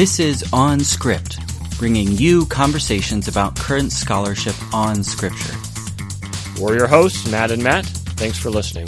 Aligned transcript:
This 0.00 0.18
is 0.18 0.50
On 0.54 0.80
Script, 0.80 1.38
bringing 1.78 2.10
you 2.12 2.46
conversations 2.46 3.28
about 3.28 3.54
current 3.54 3.92
scholarship 3.92 4.54
on 4.72 5.04
Scripture. 5.04 5.52
We're 6.58 6.78
your 6.78 6.86
hosts, 6.86 7.30
Matt 7.30 7.50
and 7.50 7.62
Matt. 7.62 7.84
Thanks 7.84 8.38
for 8.38 8.48
listening. 8.48 8.86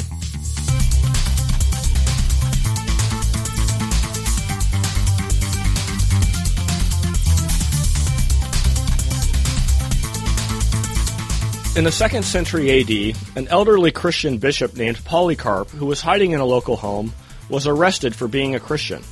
In 11.77 11.85
the 11.85 11.93
second 11.93 12.23
century 12.23 12.81
AD, 12.81 13.37
an 13.37 13.49
elderly 13.49 13.91
Christian 13.91 14.39
bishop 14.39 14.79
named 14.79 15.05
Polycarp, 15.05 15.69
who 15.69 15.85
was 15.85 16.01
hiding 16.01 16.31
in 16.31 16.41
a 16.41 16.47
local 16.47 16.77
home, 16.77 17.13
was 17.51 17.67
arrested 17.67 18.17
for 18.17 18.29
being 18.29 18.55
a 18.55 18.61
Christian. 18.61 19.03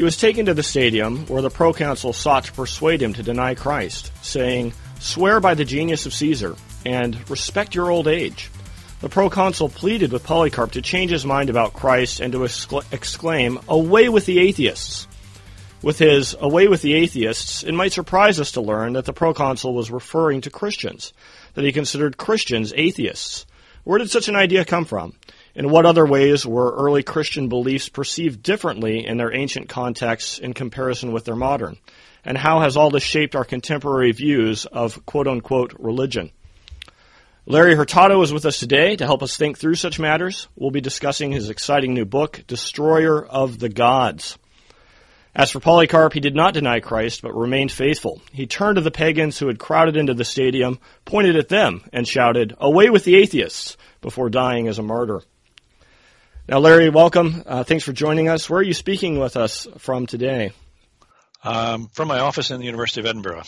He 0.00 0.04
was 0.04 0.16
taken 0.16 0.46
to 0.46 0.54
the 0.54 0.62
stadium, 0.62 1.26
where 1.26 1.42
the 1.42 1.50
proconsul 1.50 2.14
sought 2.14 2.44
to 2.44 2.52
persuade 2.52 3.02
him 3.02 3.12
to 3.12 3.22
deny 3.22 3.54
Christ, 3.54 4.10
saying, 4.24 4.72
Swear 4.98 5.40
by 5.40 5.52
the 5.52 5.66
genius 5.66 6.06
of 6.06 6.14
Caesar, 6.14 6.56
and 6.86 7.28
respect 7.28 7.74
your 7.74 7.90
old 7.90 8.08
age. 8.08 8.50
The 9.02 9.10
proconsul 9.10 9.68
pleaded 9.68 10.10
with 10.10 10.24
Polycarp 10.24 10.72
to 10.72 10.80
change 10.80 11.10
his 11.10 11.26
mind 11.26 11.50
about 11.50 11.74
Christ 11.74 12.20
and 12.20 12.32
to 12.32 12.44
exclaim, 12.44 13.58
Away 13.68 14.08
with 14.08 14.24
the 14.24 14.38
atheists! 14.38 15.06
With 15.82 15.98
his 15.98 16.34
Away 16.40 16.66
with 16.66 16.80
the 16.80 16.94
atheists, 16.94 17.62
it 17.62 17.74
might 17.74 17.92
surprise 17.92 18.40
us 18.40 18.52
to 18.52 18.62
learn 18.62 18.94
that 18.94 19.04
the 19.04 19.12
proconsul 19.12 19.74
was 19.74 19.90
referring 19.90 20.40
to 20.40 20.50
Christians 20.50 21.12
that 21.52 21.64
he 21.66 21.72
considered 21.72 22.16
Christians 22.16 22.72
atheists. 22.74 23.44
Where 23.84 23.98
did 23.98 24.10
such 24.10 24.28
an 24.28 24.36
idea 24.36 24.64
come 24.64 24.86
from? 24.86 25.12
In 25.60 25.68
what 25.68 25.84
other 25.84 26.06
ways 26.06 26.46
were 26.46 26.74
early 26.74 27.02
Christian 27.02 27.50
beliefs 27.50 27.90
perceived 27.90 28.42
differently 28.42 29.04
in 29.04 29.18
their 29.18 29.30
ancient 29.30 29.68
contexts 29.68 30.38
in 30.38 30.54
comparison 30.54 31.12
with 31.12 31.26
their 31.26 31.36
modern? 31.36 31.76
And 32.24 32.38
how 32.38 32.60
has 32.60 32.78
all 32.78 32.88
this 32.88 33.02
shaped 33.02 33.36
our 33.36 33.44
contemporary 33.44 34.12
views 34.12 34.64
of 34.64 35.04
quote 35.04 35.28
unquote 35.28 35.74
religion? 35.78 36.30
Larry 37.44 37.74
Hurtado 37.74 38.22
is 38.22 38.32
with 38.32 38.46
us 38.46 38.58
today 38.58 38.96
to 38.96 39.04
help 39.04 39.22
us 39.22 39.36
think 39.36 39.58
through 39.58 39.74
such 39.74 40.00
matters. 40.00 40.48
We'll 40.56 40.70
be 40.70 40.80
discussing 40.80 41.30
his 41.30 41.50
exciting 41.50 41.92
new 41.92 42.06
book, 42.06 42.42
Destroyer 42.46 43.22
of 43.22 43.58
the 43.58 43.68
Gods. 43.68 44.38
As 45.34 45.50
for 45.50 45.60
Polycarp, 45.60 46.14
he 46.14 46.20
did 46.20 46.34
not 46.34 46.54
deny 46.54 46.80
Christ, 46.80 47.20
but 47.20 47.36
remained 47.36 47.70
faithful. 47.70 48.22
He 48.32 48.46
turned 48.46 48.76
to 48.76 48.80
the 48.80 48.90
pagans 48.90 49.38
who 49.38 49.48
had 49.48 49.58
crowded 49.58 49.98
into 49.98 50.14
the 50.14 50.24
stadium, 50.24 50.78
pointed 51.04 51.36
at 51.36 51.50
them, 51.50 51.82
and 51.92 52.08
shouted, 52.08 52.54
Away 52.56 52.88
with 52.88 53.04
the 53.04 53.16
atheists, 53.16 53.76
before 54.00 54.30
dying 54.30 54.66
as 54.66 54.78
a 54.78 54.82
martyr. 54.82 55.20
Now, 56.50 56.58
Larry, 56.58 56.88
welcome. 56.88 57.44
Uh, 57.46 57.62
thanks 57.62 57.84
for 57.84 57.92
joining 57.92 58.28
us. 58.28 58.50
Where 58.50 58.58
are 58.58 58.64
you 58.64 58.74
speaking 58.74 59.20
with 59.20 59.36
us 59.36 59.68
from 59.78 60.08
today? 60.08 60.50
Um, 61.44 61.86
from 61.92 62.08
my 62.08 62.18
office 62.18 62.50
in 62.50 62.58
the 62.58 62.66
University 62.66 63.00
of 63.00 63.06
Edinburgh. 63.06 63.44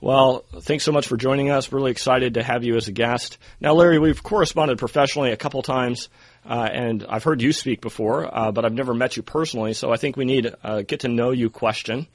Well, 0.00 0.44
thanks 0.62 0.82
so 0.82 0.90
much 0.90 1.06
for 1.06 1.16
joining 1.16 1.50
us. 1.50 1.70
Really 1.70 1.92
excited 1.92 2.34
to 2.34 2.42
have 2.42 2.64
you 2.64 2.74
as 2.74 2.88
a 2.88 2.92
guest. 2.92 3.38
Now, 3.60 3.74
Larry, 3.74 4.00
we've 4.00 4.20
corresponded 4.20 4.76
professionally 4.78 5.30
a 5.30 5.36
couple 5.36 5.62
times. 5.62 6.08
Uh, 6.44 6.68
and 6.68 7.06
I've 7.08 7.22
heard 7.22 7.40
you 7.40 7.52
speak 7.52 7.80
before, 7.80 8.26
uh, 8.26 8.50
but 8.50 8.64
I've 8.64 8.74
never 8.74 8.92
met 8.92 9.16
you 9.16 9.22
personally, 9.22 9.72
so 9.72 9.92
I 9.92 9.96
think 9.96 10.16
we 10.16 10.24
need 10.24 10.52
a 10.64 10.82
get 10.82 11.00
to 11.00 11.08
know 11.08 11.30
you 11.30 11.48
question. 11.48 12.08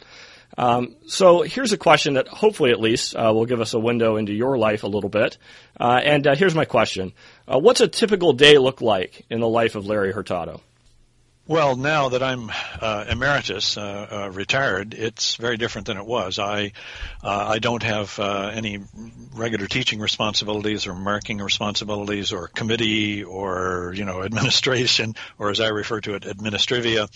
Um, 0.58 0.96
so 1.08 1.42
here's 1.42 1.74
a 1.74 1.78
question 1.78 2.16
that 2.16 2.28
hopefully 2.28 2.72
at 2.72 2.80
least 2.80 3.16
uh, 3.16 3.32
will 3.34 3.46
give 3.46 3.62
us 3.62 3.74
a 3.74 3.80
window 3.80 4.18
into 4.18 4.34
your 4.34 4.58
life 4.58 4.84
a 4.84 4.88
little 4.88 5.10
bit. 5.10 5.38
Uh, 5.80 6.00
and 6.04 6.28
uh, 6.28 6.36
here's 6.36 6.56
my 6.56 6.66
question. 6.66 7.14
Uh, 7.50 7.58
what's 7.58 7.81
a 7.81 7.88
typical 7.88 8.33
day 8.33 8.59
look 8.59 8.80
like 8.80 9.25
in 9.30 9.39
the 9.39 9.47
life 9.47 9.73
of 9.73 9.88
Larry 9.88 10.11
Hurtado? 10.11 10.61
Well, 11.47 11.75
now 11.75 12.09
that 12.09 12.22
I'm 12.22 12.52
uh, 12.80 13.05
emeritus, 13.09 13.75
uh, 13.75 14.08
uh, 14.11 14.31
retired, 14.31 14.94
it's 14.94 15.36
very 15.36 15.58
different 15.58 15.88
than 15.88 15.97
it 15.97 16.05
was. 16.05 16.38
I 16.38 16.73
uh, 17.23 17.45
I 17.48 17.58
don't 17.58 17.82
have 17.82 18.20
uh, 18.20 18.52
any 18.54 18.82
regular 19.33 19.65
teaching 19.65 19.99
responsibilities 19.99 20.86
or 20.86 20.93
marking 20.93 21.39
responsibilities 21.39 22.33
or 22.33 22.49
committee 22.49 23.23
or 23.23 23.93
you 23.95 24.05
know 24.05 24.21
administration 24.30 25.15
or 25.39 25.49
as 25.49 25.59
I 25.59 25.70
refer 25.70 26.02
to 26.02 26.14
it, 26.14 26.21
administrivia 26.21 27.09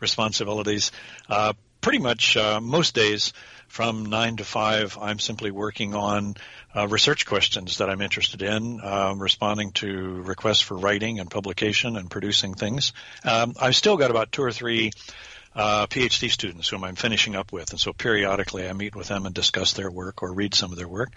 responsibilities. 0.00 0.92
Uh, 1.26 1.54
pretty 1.80 2.00
much 2.00 2.36
most 2.60 2.94
days 2.94 3.32
from 3.68 4.06
nine 4.06 4.36
to 4.36 4.44
five, 4.44 4.98
I'm 5.00 5.18
simply 5.18 5.50
working 5.50 5.94
on 5.94 6.36
uh, 6.74 6.88
research 6.88 7.26
questions 7.26 7.78
that 7.78 7.88
I'm 7.88 8.00
interested 8.00 8.42
in, 8.42 8.80
um, 8.82 9.20
responding 9.22 9.72
to 9.72 10.22
requests 10.22 10.60
for 10.60 10.76
writing 10.76 11.20
and 11.20 11.30
publication 11.30 11.96
and 11.96 12.10
producing 12.10 12.54
things. 12.54 12.92
Um, 13.24 13.54
I've 13.60 13.76
still 13.76 13.96
got 13.96 14.10
about 14.10 14.32
two 14.32 14.42
or 14.42 14.52
three 14.52 14.90
uh, 15.58 15.88
PhD 15.88 16.30
students 16.30 16.68
whom 16.68 16.84
I'm 16.84 16.94
finishing 16.94 17.34
up 17.34 17.50
with, 17.52 17.70
and 17.70 17.80
so 17.80 17.92
periodically 17.92 18.68
I 18.68 18.72
meet 18.72 18.94
with 18.94 19.08
them 19.08 19.26
and 19.26 19.34
discuss 19.34 19.72
their 19.72 19.90
work 19.90 20.22
or 20.22 20.32
read 20.32 20.54
some 20.54 20.70
of 20.70 20.78
their 20.78 20.86
work. 20.86 21.10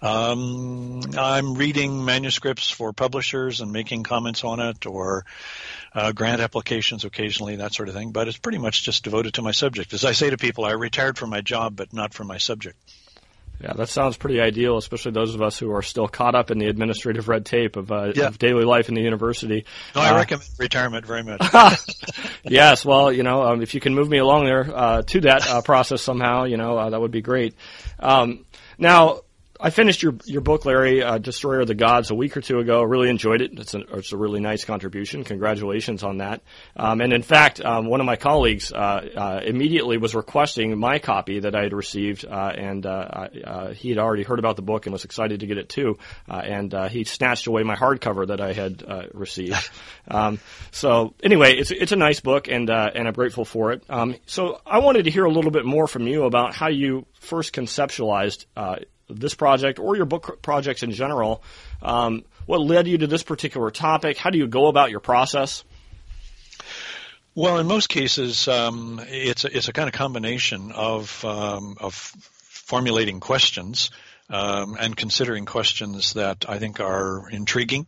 Um, 0.00 1.00
I'm 1.18 1.54
reading 1.54 2.04
manuscripts 2.04 2.70
for 2.70 2.92
publishers 2.92 3.60
and 3.60 3.72
making 3.72 4.04
comments 4.04 4.44
on 4.44 4.60
it, 4.60 4.86
or 4.86 5.24
uh, 5.92 6.12
grant 6.12 6.40
applications 6.40 7.04
occasionally, 7.04 7.56
that 7.56 7.74
sort 7.74 7.88
of 7.88 7.96
thing. 7.96 8.12
But 8.12 8.28
it's 8.28 8.38
pretty 8.38 8.58
much 8.58 8.84
just 8.84 9.02
devoted 9.02 9.34
to 9.34 9.42
my 9.42 9.50
subject. 9.50 9.92
As 9.92 10.04
I 10.04 10.12
say 10.12 10.30
to 10.30 10.38
people, 10.38 10.64
I 10.64 10.72
retired 10.72 11.18
from 11.18 11.30
my 11.30 11.40
job, 11.40 11.74
but 11.74 11.92
not 11.92 12.14
from 12.14 12.28
my 12.28 12.38
subject. 12.38 12.78
Yeah, 13.60 13.72
that 13.72 13.88
sounds 13.88 14.16
pretty 14.16 14.40
ideal, 14.40 14.76
especially 14.76 15.12
those 15.12 15.34
of 15.34 15.42
us 15.42 15.58
who 15.58 15.72
are 15.74 15.82
still 15.82 16.06
caught 16.06 16.36
up 16.36 16.52
in 16.52 16.58
the 16.58 16.66
administrative 16.66 17.26
red 17.26 17.44
tape 17.44 17.76
of, 17.76 17.90
uh, 17.90 18.12
yeah. 18.14 18.28
of 18.28 18.38
daily 18.38 18.64
life 18.64 18.88
in 18.88 18.94
the 18.94 19.02
university. 19.02 19.64
No, 19.96 20.00
I 20.00 20.10
uh, 20.10 20.16
recommend 20.16 20.48
retirement 20.58 21.04
very 21.04 21.24
much. 21.24 21.40
yes, 22.44 22.84
well, 22.84 23.12
you 23.12 23.24
know, 23.24 23.42
um, 23.42 23.60
if 23.60 23.74
you 23.74 23.80
can 23.80 23.94
move 23.94 24.08
me 24.08 24.18
along 24.18 24.44
there 24.44 24.70
uh, 24.72 25.02
to 25.02 25.20
that 25.22 25.48
uh, 25.48 25.62
process 25.62 26.02
somehow, 26.02 26.44
you 26.44 26.56
know, 26.56 26.78
uh, 26.78 26.90
that 26.90 27.00
would 27.00 27.10
be 27.10 27.20
great. 27.20 27.56
Um, 27.98 28.44
now, 28.78 29.22
I 29.60 29.70
finished 29.70 30.02
your 30.02 30.14
your 30.24 30.40
book, 30.40 30.64
Larry, 30.64 31.02
uh, 31.02 31.18
Destroyer 31.18 31.60
of 31.60 31.66
the 31.66 31.74
Gods, 31.74 32.10
a 32.10 32.14
week 32.14 32.36
or 32.36 32.40
two 32.40 32.58
ago. 32.58 32.82
Really 32.82 33.08
enjoyed 33.08 33.40
it. 33.40 33.58
It's 33.58 33.74
a, 33.74 33.80
it's 33.94 34.12
a 34.12 34.16
really 34.16 34.40
nice 34.40 34.64
contribution. 34.64 35.24
Congratulations 35.24 36.04
on 36.04 36.18
that. 36.18 36.42
Um, 36.76 37.00
and 37.00 37.12
in 37.12 37.22
fact, 37.22 37.60
um, 37.60 37.86
one 37.86 38.00
of 38.00 38.06
my 38.06 38.14
colleagues 38.14 38.72
uh, 38.72 38.76
uh, 39.16 39.40
immediately 39.44 39.98
was 39.98 40.14
requesting 40.14 40.78
my 40.78 41.00
copy 41.00 41.40
that 41.40 41.56
I 41.56 41.62
had 41.62 41.72
received, 41.72 42.24
uh, 42.24 42.52
and 42.56 42.86
uh, 42.86 43.28
uh, 43.44 43.72
he 43.72 43.88
had 43.88 43.98
already 43.98 44.22
heard 44.22 44.38
about 44.38 44.54
the 44.54 44.62
book 44.62 44.86
and 44.86 44.92
was 44.92 45.04
excited 45.04 45.40
to 45.40 45.46
get 45.46 45.58
it 45.58 45.68
too. 45.68 45.98
and 46.28 46.72
he 46.90 47.02
snatched 47.02 47.48
away 47.48 47.64
my 47.64 47.74
hardcover 47.74 48.28
that 48.28 48.40
I 48.40 48.52
had 48.52 48.84
received. 49.12 49.70
Um, 50.10 50.40
so 50.70 51.14
anyway, 51.22 51.54
it's 51.56 51.70
it's 51.70 51.92
a 51.92 51.96
nice 51.96 52.20
book, 52.20 52.48
and 52.48 52.70
and 52.70 53.06
I'm 53.06 53.12
grateful 53.12 53.44
for 53.44 53.72
it. 53.72 53.84
Um, 53.90 54.16
so 54.24 54.58
I 54.64 54.78
wanted 54.78 55.04
to 55.04 55.10
hear 55.10 55.26
a 55.26 55.30
little 55.30 55.50
bit 55.50 55.66
more 55.66 55.86
from 55.86 56.06
you 56.06 56.24
about 56.24 56.54
how 56.54 56.68
you 56.68 57.04
first 57.20 57.54
conceptualized 57.54 58.46
this 59.08 59.34
project 59.34 59.78
or 59.78 59.96
your 59.96 60.06
book 60.06 60.40
projects 60.42 60.82
in 60.82 60.92
general. 60.92 61.42
Um, 61.82 62.24
what 62.46 62.60
led 62.60 62.86
you 62.88 62.98
to 62.98 63.06
this 63.06 63.22
particular 63.22 63.70
topic? 63.70 64.16
How 64.16 64.30
do 64.30 64.38
you 64.38 64.46
go 64.46 64.68
about 64.68 64.90
your 64.90 65.00
process? 65.00 65.64
Well, 67.34 67.58
in 67.58 67.66
most 67.66 67.88
cases, 67.88 68.48
um, 68.48 69.00
it's 69.06 69.44
a, 69.44 69.56
it's 69.56 69.68
a 69.68 69.72
kind 69.72 69.88
of 69.88 69.94
combination 69.94 70.72
of 70.72 71.24
um, 71.24 71.76
of 71.80 71.94
formulating 71.94 73.20
questions 73.20 73.90
um, 74.30 74.76
and 74.78 74.96
considering 74.96 75.46
questions 75.46 76.14
that 76.14 76.46
I 76.48 76.58
think 76.58 76.80
are 76.80 77.28
intriguing. 77.30 77.86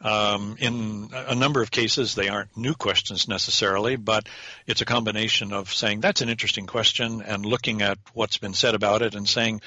Um, 0.00 0.56
in 0.58 1.10
a 1.12 1.34
number 1.34 1.62
of 1.62 1.70
cases, 1.70 2.14
they 2.14 2.28
aren't 2.28 2.56
new 2.56 2.74
questions 2.74 3.28
necessarily, 3.28 3.96
but 3.96 4.28
it's 4.66 4.80
a 4.80 4.84
combination 4.84 5.52
of 5.52 5.72
saying 5.72 6.00
that's 6.00 6.22
an 6.22 6.28
interesting 6.28 6.66
question 6.66 7.22
and 7.22 7.46
looking 7.46 7.82
at 7.82 7.98
what's 8.12 8.38
been 8.38 8.54
said 8.54 8.74
about 8.74 9.02
it 9.02 9.14
and 9.14 9.28
saying, 9.28 9.60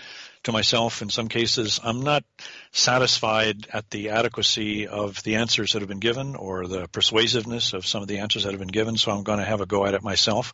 to 0.46 0.52
myself 0.52 1.02
in 1.02 1.10
some 1.10 1.28
cases, 1.28 1.80
I'm 1.84 2.02
not 2.02 2.24
satisfied 2.72 3.68
at 3.72 3.90
the 3.90 4.10
adequacy 4.10 4.88
of 4.88 5.22
the 5.24 5.36
answers 5.36 5.74
that 5.74 5.82
have 5.82 5.90
been 5.90 6.00
given 6.00 6.36
or 6.36 6.68
the 6.68 6.88
persuasiveness 6.88 7.74
of 7.74 7.86
some 7.86 8.02
of 8.02 8.08
the 8.08 8.20
answers 8.20 8.44
that 8.44 8.52
have 8.52 8.60
been 8.60 8.68
given, 8.68 8.98
so 8.98 9.12
I'm 9.12 9.24
going 9.24 9.40
to 9.40 9.46
have 9.46 9.62
a 9.62 9.66
go 9.66 9.86
at 9.86 9.94
it 9.94 10.04
myself. 10.04 10.54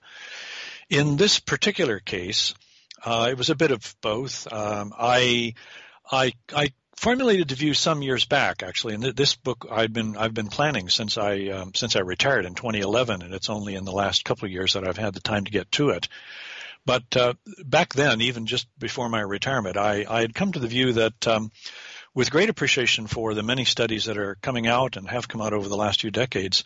In 0.90 1.16
this 1.16 1.40
particular 1.40 2.00
case, 2.00 2.54
uh, 3.06 3.28
it 3.32 3.38
was 3.38 3.50
a 3.50 3.56
bit 3.56 3.72
of 3.72 3.96
both. 4.02 4.52
Um, 4.52 4.94
I, 4.98 5.54
I, 6.12 6.34
I 6.54 6.74
formulated 7.02 7.48
the 7.48 7.56
view 7.56 7.74
some 7.74 8.02
years 8.02 8.26
back, 8.26 8.62
actually, 8.62 8.94
and 8.94 9.04
this 9.04 9.36
book 9.36 9.68
I've 9.72 9.92
been 9.92 10.16
I've 10.16 10.34
been 10.34 10.50
planning 10.50 10.88
since 10.90 11.18
I 11.18 11.48
um, 11.48 11.74
since 11.74 11.96
I 11.96 12.02
retired 12.02 12.46
in 12.46 12.54
2011, 12.54 13.24
and 13.24 13.34
it's 13.34 13.50
only 13.50 13.76
in 13.76 13.86
the 13.86 13.92
last 13.92 14.24
couple 14.24 14.46
of 14.46 14.52
years 14.52 14.74
that 14.74 14.88
I've 14.88 14.98
had 14.98 15.14
the 15.14 15.20
time 15.20 15.46
to 15.46 15.52
get 15.52 15.72
to 15.74 15.90
it. 15.90 16.08
But 16.86 17.16
uh, 17.16 17.34
back 17.66 17.94
then, 17.94 18.22
even 18.22 18.46
just 18.46 18.68
before 18.80 19.10
my 19.10 19.22
retirement, 19.22 19.78
I, 19.78 20.06
I 20.10 20.22
had 20.22 20.34
come 20.34 20.52
to 20.54 20.60
the 20.60 20.68
view 20.68 20.94
that 20.94 21.28
um, 21.28 21.52
with 22.14 22.32
great 22.32 22.50
appreciation 22.50 23.08
for 23.08 23.34
the 23.34 23.44
many 23.44 23.66
studies 23.66 24.06
that 24.06 24.18
are 24.18 24.36
coming 24.42 24.68
out 24.68 24.98
and 24.98 25.10
have 25.10 25.28
come 25.28 25.42
out 25.42 25.54
over 25.54 25.70
the 25.70 25.78
last 25.78 26.02
few 26.02 26.12
decades, 26.12 26.64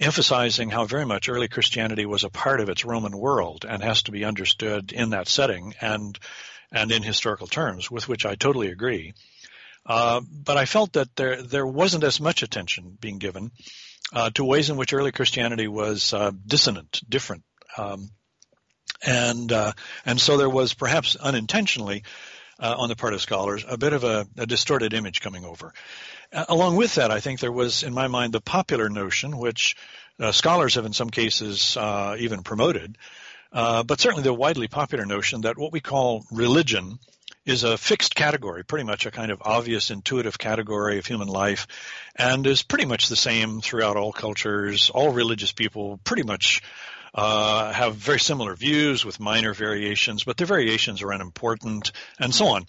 emphasizing 0.00 0.70
how 0.70 0.86
very 0.86 1.04
much 1.06 1.28
early 1.28 1.48
Christianity 1.48 2.06
was 2.06 2.24
a 2.24 2.30
part 2.30 2.60
of 2.60 2.68
its 2.68 2.84
Roman 2.84 3.16
world 3.16 3.64
and 3.68 3.82
has 3.82 4.02
to 4.04 4.12
be 4.12 4.24
understood 4.24 4.92
in 4.92 5.10
that 5.10 5.28
setting 5.28 5.74
and 5.80 6.18
and 6.70 6.92
in 6.92 7.02
historical 7.02 7.46
terms, 7.46 7.90
with 7.90 8.08
which 8.08 8.26
I 8.26 8.34
totally 8.34 8.68
agree. 8.68 9.14
Uh, 9.86 10.20
but 10.30 10.58
I 10.58 10.66
felt 10.66 10.94
that 10.94 11.14
there 11.16 11.42
there 11.42 11.66
wasn't 11.66 12.04
as 12.04 12.20
much 12.20 12.42
attention 12.42 12.98
being 13.00 13.18
given 13.18 13.52
uh, 14.12 14.30
to 14.30 14.44
ways 14.44 14.70
in 14.70 14.76
which 14.76 14.92
early 14.92 15.12
Christianity 15.12 15.68
was 15.68 16.12
uh, 16.12 16.32
dissonant, 16.46 17.00
different, 17.08 17.44
um, 17.76 18.10
And 19.04 19.52
uh, 19.52 19.72
and 20.04 20.20
so 20.20 20.36
there 20.36 20.50
was 20.50 20.74
perhaps 20.74 21.16
unintentionally 21.16 22.02
uh, 22.58 22.74
on 22.78 22.88
the 22.88 22.96
part 22.96 23.14
of 23.14 23.20
scholars 23.20 23.64
a 23.68 23.78
bit 23.78 23.92
of 23.92 24.04
a, 24.04 24.26
a 24.36 24.46
distorted 24.46 24.92
image 24.92 25.20
coming 25.20 25.44
over. 25.44 25.72
Uh, 26.32 26.44
along 26.48 26.76
with 26.76 26.96
that, 26.96 27.10
I 27.10 27.20
think 27.20 27.40
there 27.40 27.52
was, 27.52 27.82
in 27.82 27.94
my 27.94 28.08
mind, 28.08 28.32
the 28.34 28.40
popular 28.40 28.88
notion, 28.88 29.38
which 29.38 29.76
uh, 30.18 30.32
scholars 30.32 30.74
have 30.74 30.84
in 30.84 30.92
some 30.92 31.10
cases 31.10 31.76
uh, 31.76 32.16
even 32.18 32.42
promoted, 32.42 32.98
uh, 33.52 33.82
but 33.82 34.00
certainly 34.00 34.24
the 34.24 34.34
widely 34.34 34.68
popular 34.68 35.06
notion 35.06 35.42
that 35.42 35.56
what 35.56 35.72
we 35.72 35.80
call 35.80 36.24
religion 36.30 36.98
is 37.46 37.64
a 37.64 37.78
fixed 37.78 38.14
category, 38.14 38.62
pretty 38.62 38.84
much 38.84 39.06
a 39.06 39.10
kind 39.10 39.30
of 39.30 39.40
obvious, 39.42 39.90
intuitive 39.90 40.36
category 40.36 40.98
of 40.98 41.06
human 41.06 41.28
life, 41.28 41.66
and 42.14 42.46
is 42.46 42.62
pretty 42.62 42.84
much 42.84 43.08
the 43.08 43.16
same 43.16 43.62
throughout 43.62 43.96
all 43.96 44.12
cultures. 44.12 44.90
All 44.90 45.12
religious 45.12 45.52
people 45.52 45.98
pretty 46.04 46.24
much 46.24 46.60
uh, 47.14 47.72
have 47.72 47.94
very 47.94 48.20
similar 48.20 48.54
views 48.54 49.04
with 49.04 49.20
minor 49.20 49.54
variations, 49.54 50.24
but 50.24 50.36
their 50.36 50.46
variations 50.46 51.02
are 51.02 51.12
unimportant, 51.12 51.92
and 52.18 52.34
so 52.34 52.48
on. 52.48 52.66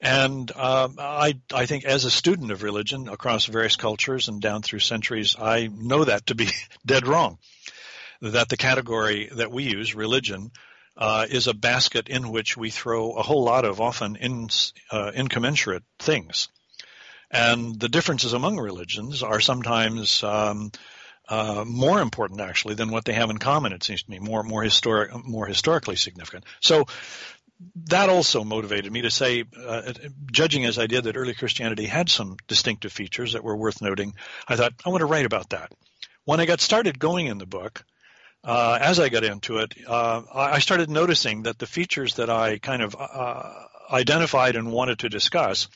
And 0.00 0.50
uh, 0.54 0.88
I, 0.98 1.34
I 1.54 1.66
think 1.66 1.84
as 1.84 2.04
a 2.04 2.10
student 2.10 2.50
of 2.50 2.62
religion 2.62 3.08
across 3.08 3.46
various 3.46 3.76
cultures 3.76 4.28
and 4.28 4.40
down 4.40 4.62
through 4.62 4.80
centuries, 4.80 5.36
I 5.38 5.68
know 5.72 6.04
that 6.04 6.26
to 6.26 6.34
be 6.34 6.48
dead 6.86 7.06
wrong. 7.06 7.38
That 8.20 8.48
the 8.48 8.56
category 8.56 9.28
that 9.32 9.50
we 9.50 9.64
use, 9.64 9.94
religion, 9.94 10.50
uh, 10.96 11.26
is 11.28 11.46
a 11.46 11.54
basket 11.54 12.08
in 12.08 12.30
which 12.30 12.56
we 12.56 12.70
throw 12.70 13.12
a 13.12 13.22
whole 13.22 13.44
lot 13.44 13.64
of 13.64 13.80
often 13.80 14.16
in, 14.16 14.48
uh, 14.90 15.12
incommensurate 15.14 15.84
things. 15.98 16.48
And 17.30 17.78
the 17.78 17.88
differences 17.88 18.32
among 18.32 18.58
religions 18.58 19.22
are 19.22 19.40
sometimes 19.40 20.22
um, 20.22 20.70
uh, 21.28 21.64
more 21.66 22.00
important 22.00 22.40
actually 22.40 22.74
than 22.74 22.90
what 22.90 23.04
they 23.04 23.12
have 23.12 23.30
in 23.30 23.38
common. 23.38 23.72
It 23.72 23.82
seems 23.82 24.02
to 24.02 24.10
me 24.10 24.18
more 24.18 24.42
more 24.42 24.62
historic 24.62 25.12
more 25.24 25.46
historically 25.46 25.96
significant. 25.96 26.44
So 26.60 26.86
that 27.86 28.08
also 28.08 28.44
motivated 28.44 28.92
me 28.92 29.02
to 29.02 29.10
say, 29.10 29.44
uh, 29.58 29.92
judging 30.30 30.64
as 30.64 30.78
I 30.78 30.86
did 30.86 31.04
that 31.04 31.16
early 31.16 31.34
Christianity 31.34 31.86
had 31.86 32.08
some 32.10 32.36
distinctive 32.48 32.92
features 32.92 33.32
that 33.32 33.44
were 33.44 33.56
worth 33.56 33.80
noting. 33.80 34.14
I 34.46 34.56
thought 34.56 34.74
I 34.84 34.90
want 34.90 35.00
to 35.00 35.06
write 35.06 35.26
about 35.26 35.50
that. 35.50 35.72
When 36.24 36.40
I 36.40 36.46
got 36.46 36.60
started 36.60 36.98
going 36.98 37.26
in 37.28 37.38
the 37.38 37.46
book, 37.46 37.84
uh, 38.44 38.78
as 38.80 39.00
I 39.00 39.08
got 39.08 39.24
into 39.24 39.58
it, 39.58 39.74
uh, 39.86 40.22
I 40.32 40.58
started 40.58 40.90
noticing 40.90 41.44
that 41.44 41.58
the 41.58 41.66
features 41.66 42.14
that 42.16 42.30
I 42.30 42.58
kind 42.58 42.82
of 42.82 42.94
uh, 42.98 43.52
identified 43.90 44.56
and 44.56 44.70
wanted 44.70 45.00
to 45.00 45.08
discuss, 45.08 45.68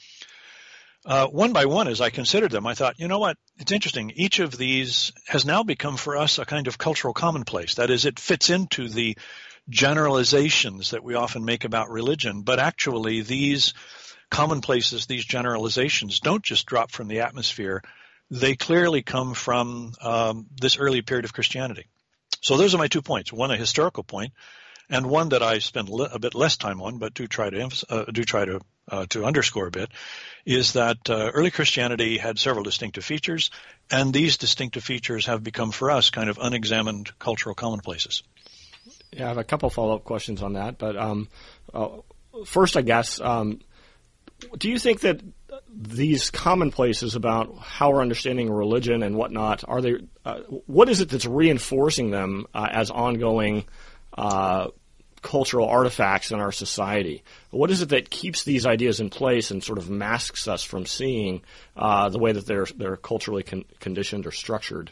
uh, 1.07 1.27
one 1.29 1.53
by 1.53 1.65
one, 1.65 1.89
as 1.89 2.01
I 2.01 2.11
considered 2.11 2.51
them, 2.51 2.67
I 2.67 2.75
thought, 2.75 2.99
you 2.99 3.09
know 3.09 3.19
what? 3.19 3.37
It's 3.59 3.73
interesting. 3.73 4.13
Each 4.15 4.39
of 4.39 4.57
these 4.57 5.13
has 5.27 5.45
now 5.45 5.63
become 5.63 5.97
for 5.97 6.17
us 6.17 6.39
a 6.39 6.45
kind 6.45 6.69
of 6.69 6.79
cultural 6.79 7.15
commonplace. 7.15 7.77
That 7.77 7.91
is, 7.91 8.05
it 8.05 8.19
fits 8.19 8.51
into 8.51 8.89
the 8.89 9.17
generalizations 9.69 10.91
that 10.91 11.05
we 11.05 11.15
often 11.15 11.45
make 11.45 11.65
about 11.65 11.91
religion, 11.91 12.43
but 12.43 12.59
actually 12.59 13.23
these 13.23 13.73
commonplaces, 14.31 15.07
these 15.07 15.25
generalizations, 15.25 16.21
don't 16.21 16.45
just 16.45 16.67
drop 16.67 16.91
from 16.91 17.09
the 17.09 17.21
atmosphere. 17.21 17.83
They 18.31 18.55
clearly 18.55 19.03
come 19.03 19.35
from 19.35 19.95
um, 20.03 20.47
this 20.61 20.77
early 20.77 21.03
period 21.03 21.25
of 21.25 21.33
Christianity. 21.33 21.87
So 22.43 22.57
those 22.57 22.75
are 22.75 22.79
my 22.79 22.89
two 22.89 23.03
points. 23.03 23.33
One, 23.33 23.51
a 23.51 23.57
historical 23.57 24.05
point, 24.05 24.33
and 24.91 25.07
one 25.07 25.31
that 25.31 25.43
I 25.43 25.61
spend 25.61 25.89
a 25.89 26.19
bit 26.19 26.35
less 26.35 26.57
time 26.57 26.83
on, 26.83 26.99
but 26.99 27.15
do 27.15 27.27
try 27.27 27.49
to 27.49 27.71
uh, 27.89 28.05
do 28.13 28.25
try 28.25 28.45
to 28.45 28.61
uh, 28.89 29.07
to 29.11 29.25
underscore 29.25 29.69
a 29.69 29.71
bit, 29.71 29.91
is 30.45 30.73
that 30.73 31.09
uh, 31.09 31.31
early 31.33 31.51
Christianity 31.51 32.19
had 32.19 32.39
several 32.39 32.65
distinctive 32.65 33.05
features, 33.05 33.51
and 33.91 34.13
these 34.13 34.37
distinctive 34.37 34.83
features 34.83 35.27
have 35.27 35.45
become 35.45 35.71
for 35.71 35.91
us 35.91 36.11
kind 36.11 36.29
of 36.29 36.39
unexamined 36.39 37.17
cultural 37.19 37.55
commonplaces. 37.55 38.23
Yeah, 39.13 39.27
I 39.27 39.29
have 39.29 39.39
a 39.39 39.45
couple 39.45 39.71
follow 39.71 39.95
up 39.95 40.05
questions 40.05 40.43
on 40.43 40.55
that, 40.55 40.79
but 40.79 40.97
um, 40.97 41.29
uh, 41.73 41.89
first, 42.45 42.77
I 42.77 42.83
guess, 42.83 43.21
um, 43.21 43.61
do 44.59 44.69
you 44.69 44.79
think 44.79 45.01
that 45.01 45.21
these 45.73 46.31
commonplaces 46.31 47.15
about 47.15 47.57
how 47.59 47.93
we're 47.93 48.03
understanding 48.03 48.51
religion 48.51 49.03
and 49.03 49.17
whatnot 49.17 49.65
are 49.69 49.81
they? 49.81 49.95
Uh, 50.25 50.41
what 50.67 50.89
is 50.89 51.01
it 51.01 51.09
that's 51.09 51.27
reinforcing 51.27 52.11
them 52.11 52.47
uh, 52.55 52.69
as 52.71 52.91
ongoing 52.91 53.65
uh, 54.17 54.69
cultural 55.23 55.69
artifacts 55.69 56.31
in 56.31 56.41
our 56.41 56.53
society? 56.53 57.23
What 57.51 57.71
is 57.71 57.83
it 57.83 57.91
that 57.91 58.11
keeps 58.11 58.45
these 58.45 58.67
ideas 58.67 59.01
in 59.01 59.11
place 59.11 59.51
and 59.51 59.63
sort 59.63 59.79
of 59.79 59.91
masks 59.91 60.49
us 60.49 60.63
from 60.63 60.87
seeing 60.87 61.43
uh, 61.77 62.09
the 62.09 62.19
way 62.19 62.33
that 62.33 62.47
they're 62.47 62.67
they're 62.77 62.97
culturally 62.97 63.43
con- 63.43 63.65
conditioned 63.81 64.27
or 64.27 64.33
structured? 64.33 64.91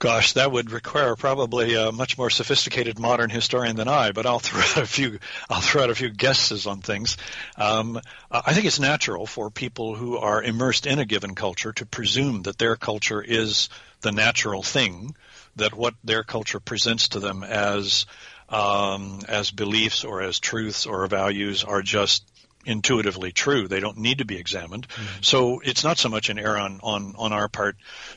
Gosh, 0.00 0.34
that 0.34 0.52
would 0.52 0.70
require 0.70 1.16
probably 1.16 1.74
a 1.74 1.90
much 1.90 2.16
more 2.16 2.30
sophisticated 2.30 3.00
modern 3.00 3.30
historian 3.30 3.74
than 3.74 3.88
I. 3.88 4.12
But 4.12 4.26
I'll 4.26 4.38
throw 4.38 4.60
out 4.60 4.76
a 4.76 4.86
few. 4.86 5.18
I'll 5.50 5.60
throw 5.60 5.82
out 5.82 5.90
a 5.90 5.94
few 5.94 6.10
guesses 6.10 6.68
on 6.68 6.80
things. 6.80 7.16
Um, 7.56 8.00
I 8.30 8.54
think 8.54 8.66
it's 8.66 8.78
natural 8.78 9.26
for 9.26 9.50
people 9.50 9.96
who 9.96 10.16
are 10.16 10.40
immersed 10.40 10.86
in 10.86 11.00
a 11.00 11.04
given 11.04 11.34
culture 11.34 11.72
to 11.72 11.86
presume 11.86 12.42
that 12.42 12.58
their 12.58 12.76
culture 12.76 13.20
is 13.20 13.70
the 14.00 14.12
natural 14.12 14.62
thing, 14.62 15.16
that 15.58 15.74
what 15.74 15.94
their 16.02 16.24
culture 16.24 16.60
presents 16.60 17.08
to 17.10 17.20
them 17.20 17.44
as 17.44 18.06
um, 18.48 19.20
as 19.28 19.50
beliefs 19.50 20.04
or 20.04 20.22
as 20.22 20.40
truths 20.40 20.86
or 20.86 21.06
values 21.06 21.64
are 21.64 21.82
just 21.82 22.24
intuitively 22.64 23.32
true. 23.32 23.68
They 23.68 23.80
don't 23.80 23.98
need 23.98 24.18
to 24.18 24.24
be 24.24 24.36
examined. 24.36 24.88
Mm-hmm. 24.88 25.22
So 25.22 25.60
it's 25.60 25.84
not 25.84 25.98
so 25.98 26.08
much 26.08 26.28
an 26.28 26.38
error 26.38 26.58
on, 26.58 26.80
on, 26.82 27.14
on 27.16 27.32
our 27.32 27.48
part 27.48 27.76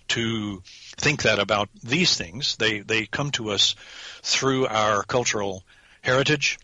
to 0.10 0.62
think 0.98 1.24
that 1.24 1.40
about 1.40 1.70
these 1.84 2.16
things. 2.16 2.56
They 2.58 2.80
they 2.80 3.06
come 3.06 3.32
to 3.32 3.52
us 3.52 3.76
through 4.22 4.68
our 4.68 5.04
cultural 5.04 5.64
heritage, 6.02 6.60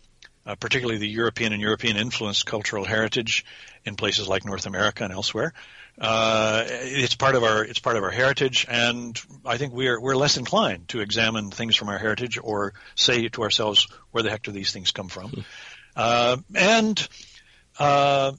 uh, 0.46 0.56
particularly 0.56 1.00
the 1.00 1.08
European 1.08 1.54
and 1.54 1.62
European 1.62 1.98
influenced 1.98 2.46
cultural 2.46 2.86
heritage 2.86 3.46
in 3.86 3.96
places 3.96 4.28
like 4.28 4.46
North 4.46 4.66
America 4.66 5.04
and 5.04 5.14
elsewhere. 5.14 5.54
Uh, 6.00 6.64
it's 6.68 7.16
part 7.16 7.36
of 7.36 7.44
our 7.44 7.64
it's 7.64 7.80
part 7.80 7.98
of 7.98 8.04
our 8.04 8.12
heritage, 8.12 8.68
and 8.70 9.20
I 9.46 9.58
think 9.58 9.74
we're 9.74 10.00
we're 10.00 10.16
less 10.16 10.38
inclined 10.38 10.90
to 10.90 11.02
examine 11.02 11.50
things 11.50 11.76
from 11.76 11.90
our 11.90 11.98
heritage 11.98 12.38
or 12.42 12.74
say 12.96 13.28
to 13.30 13.42
ourselves 13.42 13.88
where 14.12 14.24
the 14.24 14.30
heck 14.30 14.44
do 14.44 14.52
these 14.52 14.72
things 14.72 14.92
come 14.92 15.08
from, 15.08 15.30
hmm. 15.30 15.42
uh, 15.96 16.38
and 16.54 17.08
uh, 17.80 18.34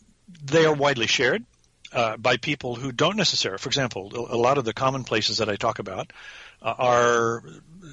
they 0.45 0.67
are 0.67 0.75
widely 0.75 1.09
shared 1.09 1.45
uh, 1.93 2.17
by 2.17 2.37
people 2.37 2.75
who 2.75 2.93
don't 2.93 3.17
necessarily, 3.17 3.59
for 3.59 3.69
example, 3.69 4.13
a 4.15 4.37
lot 4.37 4.59
of 4.59 4.65
the 4.65 4.73
commonplaces 4.73 5.39
that 5.39 5.49
I 5.49 5.57
talk 5.57 5.79
about 5.79 6.13
uh, 6.63 6.75
are 6.79 7.43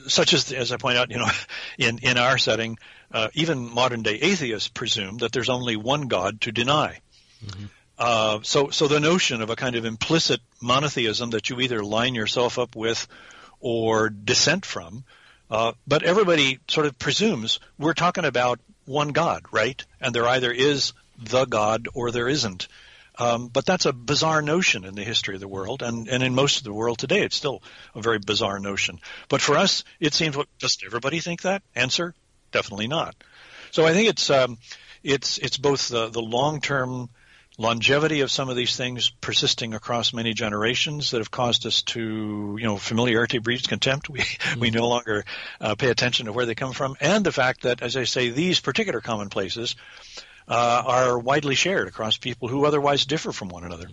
such 0.07 0.33
as, 0.33 0.51
as 0.51 0.71
I 0.71 0.77
point 0.77 0.97
out, 0.97 1.11
you 1.11 1.17
know, 1.17 1.29
in, 1.77 1.99
in 1.99 2.17
our 2.17 2.37
setting, 2.37 2.77
uh, 3.11 3.29
even 3.33 3.73
modern 3.73 4.03
day 4.03 4.15
atheists 4.15 4.67
presume 4.67 5.17
that 5.17 5.31
there's 5.31 5.49
only 5.49 5.75
one 5.75 6.07
God 6.07 6.41
to 6.41 6.51
deny. 6.51 6.99
Mm-hmm. 7.45 7.65
Uh, 7.97 8.39
so, 8.43 8.69
so 8.69 8.87
the 8.87 8.99
notion 8.99 9.41
of 9.41 9.49
a 9.49 9.55
kind 9.55 9.75
of 9.75 9.85
implicit 9.85 10.41
monotheism 10.61 11.29
that 11.31 11.49
you 11.49 11.59
either 11.61 11.83
line 11.83 12.15
yourself 12.15 12.59
up 12.59 12.75
with 12.75 13.07
or 13.59 14.09
dissent 14.09 14.65
from, 14.65 15.05
uh, 15.49 15.71
but 15.87 16.03
everybody 16.03 16.59
sort 16.67 16.87
of 16.87 16.97
presumes 16.99 17.59
we're 17.77 17.93
talking 17.93 18.25
about 18.25 18.59
one 18.85 19.09
God, 19.09 19.43
right? 19.51 19.83
And 20.01 20.13
there 20.13 20.27
either 20.27 20.51
is 20.51 20.93
the 21.17 21.45
God 21.45 21.87
or 21.93 22.11
there 22.11 22.27
isn't. 22.27 22.67
Um, 23.17 23.47
but 23.47 23.65
that's 23.65 23.85
a 23.85 23.93
bizarre 23.93 24.41
notion 24.41 24.83
in 24.83 24.95
the 24.95 25.03
history 25.03 25.35
of 25.35 25.41
the 25.41 25.47
world, 25.47 25.81
and, 25.81 26.09
and 26.09 26.21
in 26.21 26.35
most 26.35 26.57
of 26.57 26.63
the 26.65 26.73
world 26.73 26.97
today, 26.97 27.21
it's 27.21 27.37
still 27.37 27.63
a 27.93 28.01
very 28.01 28.19
bizarre 28.19 28.59
notion. 28.59 28.99
But 29.29 29.41
for 29.41 29.55
us, 29.55 29.85
it 30.01 30.13
seems, 30.13 30.35
what, 30.35 30.49
does 30.59 30.77
everybody 30.85 31.21
think 31.21 31.43
that? 31.43 31.63
Answer, 31.75 32.13
definitely 32.51 32.87
not. 32.87 33.15
So 33.71 33.85
I 33.85 33.93
think 33.93 34.09
it's 34.09 34.29
um, 34.29 34.57
it's 35.03 35.37
it's 35.37 35.57
both 35.57 35.89
the, 35.89 36.07
the 36.07 36.21
long 36.21 36.61
term 36.61 37.09
longevity 37.57 38.21
of 38.21 38.31
some 38.31 38.49
of 38.49 38.55
these 38.55 38.75
things 38.75 39.09
persisting 39.21 39.73
across 39.73 40.13
many 40.13 40.33
generations 40.33 41.11
that 41.11 41.19
have 41.19 41.31
caused 41.31 41.65
us 41.65 41.81
to, 41.83 42.57
you 42.59 42.65
know, 42.65 42.77
familiarity 42.77 43.37
breeds 43.39 43.67
contempt. 43.67 44.09
We 44.09 44.19
mm-hmm. 44.19 44.59
we 44.59 44.71
no 44.71 44.87
longer 44.87 45.25
uh, 45.61 45.75
pay 45.75 45.89
attention 45.89 46.25
to 46.25 46.33
where 46.33 46.45
they 46.45 46.55
come 46.55 46.73
from, 46.73 46.95
and 46.99 47.25
the 47.25 47.31
fact 47.31 47.63
that, 47.63 47.81
as 47.81 47.95
I 47.97 48.03
say, 48.03 48.29
these 48.29 48.59
particular 48.59 49.01
commonplaces 49.01 49.75
uh, 50.47 50.83
are 50.85 51.19
widely 51.19 51.55
shared 51.55 51.87
across 51.87 52.17
people 52.17 52.47
who 52.47 52.65
otherwise 52.65 53.05
differ 53.05 53.31
from 53.31 53.49
one 53.49 53.63
another. 53.63 53.87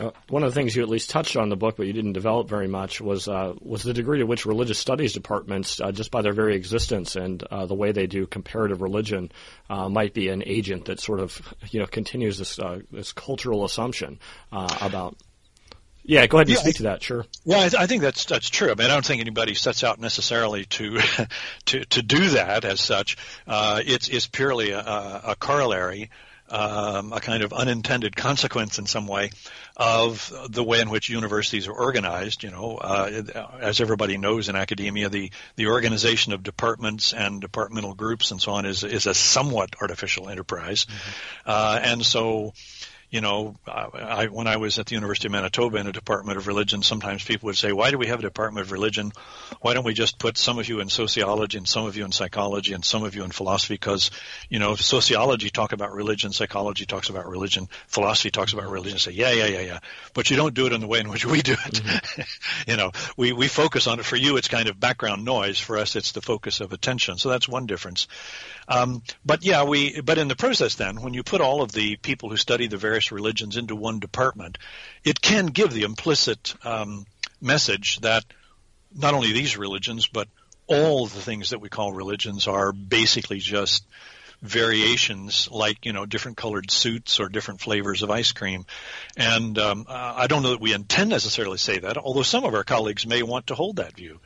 Uh, 0.00 0.10
one 0.28 0.42
of 0.42 0.50
the 0.50 0.54
things 0.54 0.74
you 0.74 0.82
at 0.82 0.88
least 0.88 1.10
touched 1.10 1.36
on 1.36 1.44
in 1.44 1.48
the 1.48 1.56
book, 1.56 1.76
but 1.76 1.86
you 1.86 1.92
didn't 1.92 2.12
develop 2.12 2.48
very 2.48 2.68
much, 2.68 3.00
was 3.00 3.28
uh, 3.28 3.54
was 3.60 3.82
the 3.82 3.92
degree 3.92 4.18
to 4.18 4.26
which 4.26 4.46
religious 4.46 4.78
studies 4.78 5.12
departments, 5.12 5.80
uh, 5.80 5.92
just 5.92 6.10
by 6.10 6.22
their 6.22 6.32
very 6.32 6.54
existence 6.56 7.16
and 7.16 7.42
uh, 7.44 7.66
the 7.66 7.74
way 7.74 7.92
they 7.92 8.06
do 8.06 8.26
comparative 8.26 8.82
religion, 8.82 9.30
uh, 9.70 9.88
might 9.88 10.14
be 10.14 10.28
an 10.28 10.42
agent 10.46 10.86
that 10.86 11.00
sort 11.00 11.20
of 11.20 11.40
you 11.70 11.80
know 11.80 11.86
continues 11.86 12.38
this 12.38 12.58
uh, 12.58 12.80
this 12.90 13.12
cultural 13.12 13.64
assumption 13.64 14.18
about 14.52 15.16
yeah, 16.08 16.26
go 16.26 16.38
ahead 16.38 16.48
and 16.48 16.56
yeah, 16.56 16.62
speak 16.62 16.76
to 16.76 16.82
that. 16.84 17.02
Sure. 17.02 17.26
Yeah, 17.44 17.58
I, 17.58 17.82
I, 17.82 17.86
think 17.86 18.00
that's 18.00 18.24
that's 18.24 18.48
true. 18.48 18.70
I 18.70 18.74
mean, 18.74 18.86
I 18.86 18.94
don't 18.94 19.04
think 19.04 19.20
anybody 19.20 19.52
sets 19.52 19.84
out 19.84 20.00
necessarily 20.00 20.64
to 20.64 21.00
to 21.66 21.84
to 21.84 22.02
do 22.02 22.30
that 22.30 22.64
as 22.64 22.80
such. 22.80 23.18
Uh, 23.46 23.82
it's 23.84 24.08
it's 24.08 24.26
purely 24.26 24.70
a, 24.70 24.80
a 24.80 25.36
corollary 25.38 26.08
um, 26.50 27.12
a 27.12 27.20
kind 27.20 27.42
of 27.42 27.52
unintended 27.52 28.16
consequence 28.16 28.78
in 28.78 28.86
some 28.86 29.06
way 29.06 29.30
of 29.76 30.32
the 30.50 30.64
way 30.64 30.80
in 30.80 30.90
which 30.90 31.08
universities 31.08 31.68
are 31.68 31.72
organized. 31.72 32.42
You 32.42 32.50
know, 32.50 32.76
uh, 32.76 33.22
as 33.60 33.80
everybody 33.80 34.16
knows 34.18 34.48
in 34.48 34.56
academia, 34.56 35.08
the, 35.08 35.30
the 35.56 35.68
organization 35.68 36.32
of 36.32 36.42
departments 36.42 37.12
and 37.12 37.40
departmental 37.40 37.94
groups 37.94 38.30
and 38.30 38.40
so 38.40 38.52
on 38.52 38.66
is 38.66 38.84
is 38.84 39.06
a 39.06 39.14
somewhat 39.14 39.76
artificial 39.80 40.28
enterprise, 40.28 40.84
mm-hmm. 40.84 41.50
uh, 41.50 41.80
and 41.82 42.04
so 42.04 42.52
you 43.10 43.22
know, 43.22 43.56
I, 43.66 44.26
when 44.26 44.46
I 44.46 44.58
was 44.58 44.78
at 44.78 44.86
the 44.86 44.94
University 44.94 45.28
of 45.28 45.32
Manitoba 45.32 45.78
in 45.78 45.86
a 45.86 45.92
department 45.92 46.36
of 46.36 46.46
religion, 46.46 46.82
sometimes 46.82 47.24
people 47.24 47.46
would 47.46 47.56
say, 47.56 47.72
why 47.72 47.90
do 47.90 47.96
we 47.96 48.08
have 48.08 48.18
a 48.18 48.22
department 48.22 48.66
of 48.66 48.72
religion? 48.72 49.12
Why 49.62 49.72
don't 49.72 49.84
we 49.84 49.94
just 49.94 50.18
put 50.18 50.36
some 50.36 50.58
of 50.58 50.68
you 50.68 50.80
in 50.80 50.90
sociology 50.90 51.56
and 51.56 51.66
some 51.66 51.86
of 51.86 51.96
you 51.96 52.04
in 52.04 52.12
psychology 52.12 52.74
and 52.74 52.84
some 52.84 53.04
of 53.04 53.14
you 53.14 53.24
in 53.24 53.30
philosophy? 53.30 53.74
Because, 53.74 54.10
you 54.50 54.58
know, 54.58 54.74
sociology 54.74 55.48
talk 55.48 55.72
about 55.72 55.94
religion, 55.94 56.32
psychology 56.32 56.84
talks 56.84 57.08
about 57.08 57.26
religion, 57.26 57.68
philosophy 57.86 58.30
talks 58.30 58.52
about 58.52 58.68
religion. 58.68 58.98
Say, 58.98 59.12
yeah, 59.12 59.32
yeah, 59.32 59.46
yeah, 59.46 59.60
yeah. 59.60 59.78
But 60.12 60.28
you 60.30 60.36
don't 60.36 60.52
do 60.52 60.66
it 60.66 60.74
in 60.74 60.82
the 60.82 60.86
way 60.86 61.00
in 61.00 61.08
which 61.08 61.24
we 61.24 61.40
do 61.40 61.52
it. 61.52 61.74
Mm-hmm. 61.74 62.22
you 62.70 62.76
know, 62.76 62.92
we, 63.16 63.32
we 63.32 63.48
focus 63.48 63.86
on 63.86 64.00
it. 64.00 64.04
For 64.04 64.16
you, 64.16 64.36
it's 64.36 64.48
kind 64.48 64.68
of 64.68 64.78
background 64.78 65.24
noise. 65.24 65.58
For 65.58 65.78
us, 65.78 65.96
it's 65.96 66.12
the 66.12 66.20
focus 66.20 66.60
of 66.60 66.74
attention. 66.74 67.16
So 67.16 67.30
that's 67.30 67.48
one 67.48 67.64
difference. 67.64 68.06
Um, 68.68 69.02
but 69.24 69.44
yeah, 69.44 69.64
we, 69.64 70.02
but 70.02 70.18
in 70.18 70.28
the 70.28 70.36
process 70.36 70.74
then, 70.74 71.00
when 71.00 71.14
you 71.14 71.22
put 71.22 71.40
all 71.40 71.62
of 71.62 71.72
the 71.72 71.96
people 71.96 72.28
who 72.28 72.36
study 72.36 72.66
the 72.66 72.76
various 72.98 73.12
religions 73.12 73.56
into 73.56 73.76
one 73.76 74.00
department, 74.00 74.58
it 75.04 75.20
can 75.20 75.46
give 75.46 75.72
the 75.72 75.82
implicit 75.82 76.54
um, 76.64 77.06
message 77.40 78.00
that 78.00 78.24
not 78.92 79.14
only 79.14 79.32
these 79.32 79.56
religions, 79.56 80.08
but 80.08 80.26
all 80.66 81.06
the 81.06 81.20
things 81.20 81.50
that 81.50 81.60
we 81.60 81.68
call 81.68 81.92
religions 81.92 82.48
are 82.48 82.72
basically 82.72 83.38
just 83.38 83.84
variations 84.42 85.48
like 85.50 85.84
you 85.84 85.92
know 85.92 86.06
different 86.06 86.36
colored 86.36 86.70
suits 86.70 87.18
or 87.20 87.28
different 87.28 87.60
flavors 87.60 88.02
of 88.02 88.10
ice 88.10 88.32
cream. 88.32 88.64
And 89.16 89.58
um, 89.58 89.86
i 89.88 90.26
don't 90.26 90.42
know 90.42 90.50
that 90.50 90.60
we 90.60 90.72
intend 90.72 91.10
necessarily 91.10 91.58
say 91.58 91.78
that 91.78 91.96
although 91.96 92.22
some 92.22 92.44
of 92.44 92.54
our 92.54 92.64
colleagues 92.64 93.06
may 93.06 93.22
want 93.22 93.48
to 93.48 93.54
hold 93.54 93.76
that 93.76 93.94
view. 93.96 94.20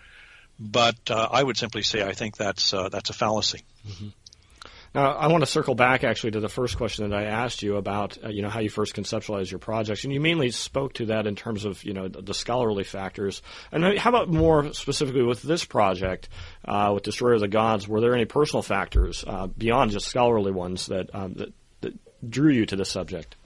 But 0.59 1.11
uh, 1.11 1.29
i 1.31 1.43
would 1.43 1.57
simply 1.57 1.83
say 1.83 2.03
i 2.03 2.13
think 2.13 2.37
that's 2.37 2.75
uh, 2.75 2.89
that's 2.89 3.11
a 3.11 3.15
fallacy. 3.15 3.63
Mm-hmm. 3.89 4.09
Now, 4.95 5.13
I 5.13 5.29
want 5.29 5.43
to 5.43 5.47
circle 5.51 5.75
back 5.75 6.05
actually 6.05 6.33
to 6.33 6.41
the 6.41 6.51
first 6.51 6.77
question 6.77 7.09
that 7.09 7.17
I 7.17 7.25
asked 7.25 7.63
you 7.63 7.77
about, 7.77 8.19
uh, 8.23 8.29
you 8.29 8.43
know, 8.43 8.51
how 8.51 8.61
you 8.61 8.69
first 8.69 8.95
conceptualized 8.95 9.51
your 9.51 9.59
projects, 9.59 10.05
and 10.05 10.13
you 10.13 10.21
mainly 10.21 10.51
spoke 10.51 10.93
to 10.95 11.07
that 11.07 11.27
in 11.27 11.35
terms 11.35 11.65
of, 11.65 11.83
you 11.83 11.95
know, 11.95 12.09
the, 12.09 12.35
scholarly 12.35 12.85
factors. 12.85 13.41
And 13.71 13.99
how 13.99 14.11
about 14.11 14.29
more 14.29 14.73
specifically 14.75 15.23
with 15.23 15.43
this 15.43 15.65
project, 15.65 16.29
uh, 16.67 16.91
with 16.95 17.05
Destroyer 17.05 17.35
of 17.35 17.41
the 17.41 17.49
Gods? 17.49 17.89
Were 17.89 18.01
there 18.01 18.15
any 18.15 18.27
personal 18.27 18.63
factors 18.63 19.25
uh, 19.27 19.47
beyond 19.47 19.93
just 19.93 20.07
scholarly 20.07 20.53
ones 20.53 20.87
that, 20.87 21.15
um, 21.15 21.35
that 21.35 21.53
that 21.81 21.95
drew 22.29 22.53
you 22.53 22.67
to 22.67 22.77
the 22.77 22.85
subject? 22.85 23.37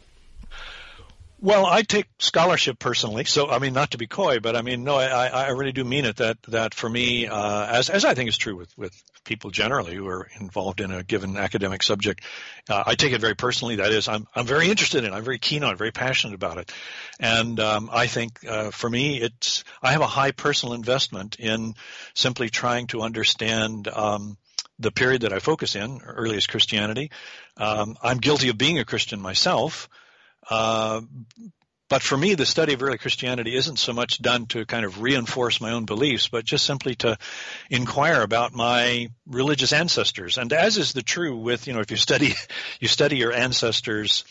Well, 1.39 1.67
I 1.67 1.83
take 1.83 2.07
scholarship 2.19 2.79
personally, 2.79 3.25
so 3.25 3.51
I 3.51 3.59
mean, 3.59 3.75
not 3.75 3.91
to 3.91 3.99
be 3.99 4.07
coy, 4.07 4.41
but 4.41 4.57
I 4.57 4.63
mean, 4.63 4.85
no, 4.85 4.97
I, 4.97 5.27
I 5.27 5.49
really 5.51 5.73
do 5.73 5.85
mean 5.85 6.07
it. 6.07 6.17
That 6.17 6.43
that 6.49 6.75
for 6.75 6.89
me, 6.89 7.27
uh, 7.27 7.67
as 7.67 7.91
as 7.91 8.05
I 8.07 8.15
think 8.15 8.29
is 8.29 8.39
true 8.39 8.57
with 8.57 8.77
with 8.79 9.03
people 9.27 9.51
generally 9.51 9.95
who 9.95 10.09
are 10.09 10.29
involved 10.41 10.81
in 10.81 10.91
a 10.91 11.03
given 11.03 11.37
academic 11.37 11.83
subject, 11.83 12.25
uh, 12.71 12.85
I 12.87 12.95
take 12.95 13.13
it 13.13 13.21
very 13.21 13.35
personally. 13.35 13.77
That 13.77 13.93
is, 13.93 14.09
I'm 14.09 14.27
I'm 14.35 14.47
very 14.47 14.71
interested 14.71 15.05
in, 15.05 15.13
it. 15.13 15.17
I'm 15.17 15.25
very 15.25 15.39
keen 15.39 15.63
on, 15.63 15.73
it, 15.73 15.79
very 15.79 15.93
passionate 15.93 16.35
about 16.35 16.59
it, 16.59 16.73
and 17.21 17.61
um, 17.61 17.91
I 17.93 18.07
think 18.07 18.39
uh, 18.49 18.71
for 18.71 18.89
me, 18.89 19.21
it's 19.21 19.65
I 19.83 19.93
have 19.93 20.01
a 20.01 20.07
high 20.07 20.31
personal 20.31 20.75
investment 20.75 21.37
in 21.39 21.75
simply 22.15 22.49
trying 22.49 22.87
to 22.89 23.03
understand. 23.03 23.89
Um, 23.89 24.39
the 24.79 24.93
period 24.93 25.23
that 25.23 25.33
I 25.33 25.39
focus 25.39 25.75
in, 25.75 26.03
earliest 26.05 26.51
Christianity. 26.51 27.11
Um, 27.57 27.97
I'm 28.03 28.19
guilty 28.19 28.51
of 28.51 28.59
being 28.59 28.79
a 28.79 28.85
Christian 28.85 29.23
myself, 29.23 29.89
uh, 30.51 31.01
but 31.89 32.03
for 32.03 32.17
me, 32.17 32.35
the 32.35 32.47
study 32.47 32.73
of 32.73 32.83
early 32.83 32.99
Christianity 32.99 33.55
isn't 33.55 33.79
so 33.79 33.93
much 33.93 34.21
done 34.21 34.47
to 34.47 34.67
kind 34.67 34.85
of 34.85 35.01
reinforce 35.01 35.61
my 35.61 35.73
own 35.73 35.85
beliefs, 35.85 36.29
but 36.29 36.45
just 36.45 36.67
simply 36.67 36.97
to 36.97 37.17
inquire 37.71 38.23
about 38.23 38.53
my 38.53 39.09
religious 39.27 39.73
ancestors. 39.73 40.37
And 40.37 40.53
as 40.53 40.79
is 40.79 40.93
the 40.93 41.03
true 41.03 41.37
with, 41.37 41.67
you 41.67 41.75
know, 41.75 41.81
if 41.81 41.91
you 41.91 41.97
study, 41.97 42.35
you 42.81 42.89
study 42.89 43.17
your 43.17 43.33
ancestors 43.33 44.25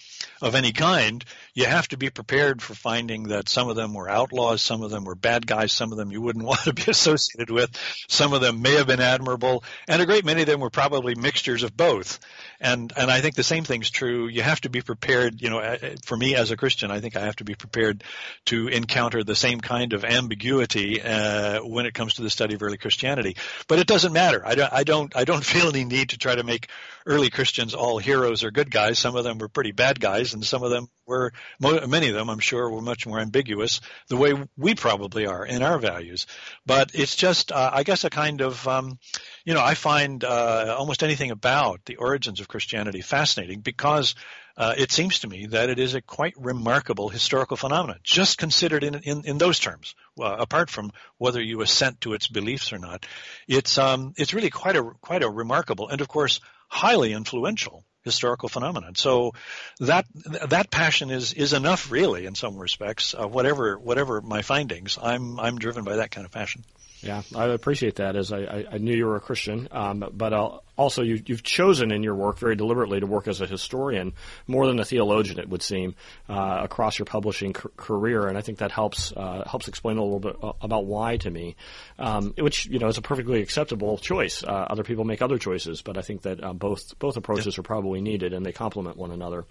of 0.46 0.54
any 0.54 0.72
kind, 0.72 1.26
you 1.56 1.66
have 1.66 1.88
to 1.88 1.98
be 1.98 2.12
prepared 2.12 2.62
for 2.62 2.76
finding 2.76 3.24
that 3.30 3.50
some 3.50 3.68
of 3.68 3.76
them 3.76 3.96
were 3.96 4.08
outlaws, 4.08 4.62
some 4.62 4.84
of 4.84 4.92
them 4.92 5.04
were 5.04 5.16
bad 5.16 5.48
guys, 5.48 5.74
some 5.74 5.92
of 5.92 5.98
them 5.98 6.12
you 6.12 6.22
wouldn't 6.22 6.46
want 6.52 6.60
to 6.62 6.74
be 6.74 6.84
associated 6.88 7.50
with, 7.50 7.72
some 8.08 8.32
of 8.32 8.42
them 8.42 8.62
may 8.62 8.76
have 8.76 8.86
been 8.86 9.02
admirable, 9.02 9.64
and 9.88 10.04
a 10.04 10.06
great 10.06 10.24
many 10.24 10.42
of 10.42 10.48
them 10.48 10.60
were 10.60 10.70
probably 10.70 11.16
mixtures 11.16 11.64
of 11.64 11.76
both. 11.76 12.20
And 12.62 12.94
and 12.96 13.10
I 13.12 13.22
think 13.22 13.36
the 13.36 13.44
same 13.44 13.64
thing's 13.64 13.90
true. 13.90 14.28
You 14.28 14.44
have 14.44 14.62
to 14.62 14.70
be 14.70 14.82
prepared. 14.82 15.42
You 15.42 15.50
know, 15.50 15.78
for 16.06 16.16
me 16.16 16.36
as 16.36 16.52
a 16.52 16.58
Christian, 16.58 16.90
I 16.92 17.00
think 17.00 17.16
I 17.16 17.22
have 17.22 17.36
to 17.38 17.44
be 17.44 17.56
prepared 17.56 18.04
to 18.46 18.68
encounter 18.68 19.24
the 19.24 19.36
same 19.36 19.60
kind 19.60 19.94
of 19.94 20.06
ambiguity 20.06 21.02
uh, 21.02 21.60
when 21.60 21.86
it 21.86 21.94
comes 21.94 22.16
to 22.16 22.22
the 22.22 22.30
study 22.30 22.56
of 22.56 22.64
early 22.64 22.78
Christianity. 22.78 23.36
But 23.68 23.80
it 23.80 23.88
doesn't 23.88 24.14
matter. 24.14 24.46
I 24.46 24.56
don't. 24.56 24.74
I 24.74 24.84
don't. 24.84 25.16
I 25.16 25.26
don't 25.26 25.44
feel 25.54 25.70
any 25.70 25.84
need 25.84 26.10
to 26.10 26.18
try 26.18 26.36
to 26.36 26.44
make 26.44 26.70
early 27.06 27.30
Christians 27.30 27.74
all 27.74 28.00
heroes 28.00 28.44
or 28.44 28.52
good 28.52 28.72
guys. 28.72 29.00
Some 29.00 29.16
of 29.16 29.24
them 29.24 29.38
were 29.38 29.48
pretty 29.48 29.72
bad 29.72 30.00
guys, 30.00 30.34
and 30.36 30.46
some 30.46 30.64
of 30.64 30.70
them 30.70 30.88
were 31.06 31.34
many 31.60 32.10
of 32.10 32.16
them, 32.16 32.30
I'm 32.30 32.40
sure, 32.40 32.70
were 32.70 32.82
much 32.82 33.08
more 33.08 33.20
ambiguous, 33.20 33.82
the 34.10 34.18
way 34.18 34.34
we 34.58 34.76
probably 34.76 35.26
are 35.26 35.46
in 35.46 35.64
our 35.64 35.80
values. 35.80 36.28
But 36.66 36.92
it's 36.94 37.16
just, 37.16 37.52
uh, 37.52 37.72
I 37.74 37.84
guess, 37.84 38.04
a 38.04 38.10
kind 38.10 38.42
of, 38.42 38.68
um, 38.68 39.00
you 39.44 39.54
know, 39.54 39.64
I 39.64 39.74
find 39.74 40.24
uh, 40.24 40.76
almost 40.78 41.04
anything 41.04 41.32
about 41.32 41.82
the 41.86 41.98
origins 41.98 42.40
of 42.40 42.48
Christianity 42.48 43.02
fascinating 43.02 43.62
because 43.62 44.16
uh, 44.58 44.74
it 44.78 44.92
seems 44.92 45.20
to 45.20 45.28
me 45.28 45.48
that 45.48 45.70
it 45.70 45.80
is 45.80 45.96
a 45.96 46.02
quite 46.02 46.34
remarkable 46.38 47.10
historical 47.10 47.58
phenomenon, 47.58 48.00
just 48.04 48.38
considered 48.38 48.84
in 48.84 48.96
in, 48.96 49.26
in 49.26 49.38
those 49.38 49.60
terms. 49.60 49.96
apart 50.18 50.70
from 50.70 50.92
whether 51.18 51.42
you 51.42 51.62
assent 51.62 52.00
to 52.02 52.14
its 52.14 52.28
beliefs 52.28 52.72
or 52.72 52.80
not, 52.80 53.06
it's 53.48 53.78
um, 53.78 54.14
it's 54.18 54.34
really 54.34 54.50
quite 54.50 54.78
a 54.78 54.84
quite 55.02 55.24
a 55.24 55.30
remarkable 55.30 55.90
and 55.90 56.00
of 56.00 56.08
course 56.08 56.40
highly 56.70 57.12
influential 57.12 57.84
historical 58.06 58.48
phenomenon. 58.48 58.96
So 58.96 59.34
that 59.80 60.06
that 60.48 60.72
passion 60.72 61.10
is 61.10 61.34
is 61.34 61.52
enough, 61.52 61.92
really, 61.92 62.26
in 62.26 62.36
some 62.36 62.56
respects. 62.58 63.14
Uh, 63.14 63.28
whatever 63.28 63.78
whatever 63.78 64.22
my 64.22 64.42
findings, 64.44 64.98
I'm 65.02 65.40
I'm 65.40 65.58
driven 65.58 65.84
by 65.84 65.98
that 65.98 66.12
kind 66.12 66.26
of 66.26 66.32
passion. 66.32 66.64
Yeah, 67.02 67.22
I 67.36 67.46
appreciate 67.46 67.96
that. 67.96 68.16
As 68.16 68.32
I, 68.32 68.40
I, 68.40 68.66
I 68.74 68.78
knew 68.78 68.96
you 68.96 69.06
were 69.06 69.16
a 69.16 69.22
Christian, 69.22 69.68
um, 69.72 70.10
but 70.14 70.34
uh, 70.34 70.60
also 70.78 71.04
you, 71.04 71.22
have 71.30 71.44
chosen 71.44 71.92
in 71.92 72.04
your 72.04 72.16
work 72.16 72.40
very 72.40 72.56
deliberately 72.56 73.00
to 73.00 73.06
work 73.06 73.28
as 73.28 73.42
a 73.42 73.48
historian 73.48 74.14
more 74.48 74.66
than 74.68 74.80
a 74.80 74.86
theologian. 74.86 75.40
It 75.40 75.50
would 75.50 75.62
seem 75.62 75.96
uh, 76.30 76.62
across 76.64 76.98
your 76.98 77.06
publishing 77.06 77.54
c- 77.54 77.70
career, 77.78 78.28
and 78.28 78.38
I 78.38 78.42
think 78.42 78.60
that 78.60 78.72
helps 78.72 79.12
uh, 79.12 79.44
helps 79.48 79.68
explain 79.68 79.98
a 79.98 80.04
little 80.04 80.20
bit 80.20 80.36
about 80.62 80.86
why 80.86 81.18
to 81.18 81.30
me, 81.30 81.56
um, 82.00 82.34
which 82.38 82.66
you 82.66 82.80
know 82.80 82.88
is 82.88 82.98
a 82.98 83.02
perfectly 83.04 83.42
acceptable 83.42 83.98
choice. 83.98 84.44
Uh, 84.44 84.68
other 84.70 84.84
people 84.84 85.04
make 85.04 85.22
other 85.22 85.38
choices, 85.38 85.82
but 85.82 85.98
I 85.98 86.02
think 86.02 86.24
that 86.24 86.44
uh, 86.44 86.54
both 86.54 86.98
both 86.98 87.18
approaches 87.18 87.58
are 87.58 87.64
probably 87.64 88.02
needed, 88.02 88.34
and 88.34 88.46
they 88.46 88.52
complement 88.52 88.98
one 88.98 89.12
another. 89.12 89.46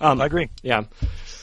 Um, 0.00 0.20
I 0.20 0.26
agree. 0.26 0.50
Yeah. 0.62 0.84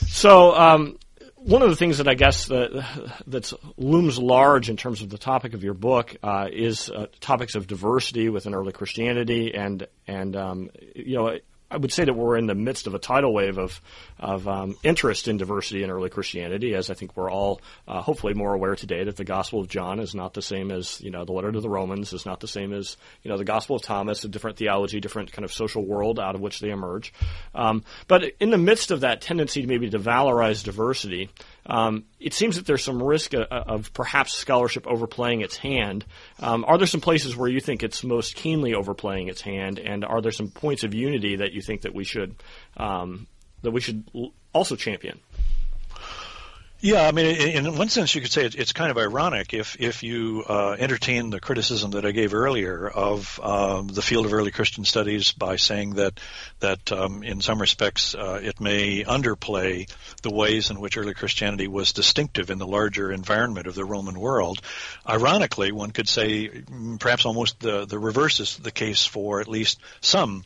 So. 0.06 0.54
Um, 0.54 0.98
one 1.40 1.62
of 1.62 1.70
the 1.70 1.76
things 1.76 1.98
that 1.98 2.08
I 2.08 2.14
guess 2.14 2.46
that 2.46 2.84
that 3.26 3.52
looms 3.76 4.18
large 4.18 4.68
in 4.68 4.76
terms 4.76 5.02
of 5.02 5.10
the 5.10 5.18
topic 5.18 5.54
of 5.54 5.64
your 5.64 5.74
book 5.74 6.16
uh, 6.22 6.48
is 6.50 6.90
uh, 6.90 7.06
topics 7.20 7.54
of 7.54 7.66
diversity 7.66 8.28
within 8.28 8.54
early 8.54 8.72
Christianity, 8.72 9.54
and 9.54 9.86
and 10.06 10.36
um, 10.36 10.70
you 10.94 11.16
know 11.16 11.38
I 11.70 11.76
would 11.76 11.92
say 11.92 12.04
that 12.04 12.14
we're 12.14 12.36
in 12.36 12.46
the 12.46 12.54
midst 12.54 12.86
of 12.86 12.94
a 12.94 12.98
tidal 12.98 13.32
wave 13.32 13.58
of 13.58 13.80
of 14.18 14.48
um, 14.48 14.76
interest 14.82 15.28
in 15.28 15.36
diversity 15.36 15.82
in 15.82 15.90
early 15.90 16.08
Christianity, 16.08 16.74
as 16.74 16.90
I 16.90 16.94
think 16.94 17.16
we're 17.16 17.30
all 17.30 17.60
uh, 17.86 18.00
hopefully 18.00 18.34
more 18.34 18.54
aware 18.54 18.74
today 18.74 19.04
that 19.04 19.16
the 19.16 19.24
Gospel 19.24 19.60
of 19.60 19.68
John 19.68 20.00
is 20.00 20.14
not 20.14 20.34
the 20.34 20.42
same 20.42 20.70
as 20.70 21.00
you 21.00 21.10
know 21.10 21.24
the 21.24 21.32
letter 21.32 21.52
to 21.52 21.60
the 21.60 21.68
Romans 21.68 22.12
is 22.12 22.24
not 22.24 22.40
the 22.40 22.48
same 22.48 22.72
as 22.72 22.96
you 23.22 23.30
know 23.30 23.36
the 23.36 23.44
Gospel 23.44 23.76
of 23.76 23.82
Thomas, 23.82 24.24
a 24.24 24.28
different 24.28 24.56
theology, 24.56 25.00
different 25.00 25.32
kind 25.32 25.44
of 25.44 25.52
social 25.52 25.84
world 25.84 26.18
out 26.18 26.34
of 26.34 26.40
which 26.40 26.60
they 26.60 26.70
emerge. 26.70 27.12
Um, 27.54 27.84
but 28.06 28.24
in 28.40 28.50
the 28.50 28.58
midst 28.58 28.90
of 28.90 29.00
that 29.00 29.20
tendency 29.20 29.60
to 29.60 29.66
maybe 29.66 29.90
to 29.90 29.98
valorize 29.98 30.64
diversity, 30.64 31.30
um, 31.68 32.04
it 32.18 32.32
seems 32.32 32.56
that 32.56 32.66
there's 32.66 32.82
some 32.82 33.02
risk 33.02 33.34
of, 33.34 33.42
of 33.42 33.92
perhaps 33.92 34.32
scholarship 34.32 34.86
overplaying 34.86 35.42
its 35.42 35.56
hand. 35.56 36.04
Um, 36.40 36.64
are 36.66 36.78
there 36.78 36.86
some 36.86 37.02
places 37.02 37.36
where 37.36 37.48
you 37.48 37.60
think 37.60 37.82
it's 37.82 38.02
most 38.02 38.34
keenly 38.34 38.74
overplaying 38.74 39.28
its 39.28 39.42
hand, 39.42 39.78
and 39.78 40.04
are 40.04 40.22
there 40.22 40.32
some 40.32 40.48
points 40.48 40.82
of 40.82 40.94
unity 40.94 41.36
that 41.36 41.52
you 41.52 41.60
think 41.60 41.82
that 41.82 41.94
we 41.94 42.04
should 42.04 42.34
um, 42.76 43.26
that 43.62 43.70
we 43.70 43.80
should 43.80 44.04
also 44.52 44.76
champion? 44.76 45.20
Yeah, 46.80 47.08
I 47.08 47.10
mean, 47.10 47.26
in 47.26 47.76
one 47.76 47.88
sense, 47.88 48.14
you 48.14 48.20
could 48.20 48.30
say 48.30 48.44
it's 48.44 48.72
kind 48.72 48.92
of 48.92 48.98
ironic 48.98 49.52
if 49.52 49.76
if 49.80 50.04
you 50.04 50.44
uh, 50.48 50.76
entertain 50.78 51.30
the 51.30 51.40
criticism 51.40 51.90
that 51.92 52.06
I 52.06 52.12
gave 52.12 52.34
earlier 52.34 52.86
of 52.86 53.40
um, 53.42 53.88
the 53.88 54.00
field 54.00 54.26
of 54.26 54.32
early 54.32 54.52
Christian 54.52 54.84
studies 54.84 55.32
by 55.32 55.56
saying 55.56 55.94
that 55.94 56.20
that 56.60 56.92
um, 56.92 57.24
in 57.24 57.40
some 57.40 57.60
respects 57.60 58.14
uh, 58.14 58.40
it 58.40 58.60
may 58.60 59.02
underplay 59.02 59.90
the 60.22 60.30
ways 60.30 60.70
in 60.70 60.78
which 60.78 60.96
early 60.96 61.14
Christianity 61.14 61.66
was 61.66 61.92
distinctive 61.92 62.48
in 62.48 62.58
the 62.58 62.66
larger 62.66 63.10
environment 63.10 63.66
of 63.66 63.74
the 63.74 63.84
Roman 63.84 64.18
world. 64.18 64.60
Ironically, 65.04 65.72
one 65.72 65.90
could 65.90 66.08
say 66.08 66.48
mm, 66.48 67.00
perhaps 67.00 67.26
almost 67.26 67.58
the 67.58 67.86
the 67.86 67.98
reverse 67.98 68.38
is 68.38 68.56
the 68.56 68.70
case 68.70 69.04
for 69.04 69.40
at 69.40 69.48
least 69.48 69.80
some 70.00 70.44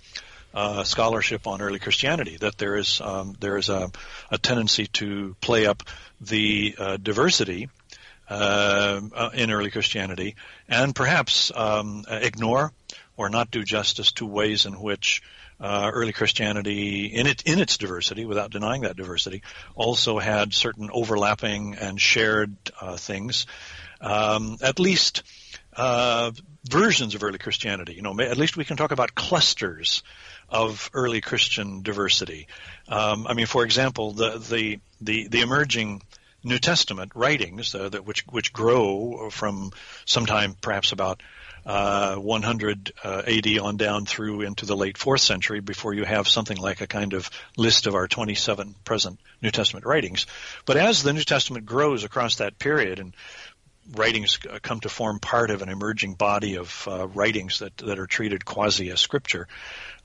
uh, 0.54 0.84
scholarship 0.84 1.46
on 1.46 1.60
early 1.60 1.78
Christianity. 1.78 2.36
That 2.38 2.58
there 2.58 2.76
is 2.76 3.00
um, 3.00 3.34
there 3.40 3.56
is 3.56 3.68
a, 3.68 3.90
a, 4.30 4.38
tendency 4.38 4.86
to 4.88 5.36
play 5.40 5.66
up 5.66 5.82
the 6.20 6.74
uh, 6.78 6.96
diversity 6.98 7.68
uh, 8.28 9.00
uh, 9.14 9.30
in 9.34 9.50
early 9.50 9.70
Christianity, 9.70 10.36
and 10.68 10.94
perhaps 10.94 11.52
um, 11.54 12.04
ignore 12.08 12.72
or 13.16 13.28
not 13.28 13.50
do 13.50 13.62
justice 13.62 14.12
to 14.12 14.26
ways 14.26 14.66
in 14.66 14.80
which 14.80 15.22
uh, 15.60 15.90
early 15.92 16.12
Christianity, 16.12 17.06
in 17.06 17.26
it 17.26 17.42
in 17.42 17.58
its 17.58 17.78
diversity, 17.78 18.24
without 18.24 18.50
denying 18.50 18.82
that 18.82 18.96
diversity, 18.96 19.42
also 19.74 20.18
had 20.18 20.52
certain 20.54 20.90
overlapping 20.92 21.76
and 21.76 22.00
shared 22.00 22.56
uh, 22.80 22.96
things. 22.96 23.46
Um, 24.00 24.58
at 24.60 24.80
least 24.80 25.22
versions 26.64 27.14
of 27.14 27.22
early 27.22 27.38
Christianity. 27.38 27.94
You 27.94 28.02
know, 28.02 28.18
at 28.20 28.36
least 28.36 28.56
we 28.56 28.64
can 28.64 28.76
talk 28.76 28.92
about 28.92 29.14
clusters 29.14 30.02
of 30.52 30.90
early 30.92 31.20
Christian 31.20 31.82
diversity. 31.82 32.46
Um, 32.88 33.26
I 33.26 33.34
mean, 33.34 33.46
for 33.46 33.64
example, 33.64 34.12
the 34.12 34.38
the 34.38 34.80
the, 35.00 35.28
the 35.28 35.40
emerging 35.40 36.02
New 36.44 36.58
Testament 36.58 37.12
writings 37.14 37.74
uh, 37.74 37.88
that 37.88 38.04
which 38.04 38.24
which 38.28 38.52
grow 38.52 39.30
from 39.30 39.72
sometime 40.04 40.54
perhaps 40.60 40.92
about 40.92 41.22
uh, 41.64 42.16
100 42.16 42.92
uh, 43.04 43.22
AD 43.24 43.58
on 43.58 43.76
down 43.76 44.04
through 44.04 44.42
into 44.42 44.66
the 44.66 44.76
late 44.76 44.98
fourth 44.98 45.20
century 45.20 45.60
before 45.60 45.94
you 45.94 46.04
have 46.04 46.26
something 46.26 46.56
like 46.56 46.80
a 46.80 46.88
kind 46.88 47.12
of 47.12 47.30
list 47.56 47.86
of 47.86 47.94
our 47.94 48.08
27 48.08 48.74
present 48.84 49.20
New 49.40 49.50
Testament 49.50 49.86
writings. 49.86 50.26
But 50.66 50.76
as 50.76 51.02
the 51.02 51.12
New 51.12 51.22
Testament 51.22 51.64
grows 51.64 52.02
across 52.02 52.36
that 52.36 52.58
period 52.58 52.98
and 52.98 53.14
writings 53.90 54.38
come 54.62 54.80
to 54.80 54.88
form 54.88 55.18
part 55.18 55.50
of 55.50 55.62
an 55.62 55.68
emerging 55.68 56.14
body 56.14 56.56
of 56.56 56.88
uh, 56.90 57.08
writings 57.08 57.58
that, 57.58 57.76
that 57.78 57.98
are 57.98 58.06
treated 58.06 58.44
quasi 58.44 58.90
as 58.90 59.00
scripture, 59.00 59.48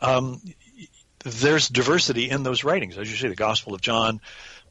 um, 0.02 0.42
there's 1.24 1.68
diversity 1.68 2.30
in 2.30 2.44
those 2.44 2.64
writings. 2.64 2.98
As 2.98 3.10
you 3.10 3.18
say, 3.18 3.28
the 3.28 3.36
Gospel 3.36 3.74
of 3.74 3.82
John, 3.82 4.22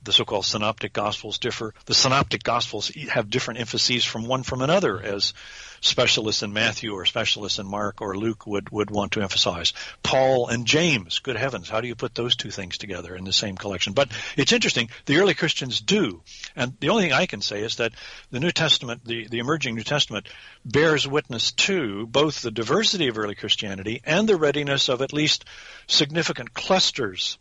the 0.07 0.13
so-called 0.13 0.47
synoptic 0.47 0.93
gospels 0.93 1.39
differ. 1.39 1.75
The 1.85 1.95
synoptic 1.95 2.43
gospels 2.43 2.91
have 3.11 3.29
different 3.29 3.61
emphases 3.61 4.05
from 4.05 4.27
one 4.27 4.43
from 4.45 4.63
another, 4.63 5.01
as 5.01 5.35
specialists 5.81 6.43
in 6.43 6.53
Matthew 6.53 6.93
or 6.93 7.05
specialists 7.05 7.59
in 7.59 7.67
Mark 7.67 8.01
or 8.01 8.17
Luke 8.17 8.47
would, 8.47 8.71
would 8.71 8.91
want 8.91 9.13
to 9.13 9.23
emphasize. 9.23 9.73
Paul 10.03 10.49
and 10.49 10.67
James, 10.67 11.19
good 11.19 11.37
heavens, 11.37 11.69
how 11.69 11.81
do 11.81 11.89
you 11.89 11.95
put 11.95 12.15
those 12.15 12.37
two 12.37 12.51
things 12.51 12.79
together 12.79 13.15
in 13.15 13.25
the 13.25 13.33
same 13.33 13.57
collection? 13.57 13.93
But 13.93 14.11
it's 14.37 14.53
interesting, 14.53 14.89
the 15.05 15.19
early 15.19 15.35
Christians 15.35 15.81
do. 15.81 16.23
And 16.55 16.75
the 16.81 16.89
only 16.89 17.05
thing 17.05 17.13
I 17.13 17.27
can 17.27 17.43
say 17.43 17.63
is 17.63 17.77
that 17.77 17.93
the 18.31 18.41
New 18.41 18.53
Testament, 18.53 19.05
the, 19.05 19.29
the 19.29 19.39
emerging 19.39 19.75
New 19.75 19.85
Testament, 19.85 20.29
bears 20.65 21.07
witness 21.07 21.53
to 21.53 22.07
both 22.07 22.43
the 22.43 22.51
diversity 22.51 23.09
of 23.09 23.19
early 23.19 23.35
Christianity 23.35 24.01
and 24.05 24.29
the 24.29 24.37
readiness 24.37 24.89
of 24.89 25.03
at 25.03 25.13
least 25.13 25.45
significant 25.87 26.55
clusters 26.55 27.39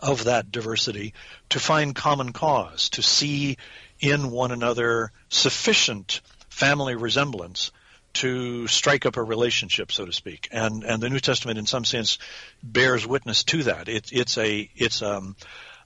of 0.00 0.24
that 0.24 0.50
diversity 0.50 1.14
to 1.50 1.60
find 1.60 1.94
common 1.94 2.32
cause, 2.32 2.90
to 2.90 3.02
see 3.02 3.56
in 4.00 4.30
one 4.30 4.52
another 4.52 5.12
sufficient 5.28 6.20
family 6.48 6.94
resemblance 6.94 7.72
to 8.14 8.66
strike 8.66 9.06
up 9.06 9.16
a 9.16 9.22
relationship, 9.22 9.92
so 9.92 10.04
to 10.04 10.12
speak. 10.12 10.48
And 10.50 10.82
and 10.84 11.02
the 11.02 11.10
New 11.10 11.20
Testament, 11.20 11.58
in 11.58 11.66
some 11.66 11.84
sense, 11.84 12.18
bears 12.62 13.06
witness 13.06 13.44
to 13.44 13.64
that. 13.64 13.88
It, 13.88 14.10
it's 14.12 14.38
a 14.38 14.70
it's 14.74 15.02
um, 15.02 15.36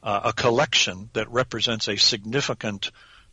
uh, 0.02 0.20
a 0.24 0.32
collection 0.32 1.10
that 1.12 1.30
represents 1.30 1.88
a 1.88 1.96
significant 1.96 2.90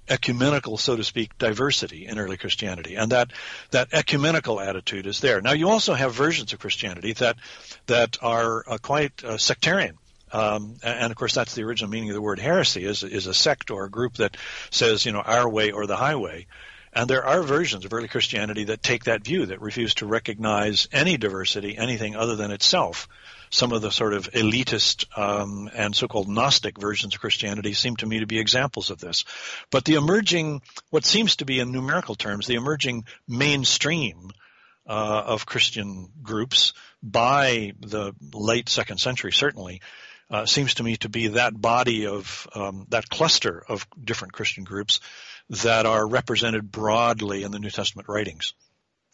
ecumenical, 0.10 0.78
so 0.78 0.96
to 0.96 1.04
speak, 1.04 1.38
diversity 1.38 2.08
in 2.08 2.18
early 2.18 2.36
Christianity, 2.36 2.96
and 2.96 3.12
that 3.12 3.32
that 3.72 3.90
ecumenical 3.94 4.60
attitude 4.60 5.06
is 5.06 5.20
there. 5.20 5.40
Now, 5.42 5.54
you 5.54 5.70
also 5.70 5.94
have 5.94 6.14
versions 6.14 6.52
of 6.54 6.60
Christianity 6.60 7.14
that 7.14 7.38
that 7.86 8.18
are 8.22 8.64
uh, 8.68 8.78
quite 8.80 9.24
uh, 9.24 9.38
sectarian. 9.38 9.98
Um, 10.32 10.78
and 10.84 11.12
of 11.12 11.18
course, 11.18 11.34
that's 11.34 11.56
the 11.56 11.64
original 11.64 11.90
meaning 11.90 12.10
of 12.10 12.16
the 12.16 12.22
word 12.22 12.40
heresy 12.40 12.86
is 12.86 13.04
is 13.04 13.28
a 13.28 13.34
sect 13.34 13.72
or 13.72 13.86
a 13.86 13.90
group 13.90 14.16
that 14.16 14.38
says, 14.72 15.06
you 15.06 15.12
know, 15.12 15.22
our 15.22 15.50
way 15.50 15.72
or 15.72 15.88
the 15.88 15.96
highway. 15.96 16.48
And 16.92 17.10
there 17.10 17.26
are 17.26 17.44
versions 17.44 17.86
of 17.86 17.94
early 17.94 18.08
Christianity 18.08 18.66
that 18.66 18.82
take 18.82 19.04
that 19.04 19.24
view, 19.24 19.46
that 19.48 19.62
refuse 19.62 19.96
to 19.96 20.08
recognize 20.08 20.88
any 20.92 21.18
diversity, 21.18 21.78
anything 21.78 22.16
other 22.16 22.36
than 22.36 22.52
itself. 22.52 23.08
Some 23.52 23.72
of 23.72 23.82
the 23.82 23.92
sort 23.92 24.14
of 24.14 24.32
elitist 24.32 25.06
um, 25.18 25.70
and 25.74 25.96
so-called 25.96 26.28
Gnostic 26.28 26.80
versions 26.80 27.16
of 27.16 27.22
Christianity 27.22 27.74
seem 27.74 27.96
to 27.98 28.06
me 28.06 28.20
to 28.20 28.28
be 28.28 28.40
examples 28.40 28.90
of 28.90 29.00
this. 29.00 29.26
But 29.72 29.86
the 29.86 29.96
emerging, 29.96 30.62
what 30.90 31.06
seems 31.06 31.38
to 31.38 31.46
be 31.46 31.60
in 31.60 31.72
numerical 31.72 32.16
terms, 32.16 32.48
the 32.48 32.56
emerging 32.56 33.06
mainstream 33.28 34.32
uh, 34.88 35.24
of 35.26 35.46
Christian 35.46 36.10
groups 36.22 36.74
by 37.02 37.74
the 37.80 38.14
late 38.34 38.70
second 38.70 39.00
century, 39.00 39.32
certainly, 39.32 39.82
uh, 40.30 40.46
seems 40.46 40.76
to 40.76 40.84
me 40.84 40.96
to 40.98 41.10
be 41.10 41.30
that 41.30 41.60
body 41.60 42.08
of 42.08 42.48
um, 42.56 42.86
that 42.90 43.10
cluster 43.10 43.64
of 43.68 43.88
different 44.02 44.34
Christian 44.34 44.64
groups 44.64 45.00
that 45.50 45.86
are 45.86 46.08
represented 46.08 46.72
broadly 46.72 47.44
in 47.44 47.52
the 47.52 47.60
New 47.60 47.72
Testament 47.72 48.08
writings. 48.08 48.54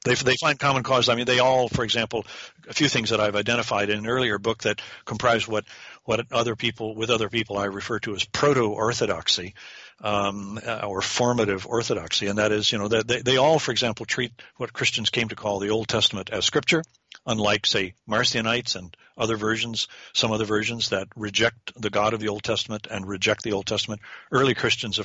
They, 0.04 0.14
they 0.14 0.36
find 0.36 0.60
common 0.60 0.84
cause. 0.84 1.10
I 1.10 1.16
mean, 1.16 1.26
they 1.26 1.40
all, 1.40 1.68
for 1.68 1.84
example, 1.84 2.26
a 2.70 2.74
few 2.74 2.88
things 2.88 3.10
that 3.10 3.20
I've 3.20 3.36
identified 3.36 3.90
in 3.90 3.98
an 3.98 4.08
earlier 4.08 4.38
book 4.38 4.60
that 4.60 4.82
comprise 5.04 5.48
what, 5.48 5.66
what 6.04 6.32
other 6.32 6.56
people, 6.56 6.96
with 6.96 7.10
other 7.10 7.28
people 7.28 7.58
I 7.58 7.66
refer 7.66 7.98
to 8.00 8.14
as 8.14 8.24
proto-orthodoxy, 8.24 9.56
um, 10.02 10.60
or 10.84 11.02
formative 11.02 11.66
orthodoxy. 11.66 12.28
And 12.28 12.38
that 12.38 12.52
is, 12.52 12.72
you 12.72 12.78
know, 12.78 12.88
they, 12.88 13.22
they 13.22 13.38
all, 13.38 13.58
for 13.58 13.72
example, 13.72 14.06
treat 14.06 14.32
what 14.58 14.74
Christians 14.74 15.10
came 15.10 15.30
to 15.30 15.36
call 15.36 15.60
the 15.60 15.70
Old 15.70 15.88
Testament 15.88 16.30
as 16.30 16.46
scripture 16.46 16.84
unlike, 17.26 17.66
say, 17.66 17.94
Marcionites 18.08 18.76
and 18.76 18.96
other 19.18 19.38
versions, 19.38 19.88
some 20.14 20.32
other 20.32 20.46
versions 20.46 20.90
that 20.90 21.08
reject 21.16 21.74
the 21.80 21.90
God 21.90 22.14
of 22.14 22.20
the 22.20 22.28
Old 22.28 22.44
Testament 22.44 22.88
and 22.90 23.08
reject 23.08 23.44
the 23.44 23.54
Old 23.54 23.66
Testament. 23.66 24.02
Early 24.32 24.54
Christians, 24.54 25.00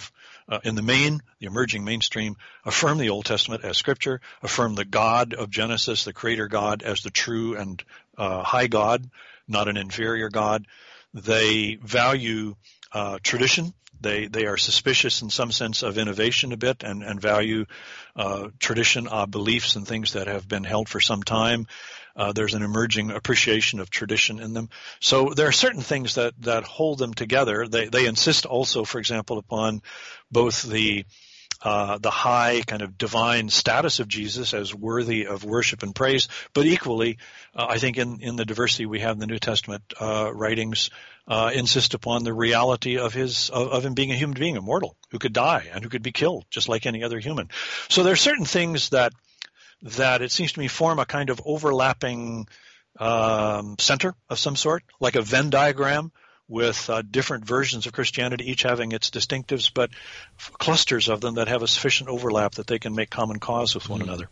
uh, 0.48 0.61
in 0.64 0.74
the 0.74 0.83
main, 0.83 1.20
the 1.38 1.46
emerging 1.46 1.85
mainstream, 1.85 2.37
affirm 2.64 2.98
the 2.98 3.11
Old 3.11 3.24
Testament 3.24 3.64
as 3.64 3.76
Scripture, 3.76 4.20
affirm 4.42 4.74
the 4.74 4.85
God 4.85 5.35
of 5.35 5.50
Genesis, 5.50 6.04
the 6.04 6.12
Creator 6.12 6.48
God, 6.48 6.83
as 6.83 7.02
the 7.02 7.11
true 7.11 7.56
and 7.56 7.83
uh, 8.18 8.42
high 8.42 8.66
God, 8.66 9.09
not 9.46 9.68
an 9.68 9.76
inferior 9.76 10.28
God. 10.28 10.66
They 11.14 11.76
value 11.76 12.56
uh, 12.92 13.18
tradition 13.22 13.72
they 14.00 14.26
they 14.26 14.46
are 14.46 14.56
suspicious 14.56 15.22
in 15.22 15.30
some 15.30 15.52
sense 15.52 15.83
of 15.83 15.98
innovation 15.98 16.52
a 16.52 16.56
bit 16.56 16.83
and 16.83 17.02
and 17.02 17.20
value 17.20 17.66
uh, 18.16 18.48
tradition, 18.59 19.06
uh, 19.09 19.26
beliefs, 19.26 19.76
and 19.76 19.87
things 19.87 20.14
that 20.14 20.26
have 20.26 20.48
been 20.48 20.64
held 20.64 20.88
for 20.88 21.00
some 21.00 21.22
time. 21.22 21.66
Uh, 22.16 22.32
there's 22.32 22.54
an 22.54 22.62
emerging 22.62 23.10
appreciation 23.10 23.80
of 23.80 23.90
tradition 23.90 24.40
in 24.40 24.52
them. 24.52 24.68
So 25.00 25.30
there 25.34 25.48
are 25.48 25.52
certain 25.52 25.82
things 25.82 26.14
that 26.14 26.34
that 26.40 26.64
hold 26.64 26.98
them 26.98 27.14
together. 27.14 27.66
They 27.68 27.88
they 27.88 28.06
insist 28.06 28.46
also, 28.46 28.84
for 28.84 28.98
example, 28.98 29.38
upon 29.38 29.82
both 30.30 30.62
the 30.62 31.04
uh, 31.62 31.98
the 31.98 32.10
high 32.10 32.62
kind 32.66 32.80
of 32.80 32.96
divine 32.96 33.50
status 33.50 34.00
of 34.00 34.08
Jesus 34.08 34.54
as 34.54 34.74
worthy 34.74 35.26
of 35.26 35.44
worship 35.44 35.82
and 35.82 35.94
praise, 35.94 36.28
but 36.54 36.64
equally, 36.64 37.18
uh, 37.54 37.66
I 37.68 37.76
think 37.76 37.98
in, 37.98 38.22
in 38.22 38.36
the 38.36 38.46
diversity 38.46 38.86
we 38.86 39.00
have 39.00 39.12
in 39.12 39.18
the 39.18 39.26
New 39.26 39.38
Testament 39.38 39.82
uh, 40.00 40.30
writings, 40.32 40.88
uh, 41.28 41.50
insist 41.54 41.92
upon 41.92 42.24
the 42.24 42.32
reality 42.32 42.98
of 42.98 43.12
his 43.12 43.50
of, 43.50 43.68
of, 43.68 43.84
him 43.84 43.94
being 43.94 44.10
a 44.10 44.16
human 44.16 44.38
being, 44.38 44.56
immortal, 44.56 44.96
who 45.10 45.18
could 45.18 45.34
die 45.34 45.68
and 45.72 45.84
who 45.84 45.90
could 45.90 46.02
be 46.02 46.12
killed 46.12 46.44
just 46.50 46.68
like 46.68 46.86
any 46.86 47.04
other 47.04 47.18
human. 47.18 47.50
So 47.88 48.02
there 48.02 48.14
are 48.14 48.16
certain 48.16 48.46
things 48.46 48.88
that 48.88 49.12
that 49.82 50.22
it 50.22 50.30
seems 50.30 50.52
to 50.52 50.60
me 50.60 50.68
form 50.68 50.98
a 50.98 51.06
kind 51.06 51.30
of 51.30 51.40
overlapping 51.44 52.46
um, 52.98 53.76
center 53.78 54.14
of 54.28 54.38
some 54.38 54.56
sort, 54.56 54.82
like 55.00 55.16
a 55.16 55.22
Venn 55.22 55.50
diagram 55.50 56.12
with 56.48 56.90
uh, 56.90 57.02
different 57.02 57.44
versions 57.44 57.86
of 57.86 57.92
Christianity, 57.92 58.50
each 58.50 58.62
having 58.62 58.92
its 58.92 59.10
distinctives, 59.10 59.70
but 59.72 59.90
clusters 60.58 61.08
of 61.08 61.20
them 61.20 61.36
that 61.36 61.48
have 61.48 61.62
a 61.62 61.68
sufficient 61.68 62.10
overlap 62.10 62.56
that 62.56 62.66
they 62.66 62.80
can 62.80 62.94
make 62.94 63.08
common 63.08 63.38
cause 63.38 63.74
with 63.74 63.88
one 63.88 64.00
mm-hmm. 64.00 64.08
another. 64.08 64.28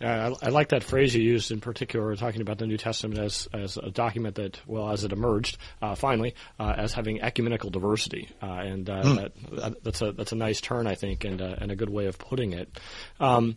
I, 0.00 0.34
I, 0.42 0.48
like 0.48 0.70
that 0.70 0.82
phrase 0.82 1.14
you 1.14 1.22
used 1.22 1.52
in 1.52 1.60
particular, 1.60 2.16
talking 2.16 2.40
about 2.40 2.58
the 2.58 2.66
New 2.66 2.76
Testament 2.76 3.20
as, 3.20 3.46
as 3.52 3.76
a 3.76 3.90
document 3.90 4.34
that, 4.34 4.58
well, 4.66 4.90
as 4.90 5.04
it 5.04 5.12
emerged, 5.12 5.58
uh, 5.80 5.94
finally, 5.94 6.34
uh, 6.58 6.74
as 6.76 6.92
having 6.92 7.22
ecumenical 7.22 7.70
diversity, 7.70 8.28
uh, 8.42 8.46
and 8.46 8.86
mm. 8.86 9.30
that, 9.52 9.82
that's 9.84 10.02
a 10.02 10.10
that's 10.10 10.32
a 10.32 10.36
nice 10.36 10.60
turn, 10.60 10.88
I 10.88 10.96
think, 10.96 11.24
and 11.24 11.40
uh, 11.40 11.54
and 11.58 11.70
a 11.70 11.76
good 11.76 11.90
way 11.90 12.06
of 12.06 12.18
putting 12.18 12.52
it. 12.52 12.80
Um, 13.20 13.56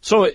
so 0.00 0.28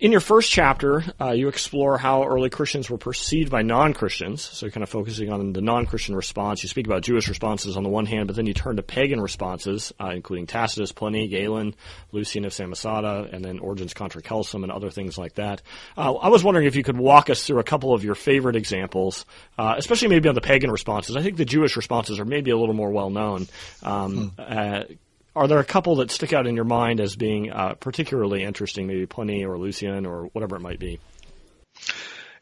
in 0.00 0.10
your 0.10 0.20
first 0.20 0.50
chapter, 0.50 1.04
uh, 1.20 1.30
you 1.30 1.46
explore 1.46 1.96
how 1.96 2.24
early 2.24 2.50
Christians 2.50 2.90
were 2.90 2.98
perceived 2.98 3.50
by 3.50 3.62
non-Christians. 3.62 4.42
So 4.42 4.66
you're 4.66 4.72
kind 4.72 4.82
of 4.82 4.88
focusing 4.88 5.30
on 5.30 5.52
the 5.52 5.60
non-Christian 5.60 6.16
response. 6.16 6.62
You 6.64 6.68
speak 6.68 6.86
about 6.86 7.02
Jewish 7.02 7.28
responses 7.28 7.76
on 7.76 7.84
the 7.84 7.88
one 7.88 8.04
hand, 8.04 8.26
but 8.26 8.34
then 8.34 8.46
you 8.46 8.54
turn 8.54 8.76
to 8.76 8.82
pagan 8.82 9.20
responses, 9.20 9.92
uh, 10.00 10.10
including 10.12 10.46
Tacitus, 10.46 10.90
Pliny, 10.90 11.28
Galen, 11.28 11.76
Lucian 12.10 12.44
of 12.44 12.52
Samosata, 12.52 13.32
and 13.32 13.44
then 13.44 13.60
Origen's 13.60 13.94
Contra 13.94 14.20
Celsum 14.20 14.64
and 14.64 14.72
other 14.72 14.90
things 14.90 15.16
like 15.16 15.34
that. 15.34 15.62
Uh, 15.96 16.12
I 16.14 16.28
was 16.28 16.42
wondering 16.42 16.66
if 16.66 16.74
you 16.74 16.82
could 16.82 16.98
walk 16.98 17.30
us 17.30 17.46
through 17.46 17.60
a 17.60 17.64
couple 17.64 17.94
of 17.94 18.02
your 18.02 18.16
favorite 18.16 18.56
examples, 18.56 19.24
uh, 19.58 19.74
especially 19.78 20.08
maybe 20.08 20.28
on 20.28 20.34
the 20.34 20.40
pagan 20.40 20.72
responses. 20.72 21.16
I 21.16 21.22
think 21.22 21.36
the 21.36 21.44
Jewish 21.44 21.76
responses 21.76 22.18
are 22.18 22.24
maybe 22.24 22.50
a 22.50 22.56
little 22.56 22.74
more 22.74 22.90
well 22.90 23.10
known. 23.10 23.46
Um, 23.82 24.32
hmm 24.36 24.92
are 25.36 25.48
there 25.48 25.58
a 25.58 25.64
couple 25.64 25.96
that 25.96 26.10
stick 26.10 26.32
out 26.32 26.46
in 26.46 26.54
your 26.54 26.64
mind 26.64 27.00
as 27.00 27.16
being 27.16 27.50
uh, 27.50 27.74
particularly 27.74 28.42
interesting, 28.42 28.86
maybe 28.86 29.06
Pliny 29.06 29.44
or 29.44 29.58
Lucian 29.58 30.06
or 30.06 30.26
whatever 30.32 30.56
it 30.56 30.60
might 30.60 30.78
be? 30.78 31.00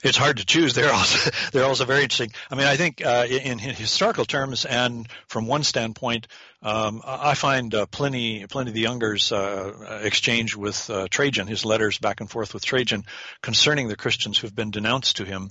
it's 0.02 0.16
hard 0.16 0.38
to 0.38 0.44
choose. 0.44 0.74
They're 0.74 0.92
also 0.92 1.31
they're 1.52 1.64
also 1.64 1.85
very 1.85 2.02
interesting. 2.02 2.33
I 2.50 2.57
mean, 2.57 2.66
I 2.66 2.76
think 2.76 3.05
uh, 3.05 3.26
in, 3.28 3.61
in, 3.61 3.74
historical 3.74 4.24
terms 4.24 4.64
and 4.64 5.09
from 5.28 5.46
one 5.46 5.62
standpoint, 5.62 6.26
um, 6.62 7.02
I 7.05 7.35
find 7.35 7.74
uh, 7.74 7.87
Pliny 7.87 8.46
Pliny 8.46 8.72
the 8.72 8.81
Younger's 8.81 9.33
uh, 9.33 10.00
exchange 10.02 10.57
with 10.57 10.90
uh, 10.90 11.07
Trajan, 11.09 11.46
his 11.46 11.64
letters 11.64 11.98
back 11.98 12.20
and 12.20 12.31
forth 12.31 12.52
with 12.55 12.64
Trajan 12.64 13.05
concerning 13.40 13.88
the 13.88 13.96
Christians 13.96 14.38
who've 14.38 14.55
been 14.55 14.70
denounced 14.70 15.16
to 15.16 15.24
him 15.24 15.50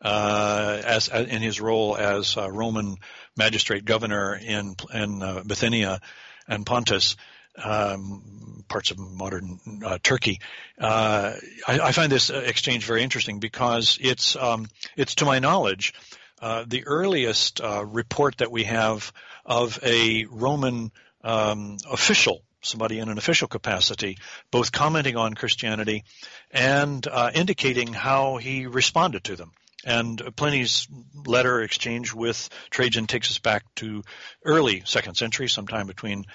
uh, 0.00 0.80
as, 0.84 1.08
as, 1.08 1.26
in 1.26 1.42
his 1.42 1.60
role 1.60 1.96
as 1.96 2.36
Roman 2.36 2.96
magistrate 3.36 3.84
governor 3.84 4.34
in 4.40 4.74
in 4.94 5.42
Bithynia 5.46 6.00
and 6.48 6.66
Pontus 6.66 7.16
um, 7.62 8.64
parts 8.68 8.90
of 8.90 8.98
modern 8.98 9.58
uh, 9.84 9.98
Turkey. 10.02 10.40
Uh, 10.78 11.34
I, 11.66 11.80
I, 11.80 11.92
find 11.92 12.12
this 12.12 12.30
exchange 12.30 12.84
very 12.84 13.02
interesting 13.02 13.40
because 13.40 13.98
it's 14.00 14.36
um, 14.36 14.68
it's 14.96 15.16
to 15.16 15.24
my 15.24 15.38
knowledge 15.38 15.94
uh, 16.40 16.64
the 16.66 16.86
earliest 16.86 17.60
uh, 17.60 17.84
report 17.84 18.38
that 18.38 18.50
we 18.50 18.64
have 18.64 19.12
of 19.44 19.78
a 19.82 20.24
Roman 20.26 20.92
um, 21.24 21.78
official. 21.90 22.42
Somebody 22.60 22.98
in 22.98 23.08
an 23.08 23.18
official 23.18 23.46
capacity, 23.46 24.18
both 24.50 24.72
commenting 24.72 25.16
on 25.16 25.34
Christianity 25.34 26.04
and 26.50 27.06
uh, 27.06 27.30
indicating 27.32 27.92
how 27.92 28.36
he 28.36 28.66
responded 28.66 29.24
to 29.24 29.36
them. 29.36 29.52
And 29.88 30.36
Pliny's 30.36 30.86
letter 31.26 31.62
exchange 31.62 32.12
with 32.12 32.50
Trajan 32.68 33.06
takes 33.06 33.30
us 33.30 33.38
back 33.38 33.64
to 33.76 34.02
early 34.44 34.82
second 34.84 35.14
century, 35.14 35.48
sometime 35.48 35.86
between 35.86 36.26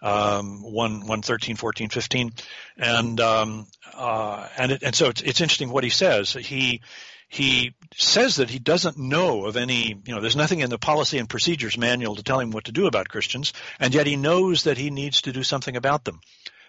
um, 0.00 0.62
1, 0.62 0.72
113, 1.00 1.56
14, 1.56 1.88
15. 1.88 2.30
And, 2.78 3.20
um, 3.20 3.66
uh, 3.92 4.46
and, 4.56 4.70
it, 4.70 4.84
and 4.84 4.94
so 4.94 5.08
it's, 5.08 5.22
it's 5.22 5.40
interesting 5.40 5.70
what 5.70 5.82
he 5.82 5.90
says. 5.90 6.34
He, 6.34 6.82
he 7.28 7.74
says 7.96 8.36
that 8.36 8.48
he 8.48 8.60
doesn't 8.60 8.96
know 8.96 9.44
of 9.44 9.56
any, 9.56 10.00
you 10.04 10.14
know, 10.14 10.20
there's 10.20 10.36
nothing 10.36 10.60
in 10.60 10.70
the 10.70 10.78
policy 10.78 11.18
and 11.18 11.28
procedures 11.28 11.76
manual 11.76 12.14
to 12.14 12.22
tell 12.22 12.38
him 12.38 12.52
what 12.52 12.66
to 12.66 12.72
do 12.72 12.86
about 12.86 13.08
Christians, 13.08 13.52
and 13.80 13.92
yet 13.92 14.06
he 14.06 14.14
knows 14.14 14.64
that 14.64 14.78
he 14.78 14.90
needs 14.90 15.22
to 15.22 15.32
do 15.32 15.42
something 15.42 15.74
about 15.74 16.04
them. 16.04 16.20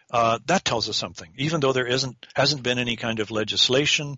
Uh, 0.10 0.40
that 0.48 0.66
tells 0.66 0.90
us 0.90 0.98
something, 0.98 1.32
even 1.38 1.62
though 1.62 1.72
there 1.72 1.88
isn't 1.88 2.28
hasn't 2.36 2.64
been 2.64 2.80
any 2.80 2.96
kind 2.96 3.20
of 3.20 3.32
legislation 3.32 4.18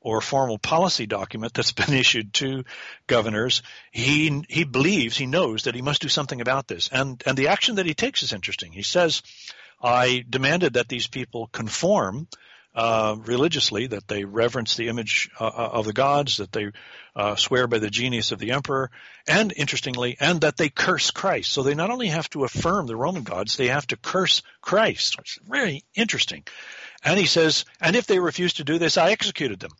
or 0.00 0.20
formal 0.20 0.58
policy 0.58 1.06
document 1.06 1.54
that's 1.54 1.72
been 1.80 1.94
issued 1.94 2.32
to 2.34 2.64
governors, 3.06 3.62
he 3.90 4.44
he 4.48 4.64
believes 4.64 5.16
he 5.16 5.26
knows 5.26 5.64
that 5.64 5.74
he 5.74 5.82
must 5.82 6.02
do 6.02 6.08
something 6.08 6.40
about 6.40 6.68
this. 6.68 6.88
And 6.90 7.22
and 7.26 7.36
the 7.36 7.48
action 7.48 7.76
that 7.76 7.86
he 7.86 7.94
takes 7.94 8.22
is 8.22 8.32
interesting. 8.32 8.72
He 8.72 8.82
says, 8.82 9.22
"I 9.82 10.24
demanded 10.28 10.74
that 10.74 10.88
these 10.88 11.06
people 11.06 11.48
conform." 11.48 12.28
Uh, 12.72 13.16
religiously, 13.24 13.88
that 13.88 14.06
they 14.06 14.24
reverence 14.24 14.76
the 14.76 14.86
image 14.86 15.28
uh, 15.40 15.44
uh, 15.44 15.70
of 15.72 15.86
the 15.86 15.92
gods, 15.92 16.36
that 16.36 16.52
they 16.52 16.70
uh, 17.16 17.34
swear 17.34 17.66
by 17.66 17.80
the 17.80 17.90
genius 17.90 18.30
of 18.30 18.38
the 18.38 18.52
emperor, 18.52 18.92
and 19.26 19.52
interestingly, 19.56 20.16
and 20.20 20.42
that 20.42 20.56
they 20.56 20.68
curse 20.68 21.10
Christ. 21.10 21.50
So 21.50 21.64
they 21.64 21.74
not 21.74 21.90
only 21.90 22.06
have 22.06 22.30
to 22.30 22.44
affirm 22.44 22.86
the 22.86 22.94
Roman 22.94 23.24
gods, 23.24 23.56
they 23.56 23.66
have 23.66 23.88
to 23.88 23.96
curse 23.96 24.42
Christ, 24.60 25.18
which 25.18 25.36
is 25.36 25.48
very 25.48 25.82
interesting. 25.96 26.44
And 27.02 27.18
he 27.18 27.26
says, 27.26 27.64
and 27.80 27.96
if 27.96 28.06
they 28.06 28.20
refuse 28.20 28.52
to 28.54 28.64
do 28.64 28.78
this, 28.78 28.96
I 28.96 29.10
executed 29.10 29.58
them 29.58 29.72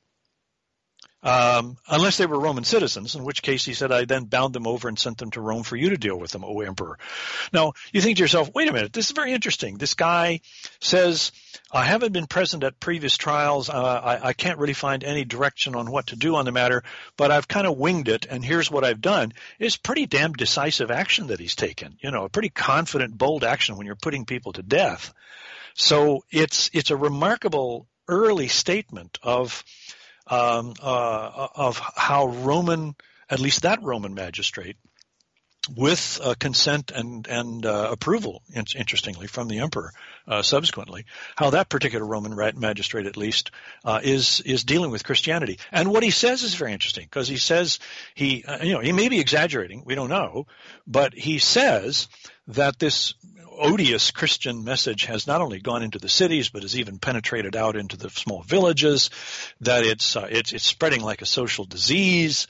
um, 1.22 1.76
unless 1.88 2.16
they 2.16 2.26
were 2.26 2.40
Roman 2.40 2.64
citizens, 2.64 3.14
in 3.14 3.24
which 3.24 3.42
case 3.42 3.64
he 3.64 3.74
said, 3.74 3.92
I 3.92 4.06
then 4.06 4.24
bound 4.24 4.54
them 4.54 4.66
over 4.66 4.88
and 4.88 4.98
sent 4.98 5.18
them 5.18 5.30
to 5.33 5.40
Rome 5.40 5.64
for 5.64 5.76
you 5.76 5.90
to 5.90 5.98
deal 5.98 6.18
with 6.18 6.30
them, 6.30 6.44
O 6.44 6.61
emperor. 6.61 6.98
Now, 7.52 7.74
you 7.92 8.00
think 8.00 8.16
to 8.16 8.22
yourself, 8.22 8.50
wait 8.54 8.68
a 8.68 8.72
minute, 8.72 8.92
this 8.92 9.06
is 9.06 9.12
very 9.12 9.33
interesting. 9.33 9.76
This 9.76 9.94
guy 9.94 10.40
says, 10.80 11.33
I 11.70 11.85
haven't 11.85 12.12
been 12.12 12.26
present 12.26 12.64
at 12.64 12.80
previous 12.80 13.16
trials. 13.16 13.68
Uh, 13.68 13.83
I, 13.83 14.28
I 14.28 14.33
can't 14.33 14.59
really 14.59 14.72
find 14.72 15.04
any 15.04 15.24
direction 15.24 15.74
on 15.74 15.90
what 15.90 16.09
to 16.09 16.16
do 16.16 16.37
on 16.37 16.46
the 16.46 16.52
matter, 16.52 16.83
but 17.16 17.30
I've 17.30 17.48
kind 17.48 17.66
of 17.66 17.76
winged 17.76 18.09
it, 18.09 18.26
and 18.26 18.44
here's 18.44 18.70
what 18.70 18.85
I've 18.85 19.00
done. 19.02 19.33
It's 19.59 19.76
pretty 19.76 20.06
damn 20.06 20.33
decisive 20.33 20.90
action 20.90 21.28
that 21.28 21.38
he's 21.38 21.54
taken. 21.54 21.96
You 22.00 22.11
know, 22.11 22.24
a 22.24 22.30
pretty 22.30 22.48
confident, 22.48 23.16
bold 23.16 23.44
action 23.44 23.76
when 23.76 23.87
you're 23.87 23.94
putting 23.94 24.24
people 24.24 24.52
to 24.54 24.62
death. 24.62 25.12
So 25.74 26.24
it's 26.30 26.70
it's 26.72 26.90
a 26.90 26.96
remarkable 26.96 27.87
early 28.09 28.48
statement 28.48 29.18
of 29.22 29.62
um, 30.31 30.75
uh, 30.83 31.49
of 31.55 31.79
how 31.79 32.29
Roman, 32.29 32.95
at 33.29 33.40
least 33.40 33.62
that 33.62 33.83
Roman 33.83 34.14
magistrate, 34.14 34.77
with 35.77 36.19
uh, 36.23 36.35
consent 36.38 36.90
and 36.90 37.27
and 37.27 37.66
uh, 37.66 37.88
approval, 37.90 38.43
interestingly, 38.55 39.27
from 39.27 39.47
the 39.49 39.59
emperor, 39.59 39.93
uh, 40.27 40.43
subsequently, 40.43 41.05
how 41.37 41.51
that 41.51 41.69
particular 41.69 42.05
Roman 42.05 42.35
magistrate, 42.59 43.07
at 43.07 43.16
least, 43.16 43.51
uh, 43.85 44.01
is 44.03 44.40
is 44.40 44.64
dealing 44.64 44.90
with 44.90 45.05
Christianity. 45.05 45.59
And 45.71 45.90
what 45.90 46.03
he 46.03 46.11
says 46.11 46.43
is 46.43 46.55
very 46.55 46.73
interesting 46.73 47.05
because 47.05 47.29
he 47.29 47.37
says 47.37 47.79
he, 48.14 48.43
uh, 48.45 48.64
you 48.64 48.73
know, 48.73 48.81
he 48.81 48.93
may 48.93 49.09
be 49.09 49.21
exaggerating, 49.21 49.83
we 49.85 49.95
don't 49.95 50.09
know, 50.09 50.47
but 50.87 51.12
he 51.14 51.38
says 51.38 52.09
that 52.49 52.79
this 52.79 53.14
odious 53.61 54.11
Christian 54.11 54.64
message 54.64 55.05
has 55.05 55.27
not 55.27 55.40
only 55.40 55.61
gone 55.61 55.83
into 55.83 55.99
the 55.99 56.09
cities, 56.09 56.49
but 56.49 56.62
has 56.62 56.77
even 56.77 56.99
penetrated 56.99 57.55
out 57.55 57.77
into 57.77 57.96
the 57.96 58.11
small 58.11 58.42
villages. 58.42 59.11
That 59.61 59.85
it's 59.85 60.16
uh, 60.16 60.27
it's 60.31 60.53
it's 60.53 60.64
spreading 60.64 61.03
like 61.03 61.23
a 61.23 61.27
social 61.27 61.64
disease. 61.64 62.46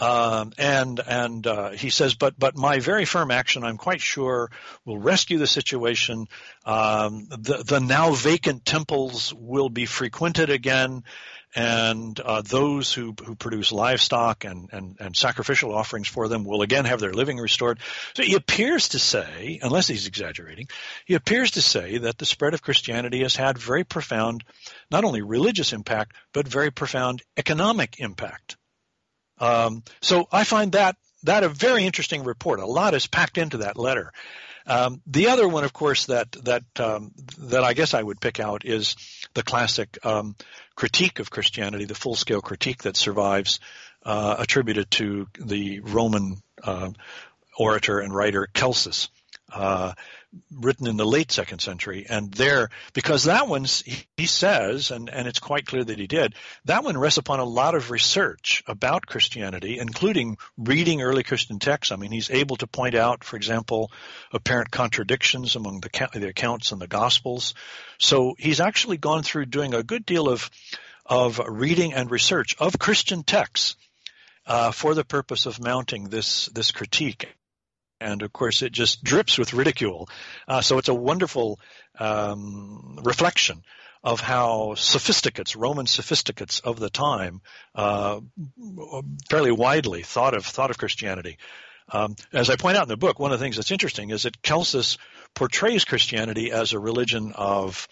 Um, 0.00 0.52
and 0.58 1.00
and 1.06 1.46
uh, 1.46 1.70
he 1.70 1.90
says, 1.90 2.14
but 2.14 2.38
but 2.38 2.56
my 2.56 2.80
very 2.80 3.04
firm 3.04 3.30
action, 3.30 3.62
I'm 3.62 3.76
quite 3.76 4.00
sure, 4.00 4.50
will 4.84 4.98
rescue 4.98 5.38
the 5.38 5.46
situation. 5.46 6.26
Um, 6.64 7.28
the 7.30 7.62
the 7.64 7.80
now 7.80 8.12
vacant 8.12 8.64
temples 8.64 9.32
will 9.32 9.68
be 9.68 9.86
frequented 9.86 10.50
again 10.50 11.04
and 11.54 12.18
uh, 12.18 12.42
those 12.42 12.92
who, 12.92 13.14
who 13.24 13.36
produce 13.36 13.70
livestock 13.70 14.44
and, 14.44 14.68
and, 14.72 14.96
and 14.98 15.16
sacrificial 15.16 15.72
offerings 15.72 16.08
for 16.08 16.26
them 16.28 16.44
will 16.44 16.62
again 16.62 16.84
have 16.84 17.00
their 17.00 17.12
living 17.12 17.38
restored. 17.38 17.78
So 18.14 18.22
he 18.22 18.34
appears 18.34 18.90
to 18.90 18.98
say, 18.98 19.60
unless 19.62 19.86
he's 19.86 20.06
exaggerating, 20.06 20.68
he 21.04 21.14
appears 21.14 21.52
to 21.52 21.62
say 21.62 21.98
that 21.98 22.18
the 22.18 22.26
spread 22.26 22.54
of 22.54 22.62
Christianity 22.62 23.22
has 23.22 23.36
had 23.36 23.56
very 23.56 23.84
profound, 23.84 24.42
not 24.90 25.04
only 25.04 25.22
religious 25.22 25.72
impact, 25.72 26.16
but 26.32 26.48
very 26.48 26.72
profound 26.72 27.22
economic 27.36 28.00
impact. 28.00 28.56
Um, 29.38 29.82
so 30.00 30.28
I 30.30 30.44
find 30.44 30.72
that 30.72 30.96
that 31.24 31.42
a 31.42 31.48
very 31.48 31.84
interesting 31.84 32.22
report. 32.22 32.60
A 32.60 32.66
lot 32.66 32.94
is 32.94 33.06
packed 33.06 33.38
into 33.38 33.58
that 33.58 33.76
letter. 33.76 34.12
Um, 34.66 35.02
the 35.06 35.28
other 35.28 35.46
one, 35.46 35.64
of 35.64 35.72
course, 35.72 36.06
that 36.06 36.32
that 36.44 36.64
um, 36.78 37.12
that 37.38 37.64
I 37.64 37.74
guess 37.74 37.92
I 37.94 38.02
would 38.02 38.20
pick 38.20 38.40
out 38.40 38.64
is 38.64 38.96
the 39.34 39.42
classic 39.42 39.98
um, 40.04 40.36
critique 40.74 41.18
of 41.18 41.30
Christianity, 41.30 41.84
the 41.84 41.94
full-scale 41.94 42.40
critique 42.40 42.84
that 42.84 42.96
survives, 42.96 43.60
uh, 44.04 44.36
attributed 44.38 44.90
to 44.92 45.28
the 45.38 45.80
Roman 45.80 46.42
uh, 46.62 46.90
orator 47.58 48.00
and 48.00 48.14
writer 48.14 48.48
Celsus. 48.54 49.10
Uh, 49.52 49.92
written 50.50 50.86
in 50.86 50.96
the 50.96 51.06
late 51.06 51.30
second 51.30 51.60
century. 51.60 52.06
And 52.08 52.32
there, 52.32 52.70
because 52.92 53.24
that 53.24 53.46
one, 53.46 53.66
he 54.16 54.26
says, 54.26 54.90
and, 54.90 55.08
and 55.08 55.28
it's 55.28 55.38
quite 55.38 55.66
clear 55.66 55.84
that 55.84 55.98
he 55.98 56.06
did, 56.06 56.34
that 56.64 56.82
one 56.82 56.98
rests 56.98 57.18
upon 57.18 57.40
a 57.40 57.44
lot 57.44 57.74
of 57.74 57.90
research 57.90 58.64
about 58.66 59.06
Christianity, 59.06 59.78
including 59.78 60.38
reading 60.56 61.02
early 61.02 61.22
Christian 61.22 61.58
texts. 61.58 61.92
I 61.92 61.96
mean, 61.96 62.10
he's 62.10 62.30
able 62.30 62.56
to 62.56 62.66
point 62.66 62.94
out, 62.94 63.22
for 63.22 63.36
example, 63.36 63.92
apparent 64.32 64.70
contradictions 64.70 65.56
among 65.56 65.80
the, 65.80 66.08
the 66.14 66.28
accounts 66.28 66.72
and 66.72 66.80
the 66.80 66.88
Gospels. 66.88 67.54
So 67.98 68.34
he's 68.38 68.60
actually 68.60 68.96
gone 68.96 69.22
through 69.22 69.46
doing 69.46 69.74
a 69.74 69.82
good 69.82 70.04
deal 70.04 70.28
of, 70.28 70.50
of 71.06 71.40
reading 71.46 71.92
and 71.92 72.10
research 72.10 72.56
of 72.58 72.78
Christian 72.78 73.22
texts. 73.22 73.76
Uh, 74.46 74.70
for 74.72 74.94
the 74.94 75.04
purpose 75.04 75.46
of 75.46 75.58
mounting 75.58 76.10
this 76.10 76.50
this 76.52 76.70
critique 76.70 77.34
and 78.04 78.22
of 78.22 78.32
course 78.32 78.62
it 78.62 78.72
just 78.72 79.02
drips 79.02 79.38
with 79.38 79.54
ridicule. 79.54 80.08
Uh, 80.46 80.60
so 80.60 80.78
it's 80.78 80.88
a 80.88 80.94
wonderful 80.94 81.58
um, 81.98 82.98
reflection 83.02 83.64
of 84.04 84.20
how 84.20 84.74
sophisticates, 84.74 85.56
Roman 85.56 85.86
sophisticates 85.86 86.60
of 86.60 86.78
the 86.78 86.90
time, 86.90 87.40
uh, 87.74 88.20
fairly 89.30 89.50
widely 89.50 90.02
thought 90.02 90.34
of 90.34 90.44
thought 90.44 90.70
of 90.70 90.78
Christianity. 90.78 91.38
Um, 91.88 92.16
as 92.32 92.50
I 92.50 92.56
point 92.56 92.76
out 92.76 92.84
in 92.84 92.88
the 92.88 92.96
book, 92.96 93.18
one 93.18 93.32
of 93.32 93.38
the 93.38 93.44
things 93.44 93.56
that's 93.56 93.70
interesting 93.70 94.10
is 94.10 94.22
that 94.22 94.42
Celsus 94.42 94.98
portrays 95.34 95.84
Christianity 95.84 96.52
as 96.52 96.72
a 96.72 96.78
religion 96.78 97.32
of 97.34 97.88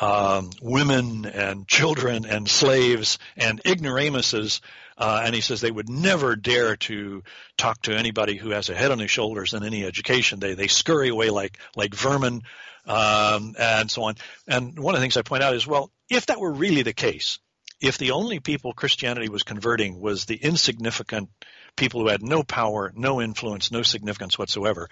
um, 0.00 0.50
women 0.60 1.26
and 1.26 1.66
children 1.68 2.26
and 2.26 2.48
slaves 2.48 3.18
and 3.36 3.60
ignoramuses 3.64 4.60
uh, 4.98 5.22
and 5.24 5.34
he 5.34 5.40
says 5.40 5.60
they 5.60 5.70
would 5.70 5.88
never 5.88 6.36
dare 6.36 6.76
to 6.76 7.22
talk 7.56 7.80
to 7.82 7.96
anybody 7.96 8.36
who 8.36 8.50
has 8.50 8.68
a 8.68 8.74
head 8.74 8.90
on 8.90 8.98
his 8.98 9.10
shoulders 9.10 9.54
and 9.54 9.64
any 9.64 9.84
education. 9.84 10.38
They 10.38 10.54
they 10.54 10.68
scurry 10.68 11.08
away 11.08 11.30
like 11.30 11.58
like 11.74 11.94
vermin, 11.94 12.42
um, 12.86 13.54
and 13.58 13.90
so 13.90 14.04
on. 14.04 14.14
And 14.46 14.78
one 14.78 14.94
of 14.94 15.00
the 15.00 15.04
things 15.04 15.16
I 15.16 15.22
point 15.22 15.42
out 15.42 15.54
is, 15.54 15.66
well, 15.66 15.90
if 16.08 16.26
that 16.26 16.40
were 16.40 16.52
really 16.52 16.82
the 16.82 16.92
case, 16.92 17.38
if 17.80 17.98
the 17.98 18.12
only 18.12 18.38
people 18.38 18.74
Christianity 18.74 19.28
was 19.28 19.42
converting 19.42 20.00
was 20.00 20.24
the 20.24 20.36
insignificant 20.36 21.30
people 21.76 22.02
who 22.02 22.08
had 22.08 22.22
no 22.22 22.42
power, 22.42 22.92
no 22.94 23.20
influence, 23.20 23.72
no 23.72 23.82
significance 23.82 24.38
whatsoever, 24.38 24.88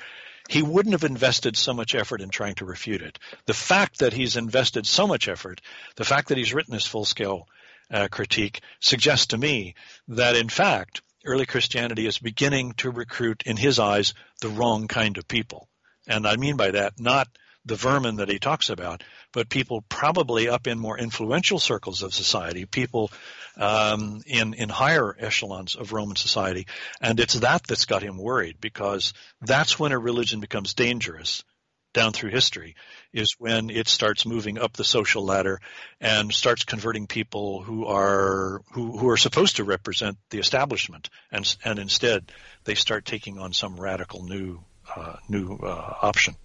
he 0.49 0.63
wouldn't 0.63 0.95
have 0.95 1.05
invested 1.05 1.57
so 1.57 1.73
much 1.73 1.95
effort 1.95 2.21
in 2.21 2.31
trying 2.31 2.55
to 2.57 2.65
refute 2.65 3.03
it. 3.03 3.19
The 3.47 3.55
fact 3.55 3.99
that 3.99 4.13
he's 4.13 4.37
invested 4.37 4.87
so 4.87 5.07
much 5.07 5.29
effort, 5.29 5.61
the 5.97 6.05
fact 6.05 6.29
that 6.29 6.39
he's 6.39 6.55
written 6.55 6.73
this 6.73 6.87
full 6.87 7.05
scale 7.05 7.47
uh, 7.91 8.09
critique 8.09 8.61
suggests 8.81 9.27
to 9.29 9.39
me 9.39 9.75
that 10.09 10.37
in 10.37 10.49
fact 10.49 11.03
early 11.25 11.47
Christianity 11.47 12.07
is 12.07 12.19
beginning 12.19 12.73
to 12.75 12.91
recruit, 12.91 13.43
in 13.45 13.57
his 13.57 13.79
eyes, 13.79 14.15
the 14.41 14.49
wrong 14.49 14.89
kind 14.89 15.19
of 15.19 15.29
people. 15.29 15.69
And 16.07 16.27
I 16.27 16.37
mean 16.37 16.57
by 16.57 16.71
that 16.73 16.99
not 16.99 17.29
the 17.65 17.77
vermin 17.77 18.17
that 18.17 18.29
he 18.29 18.39
talks 18.39 18.71
about, 18.71 19.03
but 19.33 19.49
people 19.49 19.83
probably 19.89 20.49
up 20.49 20.67
in 20.67 20.79
more 20.79 20.99
influential 20.99 21.59
circles 21.59 22.03
of 22.03 22.15
society, 22.15 22.65
people 22.65 23.11
um, 23.57 24.23
in 24.27 24.55
in 24.55 24.69
higher 24.69 25.15
echelons 25.19 25.77
of 25.77 25.93
Roman 25.93 26.17
society, 26.17 26.67
and 27.01 27.21
it's 27.21 27.35
that 27.35 27.67
that's 27.67 27.85
got 27.85 28.03
him 28.03 28.17
worried 28.17 28.57
because 28.61 29.13
that's 29.43 29.79
when 29.79 29.93
a 29.93 29.99
religion 29.99 30.41
becomes 30.41 30.75
dangerous 30.75 31.45
down 31.93 32.13
through 32.13 32.31
history 32.31 32.77
is 33.13 33.35
when 33.39 33.69
it 33.69 33.89
starts 33.89 34.25
moving 34.25 34.59
up 34.59 34.75
the 34.75 34.85
social 34.85 35.25
ladder 35.25 35.61
and 36.01 36.33
starts 36.33 36.65
converting 36.65 37.07
people 37.07 37.63
who 37.63 37.87
are 37.87 38.63
who, 38.73 38.97
who 38.97 39.09
are 39.09 39.17
supposed 39.17 39.57
to 39.57 39.65
represent 39.65 40.17
the 40.31 40.39
establishment 40.39 41.11
and 41.33 41.57
and 41.65 41.79
instead 41.79 42.31
they 42.65 42.75
start 42.75 43.05
taking 43.05 43.39
on 43.39 43.53
some 43.53 43.79
radical 43.79 44.23
new 44.23 44.61
uh, 44.95 45.17
new 45.29 45.57
uh, 45.57 45.95
option. 46.03 46.37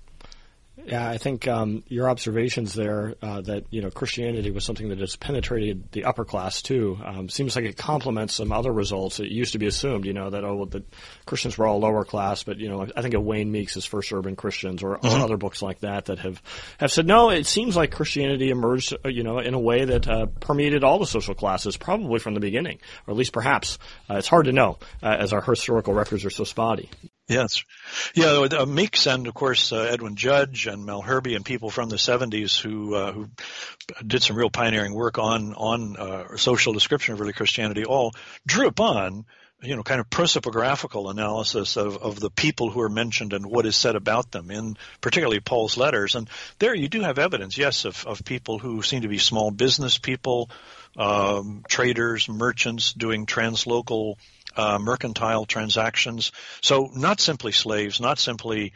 Yeah, 0.85 1.09
I 1.09 1.17
think 1.17 1.47
um, 1.47 1.83
your 1.87 2.09
observations 2.09 2.75
there 2.75 3.15
uh, 3.21 3.41
that 3.41 3.65
you 3.71 3.81
know 3.81 3.89
Christianity 3.89 4.51
was 4.51 4.63
something 4.63 4.89
that 4.89 4.99
has 4.99 5.15
penetrated 5.15 5.91
the 5.91 6.05
upper 6.05 6.25
class 6.25 6.61
too 6.61 6.99
um, 7.03 7.27
seems 7.27 7.55
like 7.55 7.65
it 7.65 7.75
complements 7.75 8.35
some 8.35 8.51
other 8.51 8.71
results. 8.71 9.19
It 9.19 9.29
used 9.29 9.53
to 9.53 9.57
be 9.57 9.65
assumed, 9.65 10.05
you 10.05 10.13
know, 10.13 10.29
that 10.29 10.43
oh, 10.43 10.55
well, 10.55 10.65
the 10.67 10.83
Christians 11.25 11.57
were 11.57 11.65
all 11.65 11.79
lower 11.79 12.05
class, 12.05 12.43
but 12.43 12.59
you 12.59 12.69
know, 12.69 12.85
I 12.95 13.01
think 13.01 13.15
of 13.15 13.23
Wayne 13.23 13.51
Meeks' 13.51 13.83
First 13.83 14.13
Urban 14.13 14.35
Christians 14.35 14.83
or, 14.83 14.97
mm-hmm. 14.97 15.21
other 15.21 15.37
books 15.37 15.63
like 15.63 15.79
that 15.79 16.05
that 16.05 16.19
have 16.19 16.41
have 16.77 16.91
said 16.91 17.07
no. 17.07 17.31
It 17.31 17.47
seems 17.47 17.75
like 17.75 17.91
Christianity 17.91 18.51
emerged, 18.51 18.95
uh, 19.03 19.09
you 19.09 19.23
know, 19.23 19.39
in 19.39 19.55
a 19.55 19.59
way 19.59 19.85
that 19.85 20.07
uh, 20.07 20.27
permeated 20.39 20.83
all 20.83 20.99
the 20.99 21.07
social 21.07 21.33
classes, 21.33 21.77
probably 21.77 22.19
from 22.19 22.35
the 22.35 22.39
beginning, 22.39 22.79
or 23.07 23.11
at 23.11 23.17
least 23.17 23.33
perhaps. 23.33 23.79
Uh, 24.07 24.15
it's 24.15 24.27
hard 24.27 24.45
to 24.45 24.51
know 24.51 24.77
uh, 25.01 25.07
as 25.07 25.33
our 25.33 25.41
historical 25.41 25.93
records 25.95 26.25
are 26.25 26.29
so 26.29 26.43
spotty. 26.43 26.91
Yes, 27.27 27.63
yeah. 28.13 28.45
Uh, 28.51 28.65
Meeks 28.67 29.07
and 29.07 29.25
of 29.25 29.33
course 29.33 29.71
uh, 29.71 29.77
Edwin 29.77 30.15
Judge 30.15 30.67
and 30.67 30.87
Malherbe 30.87 31.35
and 31.35 31.43
people 31.43 31.71
from 31.71 31.89
the 31.89 31.95
70s 31.95 32.59
who 32.59 32.93
uh, 32.93 33.11
who 33.11 33.29
did 34.05 34.21
some 34.21 34.35
real 34.35 34.51
pioneering 34.51 34.93
work 34.93 35.17
on 35.17 35.55
on 35.55 35.97
uh, 35.97 36.37
social 36.37 36.73
description 36.73 37.15
of 37.15 37.21
early 37.21 37.33
Christianity 37.33 37.83
all 37.83 38.13
drew 38.45 38.67
upon 38.67 39.25
you 39.63 39.75
know 39.75 39.81
kind 39.81 39.99
of 39.99 40.07
prosopographical 40.07 41.09
analysis 41.09 41.77
of 41.77 41.97
of 41.97 42.19
the 42.19 42.29
people 42.29 42.69
who 42.69 42.81
are 42.81 42.89
mentioned 42.89 43.33
and 43.33 43.43
what 43.43 43.65
is 43.65 43.75
said 43.75 43.95
about 43.95 44.31
them 44.31 44.51
in 44.51 44.77
particularly 45.01 45.39
Paul's 45.39 45.77
letters. 45.77 46.13
And 46.13 46.29
there 46.59 46.75
you 46.75 46.89
do 46.89 47.01
have 47.01 47.17
evidence, 47.17 47.57
yes, 47.57 47.85
of 47.85 48.05
of 48.05 48.23
people 48.23 48.59
who 48.59 48.83
seem 48.83 49.01
to 49.01 49.07
be 49.07 49.17
small 49.17 49.49
business 49.49 49.97
people, 49.97 50.51
um, 50.95 51.63
traders, 51.67 52.29
merchants 52.29 52.93
doing 52.93 53.25
translocal 53.25 54.17
uh, 54.55 54.79
mercantile 54.79 55.45
transactions. 55.45 56.31
So 56.61 56.89
not 56.93 57.19
simply 57.19 57.51
slaves, 57.51 57.99
not 57.99 58.19
simply 58.19 58.73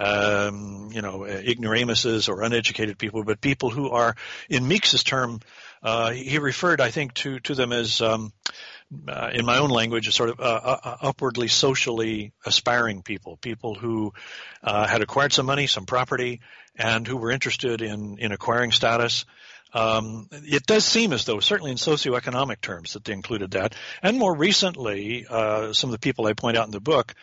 um, 0.00 0.90
you 0.92 1.02
know 1.02 1.24
ignoramuses 1.24 2.28
or 2.28 2.42
uneducated 2.42 2.98
people, 2.98 3.24
but 3.24 3.40
people 3.40 3.70
who 3.70 3.90
are, 3.90 4.16
in 4.48 4.66
Meeks's 4.66 5.02
term, 5.02 5.40
uh, 5.82 6.10
he 6.12 6.38
referred, 6.38 6.80
I 6.80 6.90
think, 6.90 7.14
to 7.14 7.40
to 7.40 7.54
them 7.54 7.72
as 7.72 8.00
um, 8.00 8.32
uh, 9.08 9.30
in 9.32 9.44
my 9.44 9.58
own 9.58 9.70
language, 9.70 10.14
sort 10.14 10.30
of 10.30 10.40
uh, 10.40 10.42
uh, 10.42 10.80
uh, 10.82 10.96
upwardly 11.02 11.48
socially 11.48 12.32
aspiring 12.44 13.02
people, 13.02 13.36
people 13.36 13.74
who 13.74 14.12
had 14.62 15.02
acquired 15.02 15.32
some 15.32 15.46
money, 15.46 15.66
some 15.66 15.86
property, 15.86 16.40
and 16.76 17.06
who 17.06 17.16
were 17.16 17.30
interested 17.30 17.82
in 17.82 18.18
in 18.18 18.32
acquiring 18.32 18.72
status. 18.72 19.24
Um, 19.74 20.28
it 20.32 20.66
does 20.66 20.84
seem 20.84 21.12
as 21.12 21.24
though, 21.24 21.40
certainly 21.40 21.70
in 21.70 21.78
socioeconomic 21.78 22.60
terms, 22.60 22.92
that 22.92 23.04
they 23.04 23.12
included 23.12 23.52
that. 23.52 23.74
And 24.02 24.18
more 24.18 24.34
recently, 24.34 25.26
uh, 25.28 25.72
some 25.72 25.88
of 25.88 25.92
the 25.92 25.98
people 25.98 26.26
I 26.26 26.34
point 26.34 26.56
out 26.56 26.66
in 26.66 26.72
the 26.72 26.80
book, 26.80 27.14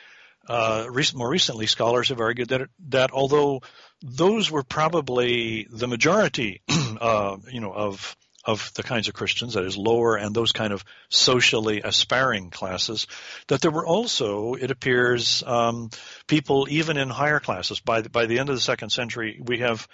uh, 0.48 0.88
more 1.14 1.30
recently, 1.30 1.68
scholars 1.68 2.10
have 2.10 2.20
argued 2.20 2.50
that 2.50 2.70
that 2.90 3.12
although 3.12 3.62
those 4.02 4.50
were 4.50 4.64
probably 4.64 5.68
the 5.70 5.88
majority, 5.88 6.62
uh, 7.02 7.38
you 7.52 7.62
know, 7.62 7.72
of 7.72 8.18
of 8.46 8.72
the 8.74 8.84
kinds 8.84 9.08
of 9.08 9.14
Christians, 9.14 9.54
that 9.54 9.66
is 9.66 9.78
lower 9.78 10.16
and 10.16 10.34
those 10.34 10.52
kind 10.52 10.74
of 10.74 10.84
socially 11.10 11.82
aspiring 11.84 12.50
classes, 12.50 13.06
that 13.48 13.62
there 13.62 13.70
were 13.70 13.86
also, 13.86 14.56
it 14.56 14.72
appears, 14.72 15.44
um, 15.46 15.90
people 16.26 16.66
even 16.70 16.98
in 16.98 17.10
higher 17.10 17.40
classes. 17.40 17.80
By 17.80 18.02
the, 18.02 18.10
by 18.10 18.26
the 18.26 18.40
end 18.40 18.50
of 18.50 18.56
the 18.56 18.62
second 18.62 18.90
century, 18.90 19.40
we 19.44 19.60
have 19.60 19.88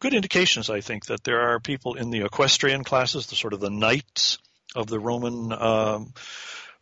good 0.00 0.14
indications, 0.14 0.70
I 0.70 0.80
think, 0.80 1.06
that 1.06 1.24
there 1.24 1.52
are 1.52 1.60
people 1.60 1.94
in 1.94 2.10
the 2.10 2.22
equestrian 2.22 2.84
classes, 2.84 3.26
the 3.26 3.36
sort 3.36 3.52
of 3.52 3.60
the 3.60 3.70
knights 3.70 4.38
of 4.74 4.86
the 4.88 5.00
Roman 5.00 5.52
um, 5.52 6.12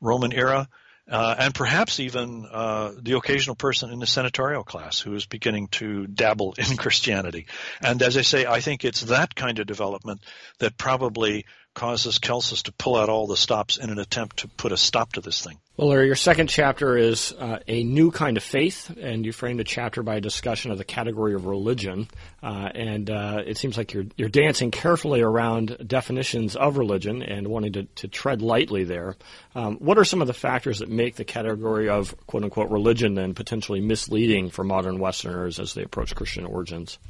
Roman 0.00 0.32
era, 0.32 0.68
uh, 1.10 1.34
and 1.38 1.54
perhaps 1.54 2.00
even 2.00 2.46
uh, 2.50 2.92
the 3.00 3.16
occasional 3.16 3.54
person 3.54 3.90
in 3.90 3.98
the 3.98 4.06
senatorial 4.06 4.64
class 4.64 5.00
who 5.00 5.14
is 5.14 5.26
beginning 5.26 5.68
to 5.68 6.06
dabble 6.06 6.54
in 6.56 6.76
Christianity. 6.76 7.46
And 7.80 8.00
as 8.02 8.16
I 8.16 8.22
say, 8.22 8.46
I 8.46 8.60
think 8.60 8.84
it's 8.84 9.02
that 9.02 9.34
kind 9.34 9.58
of 9.58 9.66
development 9.66 10.22
that 10.58 10.78
probably 10.78 11.44
causes 11.74 12.18
Celsus 12.18 12.62
to 12.62 12.72
pull 12.72 12.96
out 12.96 13.08
all 13.08 13.26
the 13.26 13.36
stops 13.36 13.76
in 13.76 13.90
an 13.90 13.98
attempt 13.98 14.38
to 14.38 14.48
put 14.48 14.72
a 14.72 14.76
stop 14.76 15.14
to 15.14 15.20
this 15.20 15.42
thing. 15.42 15.58
Well, 15.76 15.88
Larry, 15.88 16.06
your 16.06 16.14
second 16.14 16.46
chapter 16.50 16.96
is 16.96 17.32
uh, 17.32 17.58
a 17.66 17.82
new 17.82 18.12
kind 18.12 18.36
of 18.36 18.44
faith, 18.44 18.96
and 18.96 19.26
you 19.26 19.32
framed 19.32 19.58
the 19.58 19.64
chapter 19.64 20.04
by 20.04 20.14
a 20.14 20.20
discussion 20.20 20.70
of 20.70 20.78
the 20.78 20.84
category 20.84 21.34
of 21.34 21.46
religion. 21.46 22.06
Uh, 22.40 22.68
and 22.72 23.10
uh, 23.10 23.42
it 23.44 23.58
seems 23.58 23.76
like 23.76 23.92
you're 23.92 24.04
you're 24.16 24.28
dancing 24.28 24.70
carefully 24.70 25.20
around 25.20 25.76
definitions 25.84 26.54
of 26.54 26.78
religion 26.78 27.24
and 27.24 27.48
wanting 27.48 27.72
to, 27.72 27.82
to 27.96 28.06
tread 28.06 28.40
lightly 28.40 28.84
there. 28.84 29.16
Um, 29.56 29.78
what 29.78 29.98
are 29.98 30.04
some 30.04 30.20
of 30.20 30.28
the 30.28 30.32
factors 30.32 30.78
that 30.78 30.88
make 30.88 31.16
the 31.16 31.24
category 31.24 31.88
of 31.88 32.14
quote 32.28 32.44
unquote 32.44 32.70
religion 32.70 33.14
then 33.14 33.34
potentially 33.34 33.80
misleading 33.80 34.50
for 34.50 34.62
modern 34.62 35.00
Westerners 35.00 35.58
as 35.58 35.74
they 35.74 35.82
approach 35.82 36.14
Christian 36.14 36.46
origins? 36.46 37.00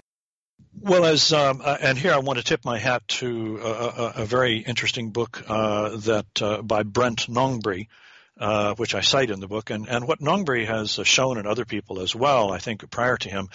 Well, 0.81 1.05
as 1.05 1.35
um, 1.35 1.61
uh, 1.63 1.77
and 1.83 1.99
here 1.99 2.15
I 2.15 2.19
want 2.19 2.39
to 2.39 2.45
tip 2.45 2.65
my 2.65 2.79
hat 2.79 3.07
to 3.09 3.59
a, 3.63 4.13
a, 4.23 4.25
very 4.25 4.57
interesting 4.59 5.11
book 5.11 5.43
uh, 5.49 5.97
that 5.99 6.43
uh, 6.43 6.63
by 6.63 6.83
Brent 6.83 7.29
Nongbri, 7.29 7.89
uh, 8.39 8.75
which 8.75 8.95
I 8.95 9.01
cite 9.01 9.31
in 9.31 9.41
the 9.41 9.49
book, 9.49 9.71
and 9.71 9.89
and 9.89 10.07
what 10.07 10.21
Nongbri 10.21 10.67
has 10.67 10.99
shown 11.05 11.39
and 11.39 11.47
other 11.47 11.65
people 11.65 12.01
as 12.01 12.15
well, 12.15 12.53
I 12.53 12.59
think 12.59 12.89
prior 12.91 13.17
to 13.17 13.29
him, 13.29 13.49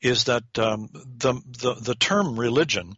is 0.00 0.24
that 0.24 0.44
um, 0.58 0.88
the, 0.92 1.34
the 1.34 1.74
the 1.74 1.94
term 1.94 2.38
religion, 2.38 2.96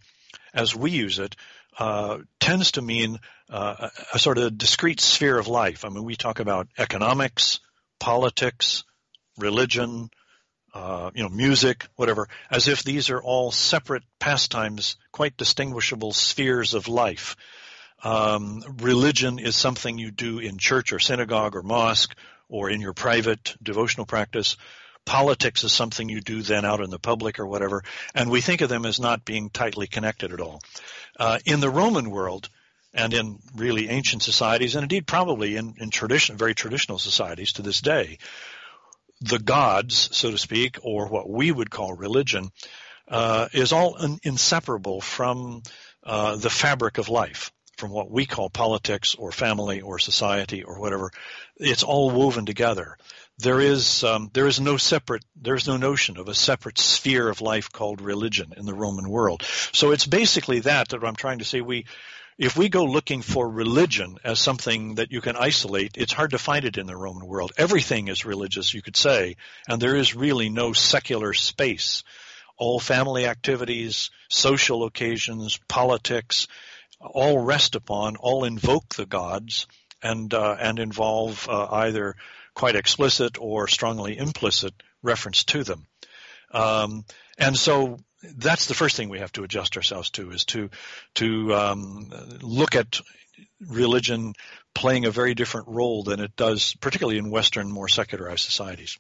as 0.53 0.75
we 0.75 0.91
use 0.91 1.19
it, 1.19 1.37
uh, 1.79 2.19
tends 2.39 2.73
to 2.73 2.83
mean 2.83 3.19
uh, 3.49 3.89
a, 4.13 4.17
a 4.17 4.19
sort 4.19 4.39
of 4.39 4.59
discrete 4.59 5.01
sphere 5.01 5.39
of 5.39 5.49
life. 5.49 5.85
I 5.85 5.89
mean, 5.89 6.05
we 6.05 6.17
talk 6.17 6.41
about 6.41 6.69
economics, 6.79 7.61
politics, 7.99 8.85
religion 9.39 10.11
uh, 10.75 11.11
you 11.15 11.23
know, 11.23 11.29
music, 11.29 11.87
whatever, 11.97 12.29
as 12.51 12.69
if 12.69 12.83
these 12.83 13.11
are 13.11 13.23
all 13.23 13.51
separate 13.51 14.03
pastimes, 14.19 14.97
quite 15.11 15.37
distinguishable 15.37 16.13
spheres 16.13 16.75
of 16.75 16.89
life. 16.89 17.37
Um, 18.03 18.63
religion 18.81 19.39
is 19.39 19.55
something 19.57 19.99
you 19.99 20.11
do 20.11 20.39
in 20.39 20.59
church 20.59 20.93
or 20.93 20.99
synagogue 20.99 21.55
or 21.55 21.63
mosque 21.63 22.17
or 22.49 22.71
in 22.71 22.81
your 22.81 22.93
private 22.93 23.55
devotional 23.63 24.07
practice. 24.07 24.57
Politics 25.05 25.65
is 25.65 25.73
something 25.73 26.09
you 26.09 26.21
do 26.21 26.43
then 26.43 26.65
out 26.65 26.81
in 26.81 26.91
the 26.91 26.99
public 26.99 27.41
or 27.41 27.47
whatever, 27.47 27.83
and 28.15 28.31
we 28.31 28.41
think 28.41 28.61
of 28.61 28.69
them 28.69 28.87
as 28.87 29.01
not 29.01 29.25
being 29.25 29.51
tightly 29.51 29.87
connected 29.87 30.33
at 30.33 30.41
all. 30.41 30.61
Uh, 31.19 31.39
in 31.45 31.61
the 31.61 31.71
Roman 31.71 32.11
world, 32.11 32.49
and 32.95 33.15
in 33.15 33.39
really 33.57 33.89
ancient 33.89 34.23
societies, 34.23 34.75
and 34.75 34.83
indeed 34.83 35.07
probably 35.07 35.57
in, 35.57 35.75
in 35.79 35.91
tradition, 35.91 36.37
very 36.37 36.55
traditional 36.55 36.99
societies 36.99 37.55
to 37.55 37.63
this 37.63 37.81
day, 37.81 38.19
the 39.21 39.39
gods, 39.39 40.09
so 40.13 40.31
to 40.31 40.39
speak, 40.39 40.79
or 40.83 41.09
what 41.09 41.29
we 41.29 41.51
would 41.51 41.71
call 41.71 41.95
religion, 41.95 42.51
uh, 43.09 43.49
is 43.53 43.73
all 43.73 43.97
in, 43.97 44.19
inseparable 44.23 45.01
from 45.01 45.63
uh, 46.05 46.37
the 46.37 46.51
fabric 46.51 46.99
of 46.99 47.09
life, 47.09 47.53
from 47.77 47.91
what 47.91 48.11
we 48.11 48.27
call 48.27 48.51
politics 48.51 49.15
or 49.15 49.33
family 49.33 49.81
or 49.81 49.99
society 49.99 50.63
or 50.63 50.79
whatever. 50.79 51.11
It's 51.57 51.83
all 51.83 52.11
woven 52.11 52.47
together. 52.47 52.97
There 53.39 53.61
is 53.61 54.05
um, 54.05 54.31
there 54.33 54.47
is 54.47 54.61
no 54.61 54.77
separate 54.77 55.25
there 55.35 55.55
is 55.55 55.67
no 55.67 55.77
notion 55.77 56.17
of 56.17 56.29
a 56.29 56.35
separate 56.35 56.79
sphere 56.79 57.29
of 57.29 57.41
life 57.41 57.73
called 57.73 58.01
religion 58.01 58.53
in 58.57 58.67
the 58.67 58.75
Roman 58.75 59.09
world. 59.09 59.43
So 59.73 59.91
it's 59.91 60.07
basically 60.07 60.61
that 60.61 60.91
that 60.91 61.03
I'm 61.03 61.17
trying 61.17 61.39
to 61.39 61.45
say. 61.45 61.61
We 61.61 61.87
if 62.39 62.57
we 62.57 62.69
go 62.69 62.85
looking 62.85 63.23
for 63.23 63.49
religion 63.49 64.19
as 64.25 64.41
something 64.41 64.97
that 64.97 65.13
you 65.13 65.21
can 65.21 65.37
isolate, 65.37 65.97
it's 65.97 66.13
hard 66.13 66.31
to 66.33 66.39
find 66.39 66.65
it 66.65 66.79
in 66.79 66.87
the 66.87 66.97
Roman 66.97 67.27
world. 67.27 67.53
Everything 67.59 68.09
is 68.09 68.25
religious, 68.25 68.73
you 68.73 68.83
could 68.83 68.97
say, 68.97 69.37
and 69.69 69.81
there 69.81 69.97
is 69.97 70.15
really 70.15 70.49
no 70.49 70.73
secular 70.73 71.35
space. 71.35 72.05
All 72.57 72.81
family 72.81 73.27
activities, 73.27 74.11
social 74.29 74.85
occasions, 74.85 75.59
politics, 75.69 76.49
all 77.03 77.39
rest 77.39 77.75
upon, 77.75 78.17
all 78.17 78.45
invoke 78.45 78.95
the 78.95 79.07
gods, 79.07 79.67
and 80.03 80.33
uh, 80.35 80.57
and 80.59 80.79
involve 80.79 81.49
uh, 81.49 81.67
either 81.71 82.17
quite 82.55 82.77
explicit 82.77 83.39
or 83.41 83.69
strongly 83.69 84.17
implicit 84.17 84.75
reference 85.03 85.45
to 85.45 85.65
them. 85.65 85.87
Um, 86.53 87.05
and 87.39 87.57
so 87.57 87.99
that's 88.23 88.67
the 88.67 88.75
first 88.75 88.97
thing 88.97 89.09
we 89.09 89.19
have 89.19 89.33
to 89.33 89.45
adjust 89.45 89.77
ourselves 89.77 90.11
to 90.11 90.31
is 90.31 90.45
to 90.47 90.71
to 91.15 91.55
um, 91.55 92.11
look 92.41 92.77
at 92.77 93.01
religion 93.61 94.35
playing 94.75 95.05
a 95.05 95.11
very 95.11 95.35
different 95.35 95.69
role 95.69 96.03
than 96.03 96.21
it 96.21 96.37
does, 96.37 96.75
particularly 96.81 97.19
in 97.19 97.31
Western, 97.31 97.71
more 97.71 97.89
secularized 97.89 98.45
societies. 98.45 98.99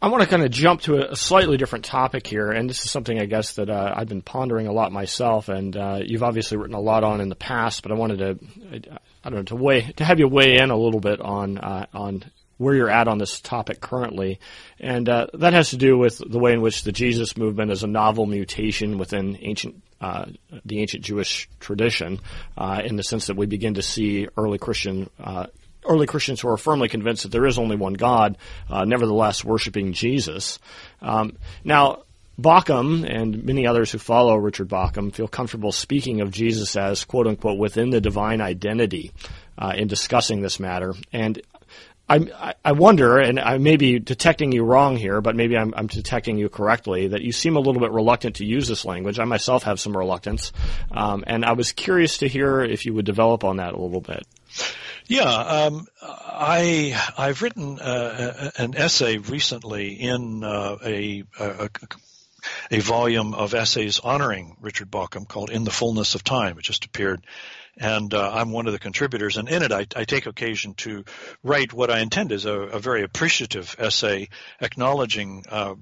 I 0.00 0.08
want 0.08 0.22
to 0.22 0.28
kind 0.28 0.44
of 0.44 0.52
jump 0.52 0.82
to 0.82 1.10
a 1.10 1.16
slightly 1.16 1.56
different 1.56 1.84
topic 1.84 2.24
here, 2.24 2.52
and 2.52 2.70
this 2.70 2.84
is 2.84 2.90
something 2.90 3.18
I 3.18 3.24
guess 3.24 3.54
that 3.54 3.68
uh, 3.68 3.94
I've 3.96 4.08
been 4.08 4.22
pondering 4.22 4.68
a 4.68 4.72
lot 4.72 4.92
myself, 4.92 5.48
and 5.48 5.76
uh, 5.76 5.98
you've 6.04 6.22
obviously 6.22 6.56
written 6.56 6.76
a 6.76 6.80
lot 6.80 7.02
on 7.02 7.20
in 7.20 7.28
the 7.28 7.34
past. 7.34 7.82
But 7.82 7.90
I 7.90 7.96
wanted 7.96 8.18
to, 8.18 8.90
I 9.24 9.30
don't 9.30 9.38
know, 9.38 9.42
to 9.44 9.56
weigh 9.56 9.92
to 9.96 10.04
have 10.04 10.20
you 10.20 10.28
weigh 10.28 10.58
in 10.58 10.70
a 10.70 10.76
little 10.76 11.00
bit 11.00 11.20
on 11.20 11.58
uh, 11.58 11.86
on 11.92 12.24
where 12.58 12.76
you're 12.76 12.90
at 12.90 13.08
on 13.08 13.18
this 13.18 13.40
topic 13.40 13.80
currently, 13.80 14.38
and 14.78 15.08
uh, 15.08 15.26
that 15.34 15.52
has 15.52 15.70
to 15.70 15.76
do 15.76 15.98
with 15.98 16.18
the 16.24 16.38
way 16.38 16.52
in 16.52 16.60
which 16.60 16.84
the 16.84 16.92
Jesus 16.92 17.36
movement 17.36 17.72
is 17.72 17.82
a 17.82 17.88
novel 17.88 18.26
mutation 18.26 18.98
within 18.98 19.36
ancient 19.40 19.82
uh, 20.00 20.26
the 20.64 20.80
ancient 20.80 21.02
Jewish 21.02 21.48
tradition, 21.58 22.20
uh, 22.56 22.82
in 22.84 22.94
the 22.94 23.02
sense 23.02 23.26
that 23.26 23.36
we 23.36 23.46
begin 23.46 23.74
to 23.74 23.82
see 23.82 24.28
early 24.36 24.58
Christian 24.58 25.10
early 25.84 26.06
Christians 26.06 26.40
who 26.40 26.48
are 26.48 26.56
firmly 26.56 26.88
convinced 26.88 27.22
that 27.22 27.32
there 27.32 27.46
is 27.46 27.58
only 27.58 27.76
one 27.76 27.94
God, 27.94 28.38
uh, 28.70 28.84
nevertheless 28.84 29.44
worshiping 29.44 29.92
Jesus. 29.92 30.58
Um, 31.00 31.36
now, 31.64 32.02
Bauckham 32.40 33.04
and 33.04 33.44
many 33.44 33.66
others 33.66 33.90
who 33.90 33.98
follow 33.98 34.36
Richard 34.36 34.68
Bauckham 34.68 35.12
feel 35.12 35.26
comfortable 35.26 35.72
speaking 35.72 36.20
of 36.20 36.30
Jesus 36.30 36.76
as 36.76 37.04
quote 37.04 37.26
unquote 37.26 37.58
within 37.58 37.90
the 37.90 38.00
divine 38.00 38.40
identity 38.40 39.12
uh, 39.58 39.74
in 39.76 39.88
discussing 39.88 40.40
this 40.40 40.60
matter. 40.60 40.94
And 41.12 41.42
I, 42.10 42.54
I 42.64 42.72
wonder, 42.72 43.18
and 43.18 43.38
I 43.38 43.58
may 43.58 43.76
be 43.76 43.98
detecting 43.98 44.52
you 44.52 44.64
wrong 44.64 44.96
here, 44.96 45.20
but 45.20 45.36
maybe 45.36 45.58
I'm, 45.58 45.74
I'm, 45.76 45.88
detecting 45.88 46.38
you 46.38 46.48
correctly, 46.48 47.08
that 47.08 47.20
you 47.20 47.32
seem 47.32 47.56
a 47.56 47.60
little 47.60 47.82
bit 47.82 47.90
reluctant 47.90 48.36
to 48.36 48.46
use 48.46 48.66
this 48.66 48.86
language. 48.86 49.18
I 49.18 49.24
myself 49.24 49.64
have 49.64 49.78
some 49.78 49.94
reluctance. 49.94 50.52
Um, 50.90 51.22
and 51.26 51.44
I 51.44 51.52
was 51.52 51.72
curious 51.72 52.18
to 52.18 52.28
hear 52.28 52.62
if 52.62 52.86
you 52.86 52.94
would 52.94 53.04
develop 53.04 53.44
on 53.44 53.58
that 53.58 53.74
a 53.74 53.78
little 53.78 54.00
bit. 54.00 54.26
Yeah, 55.08 55.22
um, 55.24 55.86
I 56.02 56.94
I've 57.16 57.40
written 57.40 57.80
uh, 57.80 58.50
an 58.58 58.76
essay 58.76 59.16
recently 59.16 59.94
in 59.94 60.44
uh, 60.44 60.76
a, 60.84 61.24
a, 61.40 61.70
a 62.70 62.78
volume 62.80 63.32
of 63.32 63.54
essays 63.54 64.00
honoring 64.00 64.58
Richard 64.60 64.90
Bauckham 64.90 65.26
called 65.26 65.48
"In 65.48 65.64
the 65.64 65.70
Fullness 65.70 66.14
of 66.14 66.24
Time." 66.24 66.58
It 66.58 66.64
just 66.64 66.84
appeared, 66.84 67.24
and 67.78 68.12
uh, 68.12 68.32
I'm 68.34 68.52
one 68.52 68.66
of 68.66 68.74
the 68.74 68.78
contributors. 68.78 69.38
And 69.38 69.48
in 69.48 69.62
it, 69.62 69.72
I, 69.72 69.86
I, 69.96 70.04
take 70.04 70.26
occasion 70.26 70.74
to 70.74 71.06
write 71.42 71.72
what 71.72 71.90
I 71.90 72.00
intend 72.00 72.30
is 72.30 72.44
a, 72.44 72.52
a 72.52 72.78
very 72.78 73.02
appreciative 73.02 73.76
essay 73.78 74.28
acknowledging 74.60 75.42
uh, 75.48 75.74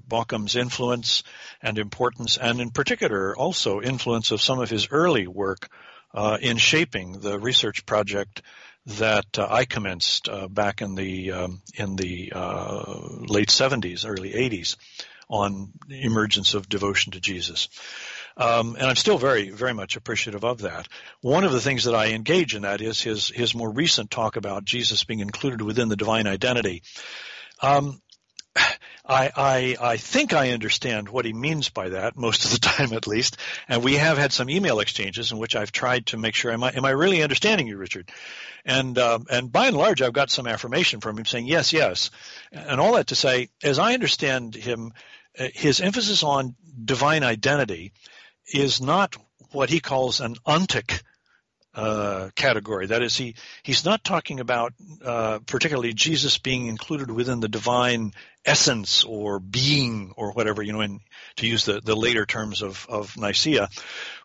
influence 0.55 1.23
and 1.61 1.77
importance, 1.77 2.37
and 2.37 2.61
in 2.61 2.69
particular 2.69 3.35
also 3.35 3.81
influence 3.81 4.31
of 4.31 4.41
some 4.41 4.61
of 4.61 4.69
his 4.69 4.87
early 4.89 5.27
work 5.27 5.67
uh, 6.13 6.37
in 6.41 6.55
shaping 6.55 7.19
the 7.19 7.37
research 7.37 7.85
project 7.85 8.41
that 8.87 9.37
uh, 9.37 9.47
I 9.49 9.65
commenced 9.65 10.29
uh, 10.29 10.47
back 10.47 10.81
in 10.81 10.95
the 10.95 11.31
um, 11.33 11.61
in 11.75 11.95
the 11.95 12.31
uh, 12.33 12.99
late 13.27 13.49
70s, 13.49 14.07
early 14.07 14.31
80s, 14.31 14.77
on 15.29 15.73
emergence 15.89 16.53
of 16.53 16.69
devotion 16.69 17.11
to 17.11 17.19
Jesus. 17.19 17.67
Um, 18.37 18.75
and 18.75 18.85
I'm 18.85 18.95
still 18.95 19.17
very, 19.17 19.49
very 19.49 19.73
much 19.73 19.95
appreciative 19.95 20.45
of 20.45 20.59
that. 20.59 20.87
One 21.21 21.43
of 21.43 21.51
the 21.51 21.59
things 21.59 21.85
that 21.85 21.95
I 21.95 22.09
engage 22.09 22.55
in 22.55 22.61
that 22.61 22.81
is 22.81 23.01
his 23.01 23.27
his 23.29 23.53
more 23.53 23.69
recent 23.69 24.09
talk 24.09 24.37
about 24.37 24.63
Jesus 24.63 25.03
being 25.03 25.19
included 25.19 25.61
within 25.61 25.89
the 25.89 25.95
divine 25.97 26.27
identity. 26.27 26.83
Um, 27.61 28.01
I, 29.07 29.31
I, 29.35 29.77
I 29.79 29.97
think 29.97 30.33
I 30.33 30.51
understand 30.51 31.07
what 31.07 31.23
he 31.23 31.31
means 31.31 31.69
by 31.69 31.89
that 31.89 32.17
most 32.17 32.45
of 32.45 32.51
the 32.51 32.59
time, 32.61 32.91
at 32.93 33.07
least. 33.07 33.37
And 33.69 33.83
we 33.83 33.95
have 33.95 34.17
had 34.17 34.33
some 34.33 34.49
email 34.49 34.79
exchanges 34.79 35.31
in 35.31 35.37
which 35.37 35.55
I've 35.55 35.71
tried 35.71 36.07
to 36.07 36.17
make 36.17 36.35
sure 36.35 36.51
am 36.51 36.63
I 36.63 36.71
am 36.71 36.85
I 36.85 36.89
really 36.91 37.23
understanding 37.23 37.67
you, 37.67 37.77
Richard? 37.77 38.11
And 38.65 38.97
um, 38.99 39.25
and 39.29 39.51
by 39.51 39.67
and 39.67 39.77
large, 39.77 40.01
I've 40.01 40.13
got 40.13 40.29
some 40.29 40.47
affirmation 40.47 40.99
from 40.99 41.17
him 41.17 41.25
saying 41.25 41.47
yes, 41.47 41.71
yes, 41.71 42.11
and 42.51 42.81
all 42.81 42.93
that 42.93 43.07
to 43.07 43.15
say, 43.15 43.49
as 43.63 43.79
I 43.79 43.93
understand 43.93 44.55
him, 44.55 44.91
uh, 45.39 45.47
his 45.53 45.79
emphasis 45.79 46.23
on 46.23 46.55
divine 46.83 47.23
identity 47.23 47.93
is 48.53 48.81
not 48.81 49.15
what 49.51 49.69
he 49.69 49.79
calls 49.79 50.19
an 50.19 50.35
ontic 50.45 51.01
uh, 51.77 52.31
category. 52.35 52.87
That 52.87 53.03
is, 53.03 53.15
he 53.15 53.35
he's 53.61 53.85
not 53.85 54.03
talking 54.03 54.39
about 54.39 54.73
uh, 55.05 55.39
particularly 55.45 55.93
Jesus 55.93 56.39
being 56.39 56.65
included 56.65 57.11
within 57.11 57.39
the 57.39 57.47
divine 57.47 58.13
essence 58.43 59.03
or 59.03 59.39
being 59.39 60.11
or 60.17 60.31
whatever 60.31 60.63
you 60.63 60.73
know, 60.73 60.81
in, 60.81 61.01
to 61.35 61.47
use 61.47 61.65
the 61.65 61.79
the 61.79 61.95
later 61.95 62.25
terms 62.25 62.63
of 62.63 62.87
of 62.89 63.15
Nicaea, 63.15 63.69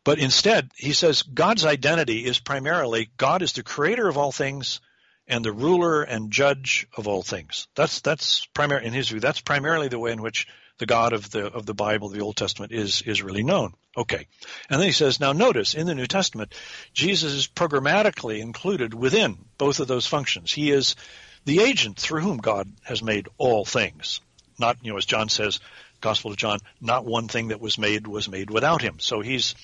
but 0.03 0.19
instead 0.19 0.71
he 0.77 0.95
says 0.95 1.23
God's 1.23 1.67
identity 1.67 2.25
is 2.25 2.41
primarily 2.41 3.11
God 3.19 3.43
is 3.43 3.53
the 3.53 3.63
creator 3.63 4.09
of 4.09 4.17
all 4.17 4.33
things 4.33 4.81
and 5.29 5.45
the 5.45 5.53
ruler 5.53 6.03
and 6.03 6.33
judge 6.33 6.87
of 6.97 7.07
all 7.07 7.23
things. 7.23 7.69
That's 7.77 8.01
that's 8.01 8.47
primary 8.55 8.87
in 8.87 8.95
his 8.95 9.11
view. 9.11 9.21
That's 9.21 9.43
primarily 9.43 9.89
the 9.89 9.99
way 9.99 10.13
in 10.13 10.23
which 10.23 10.49
the 10.79 10.87
God 10.87 11.13
of 11.13 11.31
the 11.31 11.47
of 11.47 11.67
the 11.67 11.75
Bible, 11.75 12.09
the 12.09 12.21
Old 12.21 12.37
Testament, 12.37 12.73
is 12.73 13.03
is 13.03 13.23
really 13.23 13.43
known. 13.43 13.75
Okay, 13.97 14.27
and 14.71 14.81
then 14.81 14.87
he 14.87 14.93
says, 14.93 15.21
now 15.21 15.33
notice 15.33 15.75
in 15.75 15.87
the 15.87 15.95
New 15.95 16.07
Testament, 16.07 16.55
Jesus 16.95 17.33
is 17.33 17.47
programmatically 17.47 18.41
included 18.41 18.95
within 18.95 19.37
both 19.59 19.81
of 19.81 19.89
those 19.89 20.07
functions. 20.07 20.53
He 20.53 20.71
is 20.71 20.97
the 21.45 21.61
agent 21.61 21.99
through 21.99 22.21
whom 22.21 22.39
God 22.39 22.73
has 22.85 23.03
made 23.03 23.29
all 23.37 23.65
things. 23.65 24.21
Not 24.59 24.79
you 24.83 24.93
know 24.93 24.99
as 24.99 25.07
John 25.07 25.29
says, 25.29 25.61
Gospel 26.01 26.33
of 26.33 26.37
John, 26.37 26.59
not 26.81 27.05
one 27.05 27.29
thing 27.29 27.49
that 27.49 27.61
was 27.61 27.79
made 27.79 28.07
was 28.07 28.29
made 28.29 28.51
without 28.51 28.83
him. 28.83 28.99
So 28.99 29.21
he's 29.21 29.55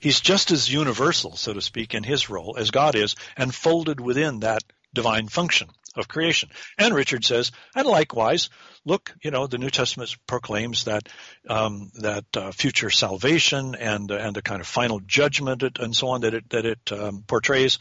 he's 0.00 0.20
just 0.20 0.50
as 0.50 0.72
universal, 0.72 1.36
so 1.36 1.52
to 1.52 1.60
speak, 1.60 1.94
in 1.94 2.04
his 2.04 2.30
role 2.30 2.56
as 2.58 2.70
God 2.70 2.94
is, 2.94 3.16
and 3.36 3.54
folded 3.54 4.00
within 4.00 4.40
that 4.40 4.62
divine 4.94 5.28
function 5.28 5.68
of 5.98 6.08
creation. 6.08 6.50
And 6.78 6.94
Richard 6.94 7.24
says, 7.24 7.52
and 7.74 7.86
likewise, 7.86 8.50
look, 8.84 9.14
you 9.22 9.30
know, 9.30 9.46
the 9.46 9.58
New 9.58 9.70
Testament 9.70 10.16
proclaims 10.26 10.84
that 10.84 11.08
um, 11.48 11.90
that 12.00 12.24
uh, 12.36 12.52
future 12.52 12.90
salvation 12.90 13.74
and 13.74 14.10
and 14.10 14.34
the 14.34 14.42
kind 14.42 14.60
of 14.60 14.66
final 14.66 15.00
judgment 15.00 15.62
and 15.78 15.94
so 15.94 16.08
on 16.08 16.22
that 16.22 16.34
it 16.34 16.50
that 16.50 16.66
it 16.66 16.92
um, 16.92 17.24
portrays. 17.26 17.78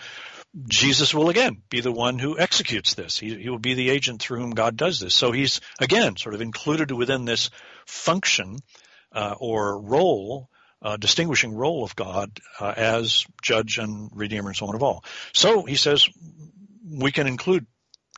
Jesus 0.67 1.13
will 1.13 1.30
again 1.30 1.62
be 1.69 1.82
the 1.82 1.91
one 1.91 2.17
who 2.17 2.39
executes 2.39 2.95
this. 2.95 3.19
He, 3.19 3.36
he 3.36 3.49
will 3.49 3.60
be 3.60 3.75
the 3.75 3.89
agent 3.89 4.21
through 4.21 4.39
whom 4.39 4.51
God 4.51 4.75
does 4.75 4.99
this. 4.99 5.13
So 5.13 5.32
he's 5.32 5.62
again 5.80 6.17
sort 6.17 6.36
of 6.36 6.41
included 6.41 6.91
within 6.91 7.25
this 7.25 7.51
function 7.86 8.58
uh, 9.12 9.36
or 9.39 9.80
role 9.80 10.49
uh, 10.82 10.97
distinguishing 10.97 11.53
role 11.56 11.84
of 11.84 11.95
God 11.95 12.39
uh, 12.60 12.73
as 12.75 13.25
judge 13.41 13.77
and 13.77 14.10
redeemer 14.13 14.49
and 14.49 14.56
so 14.56 14.67
on 14.67 14.75
of 14.75 14.84
all. 14.84 15.03
So 15.34 15.63
he 15.63 15.75
says 15.75 16.08
we 16.89 17.12
can 17.12 17.27
include 17.27 17.65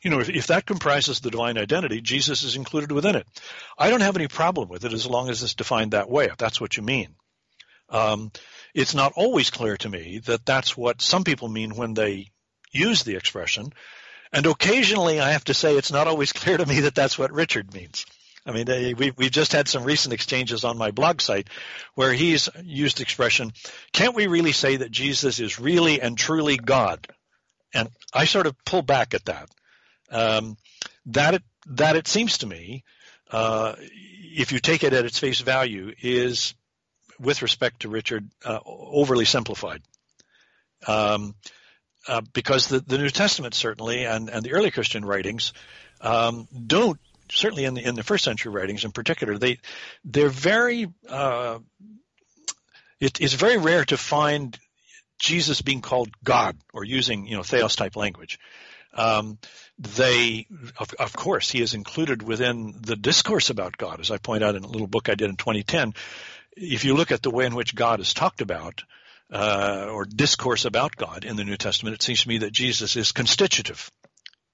you 0.04 0.10
know, 0.10 0.20
if, 0.20 0.30
if, 0.30 0.48
that 0.48 0.66
comprises 0.66 1.20
the 1.20 1.32
divine 1.32 1.58
identity, 1.58 2.02
Jesus 2.02 2.44
is 2.44 2.56
included 2.56 2.92
within 2.92 3.16
it. 3.16 3.28
I 3.78 3.90
don't 3.90 4.02
have 4.02 4.16
any 4.16 4.28
problem 4.28 4.70
with 4.70 4.86
it 4.86 4.94
as 4.94 5.08
long 5.08 5.30
as 5.30 5.44
it's 5.44 5.56
defined 5.56 5.92
that 5.92 6.10
way, 6.10 6.26
if 6.26 6.38
that's 6.38 6.62
what 6.62 6.78
you 6.78 6.84
mean. 6.84 7.16
Um, 7.90 8.32
it's 8.74 8.94
not 8.94 9.14
always 9.16 9.50
clear 9.50 9.78
to 9.78 9.90
me 9.90 10.20
that 10.26 10.46
that's 10.46 10.78
what 10.78 11.02
some 11.02 11.24
people 11.24 11.50
mean 11.50 11.76
when 11.76 11.94
they 11.94 12.32
use 12.72 13.04
the 13.04 13.16
expression. 13.16 13.74
And 14.32 14.46
occasionally 14.46 15.20
I 15.20 15.32
have 15.32 15.46
to 15.46 15.54
say 15.54 15.76
it's 15.76 15.92
not 15.92 16.08
always 16.08 16.32
clear 16.34 16.58
to 16.58 16.66
me 16.66 16.82
that 16.82 16.96
that's 16.96 17.18
what 17.18 17.32
Richard 17.32 17.74
means. 17.74 18.06
I 18.46 18.52
mean, 18.52 18.96
we, 18.98 19.12
we've 19.12 19.32
just 19.32 19.52
had 19.52 19.68
some 19.68 19.84
recent 19.84 20.14
exchanges 20.14 20.64
on 20.64 20.78
my 20.78 20.92
blog 20.92 21.22
site 21.22 21.50
where 21.96 22.14
he's 22.14 22.50
used 22.64 22.98
the 22.98 23.04
expression, 23.04 23.52
can't 23.92 24.16
we 24.16 24.28
really 24.28 24.54
say 24.54 24.78
that 24.78 24.92
Jesus 24.92 25.40
is 25.40 25.60
really 25.60 26.02
and 26.02 26.18
truly 26.18 26.58
God? 26.58 27.08
And 27.74 27.90
I 28.14 28.26
sort 28.26 28.48
of 28.48 28.56
pull 28.66 28.82
back 28.82 29.14
at 29.14 29.26
that. 29.26 29.50
Um, 30.12 30.58
that 31.08 31.36
it, 31.36 31.44
that 31.68 31.96
it 31.96 32.08
seems 32.08 32.40
to 32.40 32.48
me, 32.48 32.84
uh, 33.32 33.76
if 33.80 34.52
you 34.52 34.60
take 34.60 34.84
it 34.84 34.94
at 34.94 35.06
its 35.06 35.20
face 35.20 35.40
value, 35.40 35.94
is 36.02 36.54
with 37.20 37.42
respect 37.42 37.82
to 37.82 37.90
Richard 37.90 38.30
uh, 38.46 38.60
overly 38.66 39.26
simplified. 39.26 39.82
Um, 40.88 41.36
uh, 42.08 42.22
because 42.34 42.68
the, 42.68 42.80
the 42.80 42.98
New 42.98 43.10
Testament 43.10 43.54
certainly 43.54 44.06
and, 44.06 44.30
and 44.30 44.44
the 44.44 44.54
early 44.54 44.72
Christian 44.72 45.04
writings 45.04 45.54
um, 46.02 46.48
don't 46.66 47.00
certainly 47.30 47.66
in 47.66 47.74
the 47.74 47.86
in 47.86 47.96
the 47.96 48.04
first 48.04 48.24
century 48.24 48.52
writings 48.52 48.86
in 48.86 48.92
particular 48.92 49.38
they 49.38 49.60
they're 50.04 50.30
very 50.30 50.88
uh, 51.08 51.60
it 53.00 53.22
is 53.22 53.34
very 53.34 53.58
rare 53.58 53.86
to 53.86 53.98
find 53.98 54.58
Jesus 55.20 55.62
being 55.62 55.82
called 55.82 56.10
God 56.24 56.58
or 56.74 56.84
using 56.84 57.28
you 57.28 57.36
know 57.36 57.44
theos 57.44 57.76
type 57.76 57.96
language. 57.96 58.40
Um, 58.94 59.38
they, 59.80 60.46
of, 60.78 60.94
of, 61.00 61.14
course, 61.14 61.50
he 61.50 61.62
is 61.62 61.74
included 61.74 62.22
within 62.22 62.76
the 62.82 62.98
discourse 62.98 63.50
about 63.50 63.78
God, 63.78 64.02
as 64.02 64.12
I 64.12 64.18
point 64.18 64.44
out 64.44 64.56
in 64.56 64.64
a 64.64 64.68
little 64.68 64.88
book 64.88 65.08
I 65.08 65.16
did 65.16 65.30
in 65.30 65.38
2010. 65.38 65.94
If 66.58 66.84
you 66.84 66.96
look 66.96 67.12
at 67.12 67.22
the 67.22 67.32
way 67.32 67.46
in 67.46 67.56
which 67.56 67.76
God 67.76 68.02
is 68.02 68.14
talked 68.14 68.42
about, 68.42 68.84
uh, 69.32 69.88
or 69.92 70.06
discourse 70.06 70.66
about 70.66 70.96
God 70.96 71.24
in 71.24 71.38
the 71.38 71.46
New 71.46 71.56
Testament, 71.56 71.96
it 71.96 72.02
seems 72.02 72.24
to 72.24 72.28
me 72.28 72.40
that 72.40 72.52
Jesus 72.52 72.96
is 72.96 73.12
constitutive. 73.12 73.90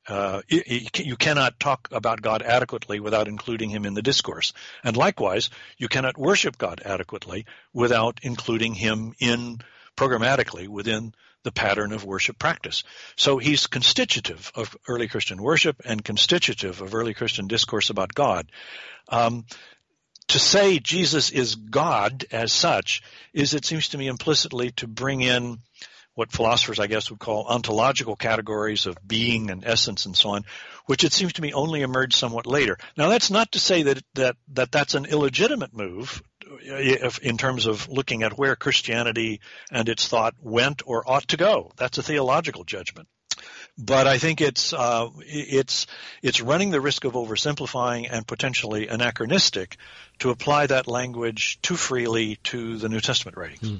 Uh, 0.07 0.41
you 0.47 1.15
cannot 1.15 1.59
talk 1.59 1.88
about 1.91 2.21
God 2.21 2.43
adequately 2.43 2.99
without 2.99 3.28
including 3.28 3.71
him 3.71 3.86
in 3.86 3.95
the 3.95 4.03
discourse. 4.03 4.53
And 4.84 4.95
likewise, 4.95 5.49
you 5.80 5.88
cannot 5.88 6.17
worship 6.17 6.59
God 6.59 6.82
adequately 6.86 7.47
without 7.73 8.19
including 8.21 8.76
him 8.76 9.13
in 9.19 9.61
programmatically 9.97 10.67
within 10.67 11.15
the 11.45 11.51
pattern 11.51 11.93
of 11.93 12.03
worship 12.03 12.37
practice. 12.37 12.83
So 13.15 13.37
he's 13.37 13.67
constitutive 13.67 14.51
of 14.55 14.75
early 14.87 15.07
Christian 15.07 15.41
worship 15.41 15.81
and 15.85 16.03
constitutive 16.03 16.81
of 16.81 16.93
early 16.93 17.13
Christian 17.13 17.47
discourse 17.47 17.89
about 17.89 18.13
God. 18.13 18.51
Um, 19.07 19.45
to 20.29 20.39
say 20.39 20.79
Jesus 20.79 21.29
is 21.29 21.55
God 21.55 22.25
as 22.31 22.51
such 22.51 23.03
is, 23.31 23.53
it 23.53 23.63
seems 23.63 23.89
to 23.89 23.97
me, 23.97 24.07
implicitly 24.07 24.71
to 24.71 24.87
bring 24.87 25.21
in 25.21 25.59
what 26.15 26.31
philosophers, 26.31 26.79
I 26.79 26.87
guess, 26.87 27.11
would 27.11 27.19
call 27.19 27.45
ontological 27.45 28.15
categories 28.15 28.87
of 28.87 28.97
being 29.05 29.51
and 29.51 29.63
essence 29.63 30.07
and 30.07 30.17
so 30.17 30.29
on, 30.29 30.45
which 30.87 31.03
it 31.03 31.13
seems 31.13 31.33
to 31.33 31.41
me 31.41 31.53
only 31.53 31.81
emerged 31.81 32.15
somewhat 32.15 32.47
later. 32.47 32.77
Now, 32.97 33.09
that's 33.09 33.29
not 33.29 33.51
to 33.51 33.59
say 33.59 33.83
that 33.83 34.01
that, 34.15 34.37
that 34.53 34.71
that's 34.71 34.95
an 34.95 35.05
illegitimate 35.05 35.73
move 35.73 36.23
in 37.21 37.37
terms 37.37 37.65
of 37.65 37.89
looking 37.89 38.23
at 38.23 38.37
where 38.37 38.55
Christianity 38.55 39.41
and 39.71 39.89
its 39.89 40.07
thought 40.07 40.35
went 40.41 40.81
or 40.85 41.09
ought 41.09 41.27
to 41.29 41.37
go. 41.37 41.71
That's 41.77 41.97
a 41.97 42.03
theological 42.03 42.63
judgment. 42.63 43.07
But 43.77 44.07
I 44.07 44.19
think 44.19 44.39
it's 44.39 44.71
uh, 44.71 45.09
it's 45.19 45.87
it's 46.21 46.39
running 46.39 46.71
the 46.71 46.79
risk 46.79 47.03
of 47.03 47.13
oversimplifying 47.13 48.07
and 48.09 48.25
potentially 48.25 48.87
anachronistic 48.87 49.77
to 50.19 50.29
apply 50.29 50.67
that 50.67 50.87
language 50.87 51.59
too 51.61 51.75
freely 51.75 52.37
to 52.43 52.77
the 52.77 52.87
New 52.87 53.01
Testament 53.01 53.35
writings. 53.37 53.69
Hmm. 53.69 53.75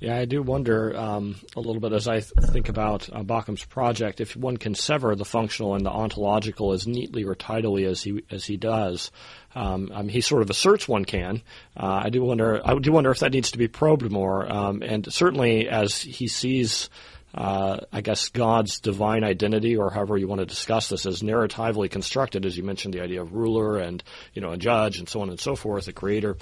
Yeah, 0.00 0.16
I 0.16 0.24
do 0.24 0.42
wonder 0.42 0.96
um, 0.96 1.36
a 1.54 1.60
little 1.60 1.78
bit 1.78 1.92
as 1.92 2.08
I 2.08 2.20
th- 2.20 2.32
think 2.50 2.70
about 2.70 3.10
uh, 3.12 3.22
project 3.68 4.22
if 4.22 4.34
one 4.34 4.56
can 4.56 4.74
sever 4.74 5.14
the 5.14 5.26
functional 5.26 5.74
and 5.74 5.84
the 5.84 5.90
ontological 5.90 6.72
as 6.72 6.86
neatly 6.86 7.24
or 7.24 7.34
tidily 7.34 7.84
as 7.84 8.02
he 8.02 8.24
as 8.30 8.46
he 8.46 8.56
does. 8.56 9.10
Um, 9.54 9.92
I 9.94 10.00
mean, 10.00 10.08
he 10.08 10.22
sort 10.22 10.40
of 10.40 10.48
asserts 10.48 10.88
one 10.88 11.04
can. 11.04 11.42
Uh, 11.76 12.00
I 12.04 12.08
do 12.08 12.22
wonder. 12.22 12.62
I 12.64 12.78
do 12.78 12.92
wonder 12.92 13.10
if 13.10 13.18
that 13.18 13.32
needs 13.32 13.50
to 13.50 13.58
be 13.58 13.68
probed 13.68 14.10
more. 14.10 14.50
Um, 14.50 14.82
and 14.82 15.12
certainly, 15.12 15.68
as 15.68 16.00
he 16.00 16.28
sees 16.28 16.88
uh, 17.32 17.78
I 17.92 18.00
guess 18.00 18.28
God's 18.28 18.80
divine 18.80 19.22
identity, 19.22 19.76
or 19.76 19.90
however 19.90 20.16
you 20.16 20.26
want 20.26 20.40
to 20.40 20.46
discuss 20.46 20.88
this, 20.88 21.06
as 21.06 21.22
narratively 21.22 21.90
constructed, 21.90 22.44
as 22.44 22.56
you 22.56 22.64
mentioned, 22.64 22.92
the 22.92 23.02
idea 23.02 23.22
of 23.22 23.34
ruler 23.34 23.76
and 23.78 24.02
you 24.34 24.42
know 24.42 24.50
a 24.50 24.56
judge 24.56 24.98
and 24.98 25.08
so 25.08 25.20
on 25.20 25.30
and 25.30 25.38
so 25.38 25.54
forth, 25.54 25.86
a 25.86 25.92
creator. 25.92 26.36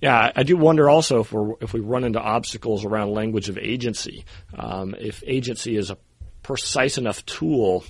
Yeah, 0.00 0.32
I 0.34 0.42
do 0.44 0.56
wonder 0.56 0.88
also 0.88 1.20
if 1.20 1.32
we 1.32 1.54
if 1.60 1.72
we 1.72 1.80
run 1.80 2.04
into 2.04 2.20
obstacles 2.20 2.84
around 2.84 3.12
language 3.12 3.48
of 3.48 3.58
agency, 3.58 4.24
um, 4.56 4.94
if 4.98 5.22
agency 5.26 5.76
is 5.76 5.90
a 5.90 5.98
precise 6.42 6.98
enough 6.98 7.24
tool 7.26 7.84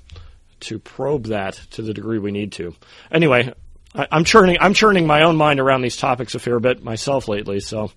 to 0.61 0.79
probe 0.79 1.27
that 1.27 1.55
to 1.71 1.83
the 1.83 1.95
degree 1.95 2.19
we 2.19 2.33
need 2.33 2.53
to. 2.53 2.75
Anyway, 3.13 3.53
I, 3.95 4.07
am 4.11 4.25
churning 4.25 4.57
I'm 4.61 4.75
churning 4.75 5.07
my 5.07 5.23
own 5.23 5.37
mind 5.37 5.61
around 5.61 5.83
these 5.83 5.97
topics 5.97 6.35
a 6.35 6.39
fair 6.39 6.61
bit 6.61 6.83
myself 6.83 7.29
lately, 7.29 7.61
so 7.61 7.91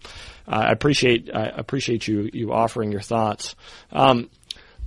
uh, 0.47 0.51
I 0.51 0.71
appreciate 0.71 1.29
I 1.33 1.45
appreciate 1.45 2.07
you 2.07 2.29
you 2.33 2.51
offering 2.51 2.91
your 2.91 3.01
thoughts. 3.01 3.55
Um, 3.91 4.29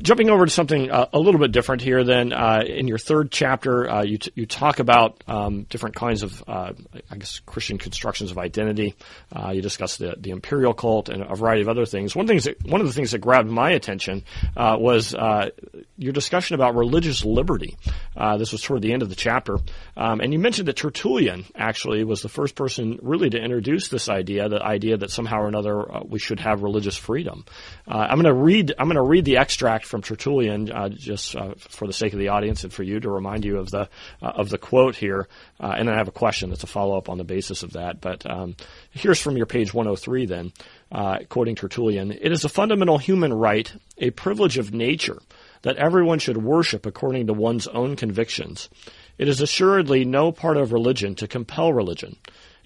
Jumping 0.03 0.29
over 0.29 0.45
to 0.45 0.51
something 0.51 0.91
uh, 0.91 1.07
a 1.13 1.21
little 1.21 1.39
bit 1.39 1.53
different 1.53 1.81
here, 1.81 2.03
then 2.03 2.33
uh, 2.33 2.65
in 2.67 2.89
your 2.89 2.99
third 2.99 3.31
chapter, 3.31 3.89
uh, 3.89 4.03
you, 4.03 4.19
t- 4.19 4.33
you 4.35 4.45
talk 4.45 4.81
about 4.81 5.23
um, 5.29 5.63
different 5.71 5.95
kinds 5.95 6.25
of, 6.25 6.43
uh, 6.49 6.73
I 7.13 7.17
guess, 7.17 7.39
Christian 7.47 7.79
constructions 7.79 8.33
of 8.33 8.39
identity. 8.39 8.97
Uh, 9.33 9.53
you 9.53 9.63
discuss 9.63 9.97
the, 9.97 10.17
the 10.19 10.31
imperial 10.31 10.75
cult 10.75 11.09
and 11.09 11.23
a 11.23 11.37
variety 11.37 11.63
of 11.63 11.69
other 11.69 11.87
things. 11.87 12.17
One, 12.17 12.27
things 12.27 12.45
that, 12.45 12.61
one 12.67 12.81
of 12.81 12.89
the 12.89 12.93
things 12.93 13.13
that 13.13 13.21
grabbed 13.21 13.49
my 13.49 13.71
attention 13.71 14.25
uh, 14.57 14.77
was 14.81 15.15
your 15.97 16.13
discussion 16.13 16.57
about 16.57 16.75
religious 16.75 17.25
liberty. 17.25 17.77
this 18.37 18.51
was 18.51 18.63
toward 18.63 18.83
the 18.83 18.93
end 18.93 19.03
of 19.03 19.11
the 19.11 19.15
chapter, 19.15 19.59
um, 19.97 20.21
and 20.21 20.33
you 20.33 20.41
mentioned 20.41 20.67
that 20.67 20.77
Tertullian 20.77 21.45
actually 21.55 22.03
was 22.03 22.21
the 22.21 22.29
first 22.29 22.57
person 22.57 22.99
really 23.01 23.31
to 23.31 23.39
introduce 23.39 23.89
this 23.89 24.09
idea, 24.09 24.49
the 24.49 24.61
idea 24.61 24.97
that 24.97 25.13
somehow 25.13 25.39
or 25.43 25.47
another 25.47 25.85
we 26.05 26.19
should 26.19 26.41
have 26.41 26.65
religious 26.65 26.97
freedom. 26.97 27.45
I'm 27.87 28.21
going 28.21 28.25
to 28.25 28.35
read. 28.35 28.75
I'm 28.77 28.87
going 28.87 28.97
to 28.97 29.03
read 29.03 29.25
the 29.25 29.37
extract 29.37 29.84
from 29.85 30.03
Tertullian, 30.03 30.71
uh, 30.71 30.89
just 30.89 31.37
uh, 31.37 31.55
for 31.57 31.87
the 31.87 31.93
sake 31.93 32.13
of 32.13 32.19
the 32.19 32.29
audience 32.29 32.65
and 32.65 32.73
for 32.73 32.83
you 32.83 33.01
to 33.01 33.11
remind 33.11 33.45
you 33.45 33.59
of 33.59 33.71
the 33.71 33.89
uh, 34.23 34.33
of 34.35 34.49
the 34.49 34.59
quote 34.59 34.97
here, 34.97 35.29
uh, 35.61 35.75
and 35.77 35.89
then 35.89 35.95
I 35.95 35.99
have 35.99 36.09
a 36.09 36.13
question 36.13 36.51
that's 36.51 36.65
a 36.65 36.69
follow 36.69 36.97
up 36.97 37.09
on 37.09 37.19
the 37.19 37.25
basis 37.25 37.63
of 37.63 37.73
that. 37.73 38.01
But 38.01 38.29
um, 38.31 38.57
here's 38.91 39.21
from 39.21 39.37
your 39.37 39.47
page 39.47 39.73
103. 39.73 40.27
Then, 40.27 40.53
uh, 40.93 41.19
quoting 41.29 41.55
Tertullian, 41.55 42.13
it 42.13 42.33
is 42.33 42.45
a 42.45 42.49
fundamental 42.49 42.99
human 42.99 43.33
right, 43.33 43.73
a 43.99 44.11
privilege 44.11 44.59
of 44.59 44.73
nature, 44.73 45.19
that 45.63 45.77
everyone 45.77 46.19
should 46.19 46.37
worship 46.37 46.87
according 46.87 47.27
to 47.27 47.33
one's 47.33 47.67
own 47.67 47.97
convictions. 47.97 48.69
It 49.19 49.29
is 49.29 49.41
assuredly 49.41 50.05
no 50.05 50.33
part 50.33 50.57
of 50.57 50.73
religion 50.73 51.15
to 51.17 51.29
compel 51.29 51.73
religion. 51.73 52.17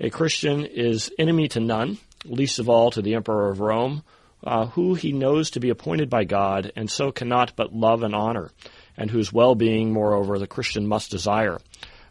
A 0.00 0.10
Christian 0.10 0.64
is 0.64 1.12
enemy 1.18 1.48
to 1.48 1.60
none, 1.60 1.98
least 2.24 2.58
of 2.58 2.68
all 2.68 2.90
to 2.92 3.02
the 3.02 3.14
Emperor 3.14 3.50
of 3.50 3.60
Rome 3.60 4.02
uh, 4.44 4.66
who 4.66 4.94
he 4.94 5.12
knows 5.12 5.50
to 5.50 5.60
be 5.60 5.70
appointed 5.70 6.08
by 6.08 6.24
God, 6.24 6.72
and 6.76 6.90
so 6.90 7.10
cannot 7.10 7.54
but 7.56 7.74
love 7.74 8.02
and 8.02 8.14
honor, 8.14 8.50
and 8.96 9.10
whose 9.10 9.32
well 9.32 9.54
being, 9.54 9.92
moreover, 9.92 10.38
the 10.38 10.46
Christian 10.46 10.86
must 10.86 11.10
desire, 11.10 11.58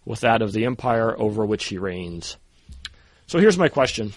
with 0.05 0.21
that 0.21 0.41
of 0.41 0.51
the 0.51 0.65
empire 0.65 1.17
over 1.19 1.45
which 1.45 1.65
he 1.65 1.77
reigns. 1.77 2.37
So 3.27 3.39
here's 3.39 3.57
my 3.57 3.69
question. 3.69 4.13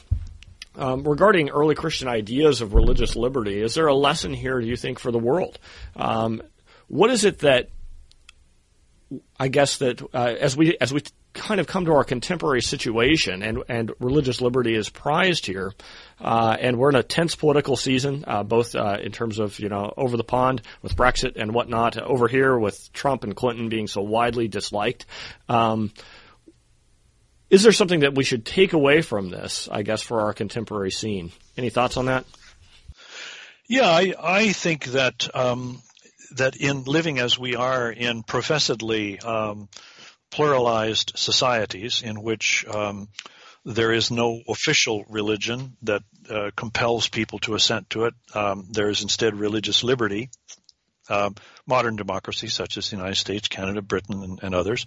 Um, 0.76 1.02
regarding 1.02 1.50
early 1.50 1.74
Christian 1.74 2.08
ideas 2.08 2.61
of 2.61 2.74
religious 2.74 3.16
liberty, 3.16 3.61
is 3.61 3.74
there 3.74 3.88
a 3.88 3.94
lesson 3.94 4.32
here, 4.32 4.61
do 4.61 4.66
you 4.66 4.76
think, 4.76 4.98
for 4.98 5.11
the 5.11 5.18
world? 5.18 5.58
Um, 5.96 6.42
what 6.86 7.11
is 7.11 7.24
it 7.24 7.40
that 7.40 7.70
I 9.38 9.48
guess 9.48 9.78
that 9.78 10.02
uh, 10.14 10.34
as 10.38 10.56
we 10.56 10.76
as 10.80 10.92
we 10.92 11.02
kind 11.33 11.61
of 11.61 11.66
come 11.66 11.85
to 11.85 11.93
our 11.93 12.05
contemporary 12.05 12.62
situation, 12.62 13.43
and, 13.43 13.62
and 13.68 13.93
religious 14.01 14.41
liberty 14.41 14.74
is 14.74 14.89
prized 14.89 15.47
here. 15.47 15.72
Uh, 16.20 16.57
and 16.59 16.76
we're 16.78 16.91
in 16.91 16.97
a 16.97 17.03
tense 17.03 17.35
political 17.35 17.76
season, 17.76 18.24
uh, 18.26 18.43
both 18.43 18.74
uh, 18.74 18.99
in 19.03 19.12
terms 19.12 19.39
of 19.39 19.59
you 19.59 19.68
know 19.68 19.93
over 19.97 20.16
the 20.16 20.24
pond 20.24 20.62
with 20.83 20.97
Brexit 20.97 21.37
and 21.37 21.55
whatnot, 21.55 21.97
over 21.99 22.28
here 22.28 22.59
with 22.59 22.93
Trump 22.93 23.24
and 23.24 23.35
Clinton 23.35 23.68
being 23.68 23.87
so 23.87 24.03
widely 24.03 24.49
disliked. 24.49 25.07
Um, 25.49 25.93
is 27.49 27.62
there 27.62 27.72
something 27.72 28.01
that 28.01 28.14
we 28.14 28.24
should 28.24 28.45
take 28.45 28.72
away 28.72 29.03
from 29.03 29.31
this? 29.31 29.68
I 29.70 29.83
guess 29.83 30.03
for 30.03 30.20
our 30.20 30.33
contemporary 30.33 30.91
scene. 30.91 31.33
Any 31.57 31.70
thoughts 31.70 31.97
on 31.97 32.07
that? 32.07 32.24
Yeah, 33.68 33.89
I, 33.89 34.14
I 34.20 34.53
think 34.53 34.87
that 34.87 35.28
um, 35.35 35.81
that 36.37 36.57
in 36.57 36.85
living 36.85 37.18
as 37.18 37.39
we 37.39 37.57
are 37.57 37.91
in 37.91 38.22
professedly 38.22 39.18
um, 39.20 39.68
pluralized 40.31 41.16
societies 41.16 42.03
in 42.03 42.22
which 42.22 42.66
um, 42.66 43.09
there 43.64 43.93
is 43.93 44.11
no 44.11 44.41
official 44.49 45.05
religion 45.09 45.76
that 45.83 46.03
uh, 46.28 46.51
compels 46.57 47.09
people 47.09 47.39
to 47.41 47.55
assent 47.55 47.91
to 47.91 48.05
it. 48.05 48.14
Um, 48.35 48.68
there 48.70 48.89
is 48.89 49.03
instead 49.03 49.35
religious 49.35 49.85
liberty. 49.85 50.31
Um, 51.09 51.35
modern 51.66 51.97
democracies 51.97 52.55
such 52.55 52.76
as 52.76 52.89
the 52.89 52.97
United 52.97 53.16
States, 53.16 53.49
Canada, 53.49 53.83
Britain, 53.83 54.22
and, 54.22 54.41
and 54.45 54.55
others, 54.55 54.87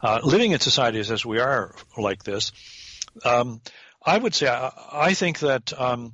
uh, 0.00 0.20
living 0.22 0.52
in 0.52 0.60
societies 0.60 1.10
as 1.10 1.26
we 1.26 1.40
are 1.40 1.74
like 1.96 2.22
this, 2.22 2.52
um, 3.24 3.60
I 4.04 4.16
would 4.18 4.34
say 4.34 4.46
I, 4.46 4.70
I 4.92 5.14
think 5.14 5.40
that 5.40 5.72
um, 5.78 6.12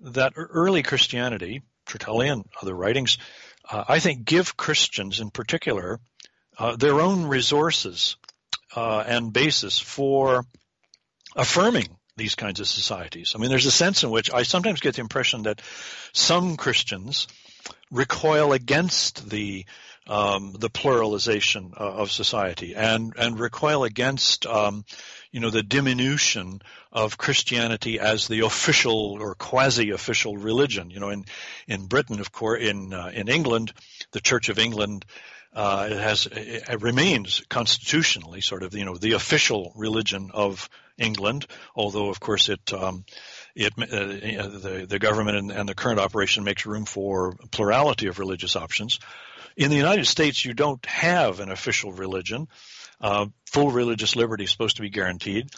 that 0.00 0.34
early 0.36 0.84
Christianity, 0.84 1.62
Tertullian, 1.86 2.44
other 2.62 2.74
writings, 2.74 3.18
uh, 3.68 3.84
I 3.88 3.98
think 3.98 4.24
give 4.24 4.56
Christians 4.56 5.18
in 5.18 5.30
particular 5.30 5.98
uh, 6.58 6.76
their 6.76 7.00
own 7.00 7.26
resources 7.26 8.16
uh, 8.74 9.04
and 9.06 9.32
basis 9.32 9.78
for 9.78 10.44
affirming 11.36 11.88
these 12.16 12.34
kinds 12.34 12.60
of 12.60 12.66
societies. 12.66 13.32
I 13.34 13.38
mean, 13.38 13.50
there's 13.50 13.66
a 13.66 13.70
sense 13.70 14.02
in 14.02 14.10
which 14.10 14.32
I 14.32 14.42
sometimes 14.42 14.80
get 14.80 14.96
the 14.96 15.00
impression 15.00 15.44
that 15.44 15.62
some 16.12 16.56
Christians 16.56 17.28
recoil 17.90 18.52
against 18.52 19.28
the 19.30 19.64
um, 20.08 20.54
the 20.58 20.70
pluralization 20.70 21.78
uh, 21.78 21.84
of 21.84 22.10
society 22.10 22.74
and 22.74 23.12
and 23.16 23.38
recoil 23.38 23.84
against 23.84 24.46
um, 24.46 24.84
you 25.30 25.40
know 25.40 25.50
the 25.50 25.62
diminution 25.62 26.60
of 26.90 27.18
Christianity 27.18 28.00
as 28.00 28.26
the 28.26 28.40
official 28.40 29.18
or 29.20 29.34
quasi-official 29.34 30.36
religion. 30.38 30.90
You 30.90 31.00
know, 31.00 31.10
in 31.10 31.24
in 31.66 31.86
Britain, 31.86 32.20
of 32.20 32.32
course, 32.32 32.62
in 32.62 32.94
uh, 32.94 33.10
in 33.12 33.28
England, 33.28 33.72
the 34.12 34.20
Church 34.20 34.48
of 34.48 34.58
England 34.58 35.04
uh, 35.54 35.88
it 35.90 35.98
has 35.98 36.26
it 36.30 36.82
remains 36.82 37.42
constitutionally 37.48 38.40
sort 38.40 38.62
of 38.62 38.74
you 38.74 38.84
know 38.84 38.96
the 38.96 39.12
official 39.12 39.72
religion 39.76 40.30
of 40.32 40.68
England, 40.98 41.46
although 41.74 42.10
of 42.10 42.20
course 42.20 42.48
it 42.48 42.72
um, 42.72 43.04
it 43.54 43.72
uh, 43.78 43.86
the 43.86 44.86
the 44.88 44.98
government 44.98 45.36
and, 45.36 45.50
and 45.50 45.68
the 45.68 45.74
current 45.74 46.00
operation 46.00 46.44
makes 46.44 46.66
room 46.66 46.84
for 46.84 47.36
plurality 47.50 48.06
of 48.06 48.18
religious 48.18 48.56
options. 48.56 48.98
In 49.56 49.70
the 49.70 49.76
United 49.76 50.06
States, 50.06 50.44
you 50.44 50.54
don't 50.54 50.84
have 50.86 51.40
an 51.40 51.50
official 51.50 51.92
religion. 51.92 52.46
Uh, 53.00 53.26
full 53.46 53.70
religious 53.70 54.16
liberty 54.16 54.44
is 54.44 54.50
supposed 54.50 54.76
to 54.76 54.82
be 54.82 54.90
guaranteed. 54.90 55.50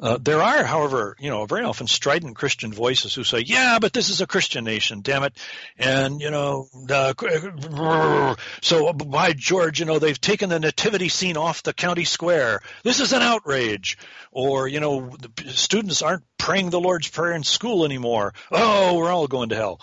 Uh, 0.00 0.18
there 0.20 0.42
are, 0.42 0.64
however, 0.64 1.14
you 1.20 1.30
know, 1.30 1.44
very 1.46 1.62
often 1.62 1.86
strident 1.86 2.34
Christian 2.34 2.72
voices 2.72 3.14
who 3.14 3.22
say, 3.22 3.40
"Yeah, 3.40 3.78
but 3.80 3.92
this 3.92 4.08
is 4.08 4.20
a 4.20 4.26
Christian 4.26 4.64
nation, 4.64 5.02
damn 5.02 5.24
it," 5.24 5.36
and 5.78 6.20
you 6.20 6.30
know, 6.30 6.68
uh, 6.90 8.34
so 8.62 8.92
by 8.92 9.32
George, 9.34 9.78
you 9.78 9.86
know, 9.86 9.98
they've 9.98 10.20
taken 10.20 10.48
the 10.48 10.58
nativity 10.58 11.10
scene 11.10 11.36
off 11.36 11.62
the 11.62 11.74
county 11.74 12.04
square. 12.04 12.60
This 12.82 13.00
is 13.00 13.12
an 13.12 13.22
outrage, 13.22 13.98
or 14.32 14.66
you 14.66 14.80
know, 14.80 15.14
students 15.48 16.02
aren't 16.02 16.24
praying 16.38 16.70
the 16.70 16.80
Lord's 16.80 17.08
prayer 17.08 17.32
in 17.32 17.44
school 17.44 17.84
anymore. 17.84 18.32
Oh, 18.50 18.96
we're 18.96 19.12
all 19.12 19.28
going 19.28 19.50
to 19.50 19.56
hell. 19.56 19.80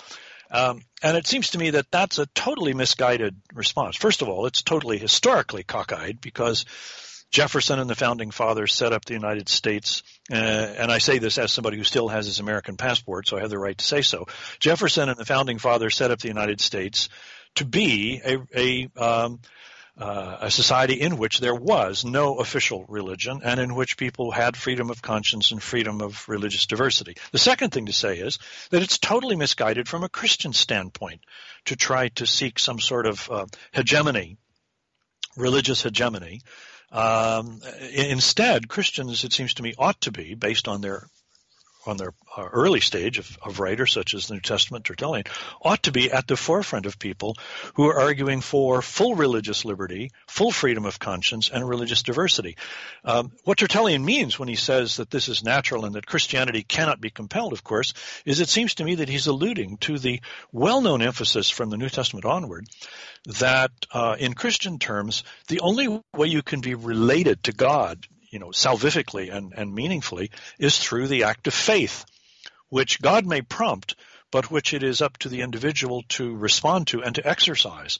Um, 0.49 0.81
and 1.03 1.17
it 1.17 1.27
seems 1.27 1.51
to 1.51 1.57
me 1.57 1.71
that 1.71 1.91
that's 1.91 2.19
a 2.19 2.25
totally 2.27 2.73
misguided 2.73 3.35
response. 3.53 3.95
First 3.95 4.21
of 4.21 4.29
all, 4.29 4.45
it's 4.45 4.61
totally 4.61 4.97
historically 4.97 5.63
cockeyed 5.63 6.21
because 6.21 6.65
Jefferson 7.29 7.79
and 7.79 7.89
the 7.89 7.95
founding 7.95 8.31
fathers 8.31 8.73
set 8.73 8.93
up 8.93 9.03
the 9.03 9.13
United 9.13 9.49
States, 9.49 10.03
uh, 10.31 10.35
and 10.35 10.91
I 10.91 10.99
say 10.99 11.17
this 11.17 11.37
as 11.37 11.51
somebody 11.51 11.77
who 11.77 11.83
still 11.83 12.07
has 12.07 12.25
his 12.25 12.39
American 12.39 12.77
passport, 12.77 13.27
so 13.27 13.37
I 13.37 13.41
have 13.41 13.49
the 13.49 13.59
right 13.59 13.77
to 13.77 13.85
say 13.85 14.01
so. 14.01 14.27
Jefferson 14.59 15.09
and 15.09 15.17
the 15.17 15.25
founding 15.25 15.57
fathers 15.57 15.95
set 15.95 16.11
up 16.11 16.19
the 16.19 16.29
United 16.29 16.61
States 16.61 17.09
to 17.55 17.65
be 17.65 18.21
a, 18.23 18.37
a 18.55 18.89
um, 18.97 19.39
uh, 19.97 20.37
a 20.41 20.51
society 20.51 20.93
in 20.93 21.17
which 21.17 21.39
there 21.39 21.55
was 21.55 22.05
no 22.05 22.35
official 22.35 22.85
religion 22.87 23.41
and 23.43 23.59
in 23.59 23.73
which 23.73 23.97
people 23.97 24.31
had 24.31 24.55
freedom 24.55 24.89
of 24.89 25.01
conscience 25.01 25.51
and 25.51 25.61
freedom 25.61 26.01
of 26.01 26.27
religious 26.27 26.65
diversity. 26.67 27.15
The 27.31 27.39
second 27.39 27.71
thing 27.71 27.87
to 27.87 27.93
say 27.93 28.17
is 28.17 28.39
that 28.69 28.83
it's 28.83 28.99
totally 28.99 29.35
misguided 29.35 29.87
from 29.87 30.03
a 30.03 30.09
Christian 30.09 30.53
standpoint 30.53 31.21
to 31.65 31.75
try 31.75 32.09
to 32.09 32.27
seek 32.27 32.59
some 32.59 32.79
sort 32.79 33.07
of 33.07 33.29
uh, 33.31 33.45
hegemony, 33.71 34.37
religious 35.35 35.81
hegemony, 35.83 36.41
um, 36.91 37.61
instead, 37.93 38.69
Christians, 38.69 39.23
it 39.23 39.33
seems 39.33 39.55
to 39.55 39.63
me, 39.63 39.73
ought 39.77 39.99
to 40.01 40.11
be, 40.11 40.35
based 40.35 40.67
on 40.67 40.81
their 40.81 41.07
on 41.87 41.97
their 41.97 42.13
uh, 42.35 42.43
early 42.51 42.79
stage 42.79 43.17
of, 43.17 43.37
of, 43.41 43.59
writers 43.59 43.91
such 43.91 44.13
as 44.13 44.27
the 44.27 44.35
New 44.35 44.41
Testament 44.41 44.85
Tertullian, 44.85 45.25
ought 45.61 45.83
to 45.83 45.91
be 45.91 46.11
at 46.11 46.27
the 46.27 46.37
forefront 46.37 46.85
of 46.85 46.99
people 46.99 47.35
who 47.75 47.87
are 47.87 47.99
arguing 47.99 48.41
for 48.41 48.81
full 48.81 49.15
religious 49.15 49.65
liberty, 49.65 50.11
full 50.27 50.51
freedom 50.51 50.85
of 50.85 50.99
conscience, 50.99 51.49
and 51.49 51.67
religious 51.67 52.03
diversity. 52.03 52.57
Um, 53.03 53.31
what 53.43 53.57
Tertullian 53.57 54.03
means 54.05 54.37
when 54.37 54.47
he 54.47 54.55
says 54.55 54.97
that 54.97 55.09
this 55.09 55.29
is 55.29 55.43
natural 55.43 55.85
and 55.85 55.95
that 55.95 56.05
Christianity 56.05 56.63
cannot 56.63 57.01
be 57.01 57.09
compelled, 57.09 57.53
of 57.53 57.63
course, 57.63 57.93
is 58.25 58.39
it 58.39 58.49
seems 58.49 58.75
to 58.75 58.83
me 58.83 58.95
that 58.95 59.09
he's 59.09 59.27
alluding 59.27 59.77
to 59.77 59.97
the 59.97 60.21
well-known 60.51 61.01
emphasis 61.01 61.49
from 61.49 61.69
the 61.69 61.77
New 61.77 61.89
Testament 61.89 62.25
onward 62.25 62.67
that 63.27 63.71
uh, 63.91 64.15
in 64.19 64.33
Christian 64.33 64.79
terms, 64.79 65.23
the 65.47 65.59
only 65.59 66.01
way 66.15 66.27
you 66.27 66.41
can 66.41 66.61
be 66.61 66.75
related 66.75 67.43
to 67.43 67.51
God, 67.51 68.05
you 68.29 68.39
know, 68.39 68.49
salvifically 68.49 69.33
and, 69.33 69.53
and 69.55 69.73
meaningfully 69.73 70.31
is 70.59 70.77
through 70.77 71.07
the 71.07 71.23
act 71.23 71.47
of 71.47 71.53
faith, 71.53 72.05
which 72.69 73.01
God 73.01 73.25
may 73.25 73.41
prompt, 73.41 73.95
but 74.31 74.51
which 74.51 74.73
it 74.73 74.83
is 74.83 75.01
up 75.01 75.17
to 75.19 75.29
the 75.29 75.41
individual 75.41 76.03
to 76.09 76.35
respond 76.35 76.87
to 76.87 77.03
and 77.03 77.15
to 77.15 77.27
exercise. 77.27 77.97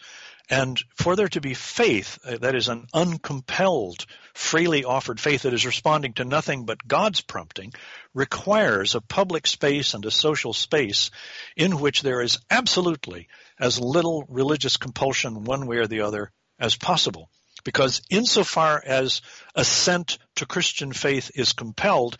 And 0.49 0.82
for 0.95 1.15
there 1.15 1.28
to 1.30 1.41
be 1.41 1.53
faith, 1.53 2.19
uh, 2.25 2.38
that 2.38 2.55
is 2.55 2.69
an 2.69 2.88
uncompelled, 2.93 4.05
freely 4.34 4.86
offered 4.86 5.19
faith 5.19 5.41
that 5.41 5.53
is 5.53 5.65
responding 5.65 6.13
to 6.13 6.25
nothing 6.25 6.65
but 6.65 6.88
God's 6.88 7.19
prompting, 7.19 7.73
requires 8.13 8.95
a 8.95 9.01
public 9.01 9.45
space 9.45 9.93
and 9.93 10.05
a 10.05 10.11
social 10.11 10.53
space 10.53 11.11
in 11.57 11.80
which 11.80 12.01
there 12.01 12.21
is 12.21 12.39
absolutely 12.49 13.28
as 13.59 13.80
little 13.80 14.25
religious 14.30 14.78
compulsion 14.78 15.43
one 15.43 15.67
way 15.67 15.78
or 15.78 15.88
the 15.88 16.01
other 16.01 16.32
as 16.59 16.78
possible. 16.78 17.30
Because 17.68 18.01
insofar 18.09 18.82
as 18.86 19.22
assent 19.53 20.20
to 20.36 20.45
Christian 20.45 20.93
faith 20.93 21.32
is 21.36 21.51
compelled, 21.51 22.15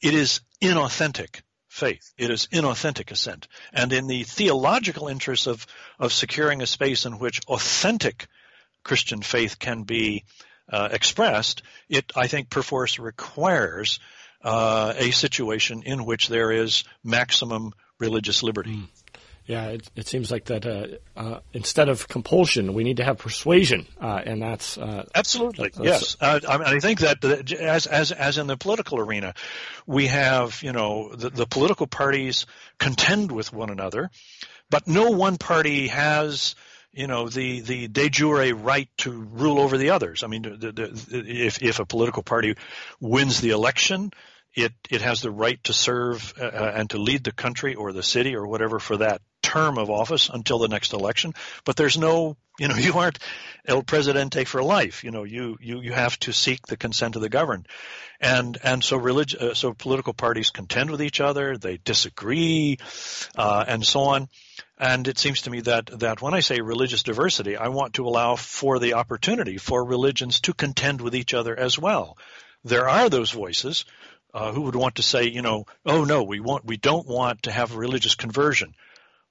it 0.00 0.14
is 0.14 0.42
inauthentic 0.62 1.40
faith. 1.66 2.12
It 2.16 2.30
is 2.30 2.46
inauthentic 2.52 3.10
assent. 3.10 3.48
And 3.72 3.92
in 3.92 4.06
the 4.06 4.22
theological 4.22 5.08
interest 5.08 5.48
of, 5.48 5.66
of 5.98 6.12
securing 6.12 6.62
a 6.62 6.68
space 6.68 7.04
in 7.04 7.18
which 7.18 7.40
authentic 7.48 8.28
Christian 8.84 9.22
faith 9.22 9.58
can 9.58 9.82
be 9.82 10.22
uh, 10.70 10.88
expressed, 10.92 11.62
it, 11.88 12.12
I 12.14 12.28
think, 12.28 12.48
perforce 12.48 13.00
requires 13.00 13.98
uh, 14.44 14.94
a 14.96 15.10
situation 15.10 15.82
in 15.82 16.04
which 16.04 16.28
there 16.28 16.52
is 16.52 16.84
maximum 17.02 17.72
religious 17.98 18.44
liberty. 18.44 18.76
Mm. 18.76 18.88
Yeah, 19.46 19.66
it, 19.68 19.88
it 19.94 20.08
seems 20.08 20.30
like 20.32 20.46
that 20.46 20.66
uh, 20.66 20.86
uh, 21.16 21.40
instead 21.52 21.88
of 21.88 22.08
compulsion, 22.08 22.74
we 22.74 22.82
need 22.82 22.96
to 22.96 23.04
have 23.04 23.18
persuasion, 23.18 23.86
uh, 24.00 24.20
and 24.26 24.42
that's 24.42 24.76
uh, 24.76 25.04
absolutely 25.14 25.68
that's, 25.68 25.84
yes. 25.84 26.16
Uh, 26.20 26.40
I, 26.48 26.74
I, 26.74 26.80
think 26.80 27.00
that 27.00 27.24
as 27.52 27.86
as 27.86 28.10
as 28.10 28.38
in 28.38 28.48
the 28.48 28.56
political 28.56 28.98
arena, 28.98 29.34
we 29.86 30.08
have 30.08 30.64
you 30.64 30.72
know 30.72 31.14
the, 31.14 31.30
the 31.30 31.46
political 31.46 31.86
parties 31.86 32.46
contend 32.78 33.30
with 33.30 33.52
one 33.52 33.70
another, 33.70 34.10
but 34.68 34.88
no 34.88 35.10
one 35.10 35.36
party 35.36 35.86
has 35.88 36.56
you 36.92 37.06
know 37.06 37.28
the 37.28 37.60
the 37.60 37.86
de 37.86 38.08
jure 38.08 38.52
right 38.52 38.88
to 38.98 39.12
rule 39.12 39.60
over 39.60 39.78
the 39.78 39.90
others. 39.90 40.24
I 40.24 40.26
mean, 40.26 40.42
the, 40.42 40.72
the, 40.72 41.24
if 41.24 41.62
if 41.62 41.78
a 41.78 41.86
political 41.86 42.24
party 42.24 42.56
wins 42.98 43.40
the 43.40 43.50
election, 43.50 44.10
it 44.56 44.72
it 44.90 45.02
has 45.02 45.20
the 45.20 45.30
right 45.30 45.62
to 45.64 45.72
serve 45.72 46.34
uh, 46.40 46.46
and 46.46 46.90
to 46.90 46.98
lead 46.98 47.22
the 47.22 47.32
country 47.32 47.76
or 47.76 47.92
the 47.92 48.02
city 48.02 48.34
or 48.34 48.44
whatever 48.44 48.80
for 48.80 48.96
that 48.96 49.20
term 49.46 49.78
of 49.78 49.90
office 49.90 50.28
until 50.28 50.58
the 50.58 50.68
next 50.68 50.92
election. 50.92 51.32
But 51.64 51.76
there's 51.76 51.96
no, 51.96 52.36
you 52.58 52.66
know, 52.66 52.74
you 52.86 52.94
aren't 52.94 53.20
el 53.64 53.82
presidente 53.82 54.44
for 54.44 54.62
life. 54.62 55.04
You 55.04 55.12
know, 55.12 55.22
you 55.22 55.56
you 55.60 55.80
you 55.80 55.92
have 55.92 56.18
to 56.20 56.32
seek 56.32 56.66
the 56.66 56.76
consent 56.76 57.14
of 57.16 57.22
the 57.22 57.28
governed, 57.28 57.68
and 58.20 58.58
and 58.62 58.82
so 58.82 58.96
religion, 58.96 59.40
uh, 59.40 59.54
so 59.54 59.72
political 59.72 60.14
parties 60.14 60.50
contend 60.50 60.90
with 60.90 61.00
each 61.00 61.20
other, 61.20 61.56
they 61.56 61.78
disagree, 61.78 62.78
uh, 63.36 63.64
and 63.66 63.86
so 63.86 64.00
on. 64.00 64.28
And 64.78 65.08
it 65.08 65.18
seems 65.18 65.42
to 65.42 65.50
me 65.50 65.60
that 65.60 65.86
that 66.00 66.20
when 66.20 66.34
I 66.34 66.40
say 66.40 66.60
religious 66.60 67.04
diversity, 67.04 67.56
I 67.56 67.68
want 67.68 67.94
to 67.94 68.06
allow 68.06 68.36
for 68.36 68.78
the 68.78 68.94
opportunity 68.94 69.58
for 69.58 69.84
religions 69.84 70.40
to 70.40 70.54
contend 70.54 71.00
with 71.00 71.14
each 71.14 71.34
other 71.34 71.56
as 71.56 71.78
well. 71.78 72.18
There 72.64 72.88
are 72.88 73.08
those 73.08 73.30
voices 73.30 73.84
uh, 74.34 74.52
who 74.52 74.62
would 74.62 74.74
want 74.74 74.96
to 74.96 75.02
say, 75.02 75.28
you 75.28 75.40
know, 75.40 75.66
oh 75.86 76.04
no, 76.04 76.24
we 76.24 76.40
want, 76.40 76.64
we 76.64 76.76
don't 76.76 77.06
want 77.06 77.44
to 77.44 77.52
have 77.52 77.76
religious 77.76 78.16
conversion. 78.16 78.74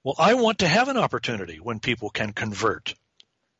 Well, 0.06 0.14
I 0.20 0.34
want 0.34 0.60
to 0.60 0.68
have 0.68 0.86
an 0.88 0.98
opportunity 0.98 1.56
when 1.56 1.80
people 1.80 2.10
can 2.10 2.32
convert 2.32 2.94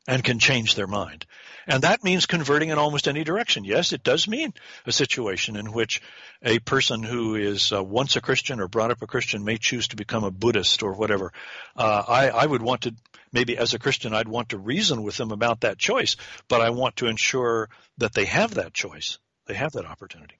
and 0.07 0.23
can 0.23 0.39
change 0.39 0.75
their 0.75 0.87
mind. 0.87 1.25
And 1.67 1.83
that 1.83 2.05
means 2.05 2.25
converting 2.25 2.69
in 2.69 2.77
almost 2.77 3.09
any 3.09 3.25
direction. 3.25 3.65
Yes, 3.65 3.91
it 3.91 4.01
does 4.01 4.29
mean 4.29 4.53
a 4.85 4.93
situation 4.93 5.57
in 5.57 5.73
which 5.73 6.01
a 6.41 6.59
person 6.59 7.03
who 7.03 7.35
is 7.35 7.73
uh, 7.73 7.83
once 7.83 8.15
a 8.15 8.21
Christian 8.21 8.61
or 8.61 8.69
brought 8.69 8.91
up 8.91 9.01
a 9.01 9.07
Christian 9.07 9.43
may 9.43 9.57
choose 9.57 9.89
to 9.89 9.97
become 9.97 10.23
a 10.23 10.31
Buddhist 10.31 10.83
or 10.83 10.93
whatever. 10.93 11.33
Uh, 11.75 12.03
I, 12.07 12.29
I 12.29 12.45
would 12.45 12.61
want 12.61 12.83
to, 12.83 12.95
maybe 13.33 13.57
as 13.57 13.73
a 13.73 13.79
Christian, 13.79 14.13
I'd 14.13 14.29
want 14.29 14.47
to 14.49 14.57
reason 14.57 15.03
with 15.03 15.17
them 15.17 15.33
about 15.33 15.59
that 15.61 15.77
choice, 15.77 16.15
but 16.47 16.61
I 16.61 16.69
want 16.69 16.95
to 16.95 17.07
ensure 17.07 17.67
that 17.97 18.13
they 18.13 18.23
have 18.23 18.53
that 18.53 18.73
choice. 18.73 19.19
They 19.47 19.55
have 19.55 19.73
that 19.73 19.83
opportunity. 19.83 20.35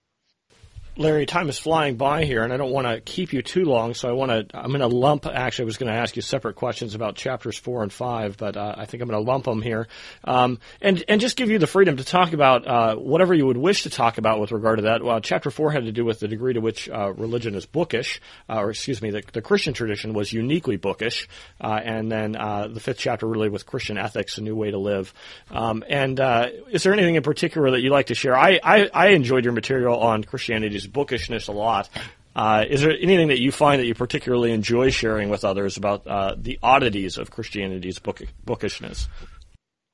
Larry, 0.97 1.27
time 1.27 1.47
is 1.47 1.59
flying 1.59 1.95
by 1.95 2.25
here, 2.25 2.43
and 2.43 2.51
I 2.51 2.57
don't 2.57 2.71
want 2.71 2.87
to 2.87 2.99
keep 2.99 3.31
you 3.31 3.43
too 3.43 3.65
long, 3.65 3.93
so 3.93 4.09
I 4.09 4.13
want 4.13 4.31
to. 4.31 4.57
I'm 4.57 4.69
going 4.69 4.79
to 4.79 4.87
lump. 4.87 5.27
Actually, 5.27 5.63
I 5.63 5.65
was 5.67 5.77
going 5.77 5.93
to 5.93 5.99
ask 5.99 6.15
you 6.15 6.23
separate 6.23 6.55
questions 6.55 6.95
about 6.95 7.15
chapters 7.15 7.55
four 7.55 7.83
and 7.83 7.93
five, 7.93 8.35
but 8.35 8.57
uh, 8.57 8.73
I 8.75 8.85
think 8.85 9.03
I'm 9.03 9.09
going 9.09 9.23
to 9.23 9.31
lump 9.31 9.45
them 9.45 9.61
here, 9.61 9.87
um, 10.23 10.59
and 10.81 11.03
and 11.07 11.21
just 11.21 11.37
give 11.37 11.51
you 11.51 11.59
the 11.59 11.67
freedom 11.67 11.97
to 11.97 12.03
talk 12.03 12.33
about 12.33 12.67
uh, 12.67 12.95
whatever 12.95 13.35
you 13.35 13.45
would 13.45 13.57
wish 13.57 13.83
to 13.83 13.91
talk 13.91 14.17
about 14.17 14.39
with 14.39 14.51
regard 14.51 14.79
to 14.79 14.83
that. 14.85 15.03
Well, 15.03 15.21
chapter 15.21 15.51
four 15.51 15.71
had 15.71 15.85
to 15.85 15.91
do 15.91 16.03
with 16.03 16.19
the 16.19 16.27
degree 16.27 16.53
to 16.53 16.61
which 16.61 16.89
uh, 16.89 17.13
religion 17.13 17.53
is 17.53 17.67
bookish, 17.67 18.19
uh, 18.49 18.57
or 18.57 18.71
excuse 18.71 18.99
me, 18.99 19.11
the, 19.11 19.21
the, 19.33 19.41
Christian 19.43 19.75
tradition 19.75 20.13
was 20.13 20.33
uniquely 20.33 20.77
bookish, 20.77 21.29
uh, 21.61 21.79
and 21.83 22.11
then 22.11 22.35
uh, 22.35 22.69
the 22.69 22.79
fifth 22.79 22.97
chapter 22.97 23.27
really 23.27 23.49
with 23.49 23.67
Christian 23.67 23.99
ethics, 23.99 24.39
a 24.39 24.41
new 24.41 24.55
way 24.55 24.71
to 24.71 24.79
live. 24.79 25.13
Um, 25.51 25.83
and 25.87 26.19
is 26.71 26.81
there 26.81 26.93
anything 26.93 27.15
in 27.15 27.23
particular 27.23 27.69
that 27.71 27.81
you'd 27.81 27.91
like 27.91 28.07
to 28.07 28.15
share? 28.15 28.35
I, 28.35 28.59
I, 28.63 28.89
I 28.91 29.07
enjoyed 29.09 29.43
your 29.43 29.53
material 29.53 29.99
on 29.99 30.23
Christianity's 30.23 30.86
bookishness 30.87 31.47
a 31.47 31.51
lot. 31.51 31.89
Uh, 32.35 32.65
is 32.69 32.81
there 32.81 32.91
anything 32.91 33.29
that 33.29 33.39
you 33.39 33.51
find 33.51 33.81
that 33.81 33.87
you 33.87 33.95
particularly 33.95 34.51
enjoy 34.51 34.91
sharing 34.91 35.29
with 35.29 35.43
others 35.43 35.75
about 35.75 36.05
uh, 36.05 36.35
the 36.37 36.59
oddities 36.61 37.17
of 37.17 37.31
Christianity's 37.31 37.97
book- 37.97 38.21
bookishness? 38.45 39.07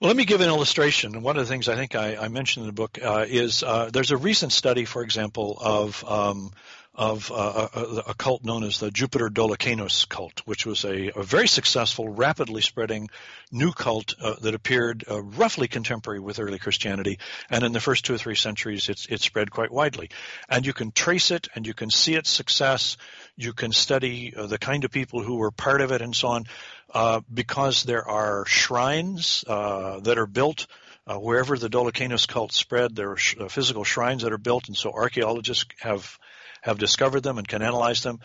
Well, 0.02 0.10
let 0.10 0.18
me 0.18 0.26
give 0.26 0.42
an 0.42 0.50
illustration. 0.50 1.22
One 1.22 1.38
of 1.38 1.46
the 1.46 1.50
things 1.50 1.70
I 1.70 1.76
think 1.76 1.96
I, 1.96 2.18
I 2.18 2.28
mentioned 2.28 2.64
in 2.64 2.68
the 2.68 2.74
book 2.74 3.00
uh, 3.02 3.26
is 3.26 3.64
uh, 3.64 3.90
there's 3.94 4.12
a 4.12 4.18
recent 4.18 4.52
study, 4.52 4.84
for 4.84 5.02
example, 5.02 5.58
of 5.62 6.04
um, 6.04 6.52
of 6.96 7.32
uh, 7.32 7.70
a, 7.74 8.04
a, 8.08 8.14
cult 8.14 8.44
known 8.44 8.64
as 8.64 8.80
the 8.80 8.92
Jupiter 8.92 9.30
Dolichenus 9.30 10.08
cult, 10.08 10.44
which 10.46 10.64
was 10.66 10.86
a, 10.86 11.12
a 11.16 11.24
very 11.24 11.48
successful, 11.48 12.08
rapidly 12.08 12.62
spreading 12.62 13.10
new 13.52 13.72
cult 13.72 14.14
uh, 14.22 14.36
that 14.42 14.54
appeared 14.54 15.04
uh, 15.10 15.20
roughly 15.22 15.68
contemporary 15.68 16.20
with 16.20 16.40
early 16.40 16.60
Christianity. 16.60 17.18
And 17.50 17.64
in 17.64 17.72
the 17.72 17.80
first 17.80 18.06
two 18.06 18.14
or 18.14 18.20
three 18.20 18.36
centuries, 18.36 18.90
it's, 18.90 19.08
it 19.08 19.22
spread 19.22 19.50
quite 19.50 19.72
widely. 19.72 20.12
And 20.48 20.68
you 20.68 20.74
can 20.74 20.92
trace 20.92 21.32
it 21.32 21.48
and 21.56 21.66
you 21.66 21.74
can 21.74 21.90
see 21.90 22.14
its 22.14 22.30
success. 22.30 22.98
You 23.36 23.54
can 23.54 23.72
study 23.72 24.36
uh, 24.36 24.46
the 24.46 24.60
kind 24.60 24.84
of 24.84 24.92
people 24.92 25.24
who 25.24 25.38
were 25.38 25.52
part 25.52 25.82
of 25.82 25.92
it 25.92 26.04
and 26.04 26.16
so 26.16 26.28
on, 26.28 26.46
uh, 26.94 27.22
because 27.34 27.82
there 27.84 28.08
are 28.08 28.46
shrines 28.46 29.44
uh, 29.48 30.00
that 30.02 30.18
are 30.18 30.28
built 30.28 30.68
Uh, 31.06 31.20
wherever 31.20 31.58
the 31.58 31.68
Dolichenus 31.68 32.26
cult 32.26 32.54
spread, 32.54 32.96
there 32.96 33.12
are 33.12 33.18
sh- 33.18 33.36
uh, 33.38 33.50
physical 33.50 33.84
shrines 33.84 34.24
that 34.24 34.32
are 34.32 34.38
built, 34.38 34.70
and 34.70 34.78
so 34.78 34.90
archaeologists 34.94 35.66
have 35.82 36.18
have 36.64 36.80
discovered 36.80 37.22
them 37.22 37.38
and 37.38 37.48
can 37.48 37.62
analyze 37.62 38.02
them 38.02 38.20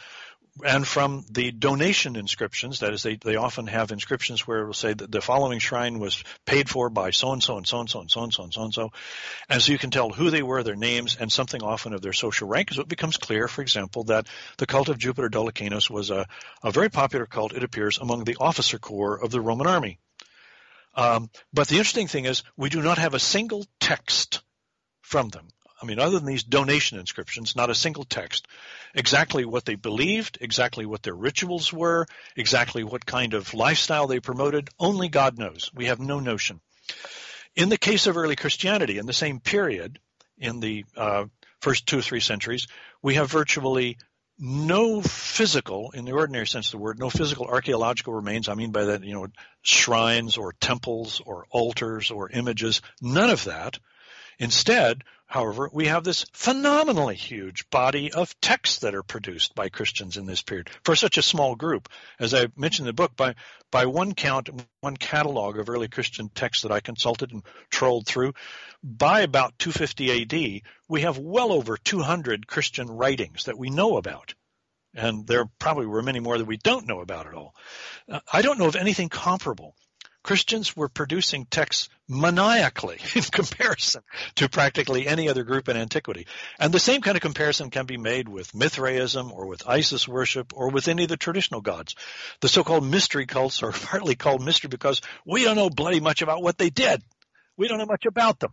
and 0.65 0.87
from 0.87 1.25
the 1.31 1.53
donation 1.53 2.17
inscriptions, 2.17 2.81
that 2.81 2.93
is, 2.93 3.03
they, 3.03 3.17
they 3.17 3.37
often 3.37 3.67
have 3.67 3.93
inscriptions 3.93 4.47
where 4.47 4.61
it 4.61 4.67
will 4.67 4.75
say 4.75 4.93
that 4.93 5.11
the 5.11 5.21
following 5.21 5.59
shrine 5.59 5.99
was 5.99 6.23
paid 6.47 6.69
for 6.69 6.91
by 6.91 7.11
so 7.11 7.33
and 7.33 7.43
so 7.43 7.57
and 7.57 7.67
so 7.67 7.81
and 7.81 7.89
so 7.89 8.01
and 8.01 8.11
so 8.11 8.23
and 8.23 8.33
so 8.33 8.43
and 8.43 8.53
so 8.53 8.63
and 8.63 8.75
so. 8.75 8.91
And 9.49 9.63
so 9.63 9.73
you 9.73 9.79
can 9.79 9.91
tell 9.91 10.11
who 10.11 10.31
they 10.31 10.43
were, 10.43 10.63
their 10.63 10.77
names, 10.77 11.17
and 11.19 11.31
something 11.31 11.63
often 11.63 11.93
of 11.93 12.03
their 12.03 12.13
social 12.13 12.49
rank. 12.49 12.73
So 12.73 12.83
it 12.83 12.89
becomes 12.89 13.17
clear, 13.17 13.47
for 13.47 13.63
example, 13.63 14.05
that 14.05 14.27
the 14.57 14.67
cult 14.67 14.89
of 14.89 14.99
Jupiter 14.99 15.29
Dolichenus 15.29 15.89
was 15.91 16.11
a, 16.11 16.27
a 16.63 16.73
very 16.73 16.89
popular 16.89 17.27
cult, 17.27 17.53
it 17.53 17.63
appears, 17.63 17.99
among 17.99 18.25
the 18.25 18.37
officer 18.41 18.79
corps 18.79 19.23
of 19.23 19.31
the 19.31 19.41
Roman 19.41 19.67
army. 19.67 19.99
Um, 20.95 21.31
but 21.53 21.69
the 21.69 21.77
interesting 21.77 22.09
thing 22.09 22.25
is, 22.25 22.43
we 22.57 22.71
do 22.71 22.83
not 22.83 22.99
have 22.99 23.15
a 23.15 23.21
single 23.21 23.65
text 23.79 24.43
from 25.03 25.29
them. 25.29 25.47
I 25.81 25.87
mean, 25.87 25.99
other 25.99 26.19
than 26.19 26.27
these 26.27 26.43
donation 26.43 26.99
inscriptions, 26.99 27.55
not 27.55 27.71
a 27.71 27.75
single 27.75 28.05
text. 28.05 28.49
Exactly 28.95 29.45
what 29.45 29.65
they 29.65 29.77
believed, 29.77 30.39
exactly 30.41 30.87
what 30.87 31.03
their 31.03 31.15
rituals 31.15 31.73
were, 31.73 32.07
exactly 32.37 32.83
what 32.83 33.07
kind 33.07 33.35
of 33.35 33.55
lifestyle 33.55 34.07
they 34.07 34.21
promoted, 34.21 34.71
only 34.79 35.09
God 35.09 35.39
knows. 35.39 35.71
We 35.75 35.87
have 35.87 36.01
no 36.01 36.21
notion. 36.21 36.61
In 37.55 37.69
the 37.69 37.79
case 37.79 38.07
of 38.07 38.17
early 38.17 38.37
Christianity, 38.37 38.99
in 38.99 39.07
the 39.07 39.13
same 39.13 39.41
period, 39.41 39.99
in 40.39 40.61
the 40.61 40.85
uh, 40.97 41.27
first 41.61 41.87
two 41.87 41.99
or 41.99 42.03
three 42.03 42.21
centuries, 42.21 42.67
we 43.03 43.15
have 43.15 43.31
virtually 43.31 43.99
no 44.39 45.03
physical, 45.03 45.91
in 45.91 46.05
the 46.05 46.13
ordinary 46.13 46.47
sense 46.47 46.69
of 46.69 46.73
the 46.73 46.79
word, 46.79 46.99
no 46.99 47.11
physical 47.11 47.47
archaeological 47.47 48.15
remains. 48.15 48.49
I 48.49 48.55
mean 48.55 48.71
by 48.71 48.87
that, 48.87 49.03
you 49.03 49.13
know, 49.13 49.27
shrines 49.63 50.37
or 50.37 50.53
temples 50.61 51.21
or 51.25 51.47
altars 51.51 52.11
or 52.11 52.31
images. 52.31 52.81
None 53.03 53.31
of 53.31 53.45
that. 53.45 53.79
Instead, 54.39 55.03
however, 55.29 55.71
we 55.73 55.87
have 55.87 56.03
this 56.03 56.25
phenomenally 56.33 57.15
huge 57.15 57.69
body 57.71 58.13
of 58.13 58.35
texts 58.41 58.81
that 58.81 58.95
are 58.95 59.03
produced 59.03 59.55
by 59.55 59.69
Christians 59.69 60.17
in 60.17 60.27
this 60.27 60.43
period 60.43 60.71
for 60.85 60.97
such 60.97 61.19
a 61.19 61.23
small 61.23 61.55
group. 61.55 61.89
As 62.19 62.35
I 62.35 62.49
mentioned 62.57 62.89
in 62.89 62.95
the 62.97 63.01
book, 63.03 63.15
by, 63.15 63.35
by 63.71 63.87
one 63.87 64.15
count, 64.15 64.49
one 64.81 64.97
catalog 64.97 65.59
of 65.59 65.69
early 65.69 65.89
Christian 65.89 66.31
texts 66.31 66.63
that 66.63 66.73
I 66.73 66.81
consulted 66.81 67.31
and 67.31 67.45
trolled 67.71 68.07
through, 68.07 68.33
by 68.83 69.21
about 69.21 69.59
250 69.59 70.23
AD, 70.23 70.63
we 70.89 71.03
have 71.03 71.19
well 71.19 71.53
over 71.53 71.77
200 71.77 72.47
Christian 72.47 72.89
writings 72.91 73.45
that 73.45 73.59
we 73.59 73.71
know 73.71 73.99
about. 73.99 74.35
And 74.95 75.27
there 75.27 75.45
probably 75.59 75.87
were 75.87 76.03
many 76.03 76.21
more 76.21 76.39
that 76.39 76.47
we 76.47 76.57
don't 76.57 76.89
know 76.89 77.01
about 77.01 77.27
at 77.27 77.35
all. 77.35 77.55
Uh, 78.11 78.21
I 78.33 78.43
don't 78.43 78.59
know 78.59 78.67
of 78.67 78.77
anything 78.77 79.11
comparable 79.11 79.75
Christians 80.23 80.77
were 80.77 80.89
producing 80.89 81.47
texts 81.47 81.89
maniacally 82.09 82.99
in 83.15 83.23
comparison 83.23 84.03
to 84.37 84.49
practically 84.49 85.07
any 85.07 85.29
other 85.29 85.45
group 85.45 85.69
in 85.69 85.77
antiquity. 85.77 86.27
And 86.59 86.73
the 86.73 86.81
same 86.81 87.01
kind 87.01 87.17
of 87.17 87.23
comparison 87.23 87.71
can 87.71 87.87
be 87.87 87.97
made 87.97 88.29
with 88.29 88.55
Mithraism 88.55 89.33
or 89.33 89.47
with 89.47 89.69
Isis 89.69 90.09
worship 90.09 90.53
or 90.55 90.71
with 90.71 90.89
any 90.89 91.05
of 91.05 91.09
the 91.09 91.17
traditional 91.17 91.61
gods. 91.61 91.95
The 92.41 92.49
so-called 92.49 92.85
mystery 92.85 93.27
cults 93.27 93.63
are 93.63 93.73
partly 93.91 94.17
called 94.17 94.45
mystery 94.45 94.69
because 94.69 95.01
we 95.25 95.45
don't 95.45 95.57
know 95.57 95.71
bloody 95.71 96.01
much 96.01 96.23
about 96.23 96.43
what 96.43 96.59
they 96.59 96.71
did. 96.71 97.03
We 97.57 97.69
don't 97.69 97.79
know 97.79 97.87
much 97.87 98.07
about 98.07 98.39
them. 98.39 98.53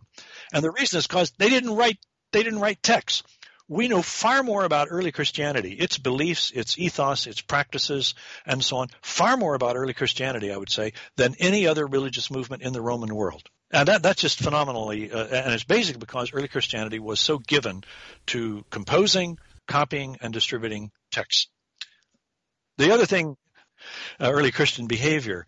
And 0.52 0.64
the 0.64 0.72
reason 0.72 0.98
is 0.98 1.06
because 1.06 1.32
they 1.38 1.48
didn't 1.48 1.74
write 1.74 1.98
they 2.32 2.42
didn't 2.42 2.60
write 2.60 2.82
texts 2.82 3.22
we 3.68 3.88
know 3.88 4.02
far 4.02 4.42
more 4.42 4.64
about 4.64 4.88
early 4.90 5.10
Christianity, 5.10 5.72
its 5.72 5.98
beliefs, 5.98 6.52
its 6.54 6.78
ethos, 6.78 7.26
its 7.26 7.40
practices, 7.40 8.14
and 8.44 8.64
so 8.64 8.78
on, 8.78 8.88
far 9.02 9.36
more 9.36 9.54
about 9.54 9.76
early 9.76 9.94
Christianity, 9.94 10.52
I 10.52 10.56
would 10.56 10.70
say, 10.70 10.92
than 11.16 11.34
any 11.40 11.66
other 11.66 11.86
religious 11.86 12.30
movement 12.30 12.62
in 12.62 12.72
the 12.72 12.80
Roman 12.80 13.14
world. 13.14 13.42
And 13.72 13.88
that, 13.88 14.02
that's 14.02 14.22
just 14.22 14.38
phenomenally, 14.38 15.10
uh, 15.10 15.26
and 15.26 15.52
it's 15.52 15.64
basically 15.64 15.98
because 15.98 16.32
early 16.32 16.46
Christianity 16.46 17.00
was 17.00 17.18
so 17.18 17.38
given 17.38 17.82
to 18.26 18.64
composing, 18.70 19.38
copying, 19.66 20.18
and 20.20 20.32
distributing 20.32 20.92
texts. 21.10 21.48
The 22.78 22.92
other 22.92 23.06
thing, 23.06 23.36
uh, 24.20 24.30
early 24.30 24.52
Christian 24.52 24.86
behavior, 24.86 25.46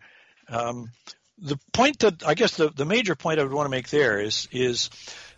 um, 0.49 0.91
the 1.37 1.57
point 1.71 1.99
that 1.99 2.27
I 2.27 2.33
guess 2.33 2.57
the, 2.57 2.69
the 2.69 2.83
major 2.83 3.15
point 3.15 3.39
I 3.39 3.43
would 3.43 3.53
want 3.53 3.67
to 3.67 3.71
make 3.71 3.89
there 3.89 4.19
is 4.19 4.49
is 4.51 4.89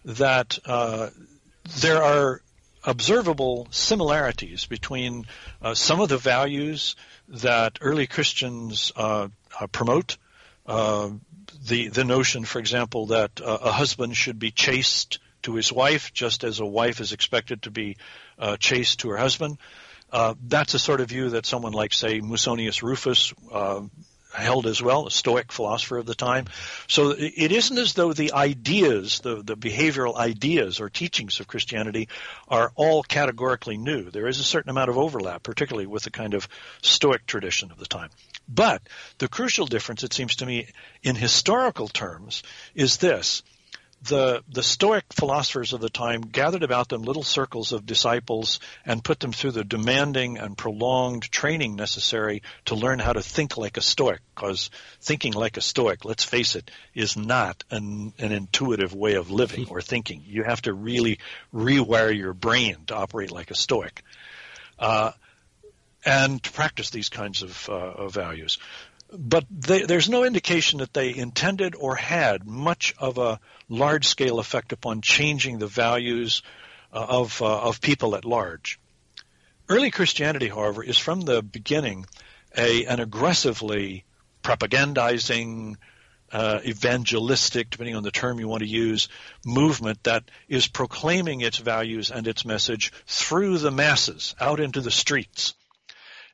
that 0.05 0.57
uh, 0.65 1.09
there 1.79 2.01
are 2.01 2.41
observable 2.84 3.67
similarities 3.71 4.65
between 4.65 5.25
uh, 5.61 5.73
some 5.73 5.99
of 5.99 6.09
the 6.09 6.17
values 6.17 6.95
that 7.27 7.77
early 7.82 8.07
Christians 8.07 8.91
uh, 8.95 9.27
uh, 9.59 9.67
promote. 9.67 10.17
Uh, 10.65 11.11
the 11.65 11.89
the 11.89 12.03
notion, 12.03 12.45
for 12.45 12.59
example, 12.59 13.07
that 13.07 13.41
uh, 13.41 13.57
a 13.61 13.71
husband 13.71 14.15
should 14.15 14.39
be 14.39 14.51
chaste 14.51 15.19
to 15.43 15.55
his 15.55 15.71
wife, 15.71 16.13
just 16.13 16.43
as 16.43 16.59
a 16.59 16.65
wife 16.65 17.01
is 17.01 17.13
expected 17.13 17.63
to 17.63 17.71
be 17.71 17.97
chaste 18.59 18.99
to 18.99 19.09
her 19.09 19.17
husband. 19.17 19.57
that's 20.43 20.75
a 20.75 20.79
sort 20.79 21.01
of 21.01 21.09
view 21.09 21.32
that 21.32 21.45
someone 21.45 21.73
like, 21.73 21.93
say, 21.93 22.21
Musonius 22.21 22.84
Rufus 22.84 23.34
held 24.34 24.67
as 24.67 24.82
well, 24.82 25.07
a 25.07 25.11
Stoic 25.11 25.51
philosopher 25.51 25.97
of 25.97 26.05
the 26.05 26.15
time. 26.15 26.45
So 26.88 27.11
it 27.11 27.51
isn't 27.51 27.77
as 27.77 27.93
though 27.93 28.13
the 28.13 28.34
ideas, 28.34 29.19
the, 29.19 29.41
the 29.43 29.57
behavioral 29.57 30.15
ideas 30.15 30.79
or 30.79 30.89
teachings 30.89 31.39
of 31.39 31.47
Christianity 31.47 32.07
are 32.47 32.71
all 32.75 33.03
categorically 33.03 33.77
new. 33.77 34.09
There 34.09 34.27
is 34.27 34.39
a 34.39 34.43
certain 34.43 34.69
amount 34.69 34.89
of 34.89 34.97
overlap, 34.97 35.43
particularly 35.43 35.88
with 35.88 36.03
the 36.03 36.11
kind 36.11 36.34
of 36.34 36.47
Stoic 36.82 37.25
tradition 37.25 37.71
of 37.71 37.77
the 37.77 37.86
time. 37.86 38.09
But 38.47 38.82
the 39.17 39.27
crucial 39.27 39.65
difference, 39.65 40.03
it 40.03 40.13
seems 40.13 40.38
to 40.38 40.45
me, 40.45 40.67
in 41.03 41.15
historical 41.15 41.88
terms, 41.88 42.43
is 42.75 42.97
this 42.97 43.43
the 44.04 44.43
the 44.49 44.64
Stoic 44.64 45.06
philosophers 45.12 45.74
of 45.74 45.82
the 45.82 45.89
time 45.89 46.22
gathered 46.22 46.64
about 46.64 46.89
them 46.89 47.04
little 47.04 47.24
circles 47.24 47.72
of 47.72 47.86
disciples 47.86 48.60
and 48.86 49.04
put 49.04 49.20
them 49.20 49.32
through 49.32 49.52
the 49.52 49.64
demanding 49.64 50.39
and 50.39 50.58
prolonged 50.58 51.24
training 51.24 51.76
necessary 51.76 52.41
to 52.66 52.76
learn 52.76 52.97
how 52.97 53.14
to 53.14 53.22
think 53.22 53.58
like 53.58 53.78
a 53.78 53.82
Stoic. 53.82 54.20
Because 54.34 54.72
thinking 55.02 55.34
like 55.34 55.58
a 55.58 55.62
Stoic, 55.62 56.04
let's 56.04 56.24
face 56.24 56.56
it, 56.56 56.72
is 56.95 57.16
not 57.16 57.64
an, 57.70 58.14
an 58.18 58.32
intuitive 58.32 58.95
way 58.95 59.16
of 59.16 59.30
living 59.30 59.68
or 59.70 59.82
thinking. 59.82 60.24
You 60.26 60.43
have 60.43 60.64
to 60.64 60.74
really 60.74 61.20
rewire 61.54 62.16
your 62.16 62.34
brain 62.34 62.78
to 62.88 62.95
operate 62.95 63.32
like 63.32 63.52
a 63.52 63.56
Stoic. 63.56 64.04
Uh, 64.80 65.12
and 66.04 66.41
to 66.41 66.52
practice 66.52 66.89
these 66.89 67.10
kinds 67.10 67.43
of, 67.43 67.70
uh, 67.70 67.74
of 67.74 68.14
values 68.16 68.58
but 69.12 69.45
they, 69.49 69.84
there's 69.84 70.09
no 70.09 70.24
indication 70.24 70.80
that 70.80 70.93
they 70.93 71.16
intended 71.16 71.76
or 71.76 71.95
had 71.95 72.45
much 72.45 72.93
of 72.97 73.18
a 73.18 73.39
large 73.68 74.07
scale 74.07 74.39
effect 74.39 74.72
upon 74.72 75.01
changing 75.01 75.59
the 75.59 75.68
values 75.68 76.43
uh, 76.93 77.05
of, 77.09 77.41
uh, 77.41 77.62
of 77.62 77.82
people 77.82 78.16
at 78.16 78.26
large. 78.26 78.80
Early 79.68 79.91
Christianity, 79.91 80.47
however, 80.47 80.84
is 80.84 80.97
from 80.97 81.22
the 81.22 81.41
beginning 81.41 82.05
a, 82.57 82.86
an 82.86 82.99
aggressively 82.99 84.03
propagandizing, 84.43 85.76
uh, 86.32 86.59
evangelistic, 86.66 87.70
depending 87.70 87.95
on 87.95 88.03
the 88.03 88.12
term 88.12 88.39
you 88.39 88.47
want 88.47 88.64
to 88.64 88.68
use, 88.68 89.09
movement 89.45 90.03
that 90.03 90.24
is 90.47 90.68
proclaiming 90.68 91.41
its 91.41 91.57
values 91.57 92.12
and 92.12 92.28
its 92.28 92.45
message 92.45 92.91
through 93.05 93.57
the 93.57 93.72
masses, 93.72 94.36
out 94.39 94.59
into 94.59 94.82
the 94.82 94.91
streets 94.91 95.53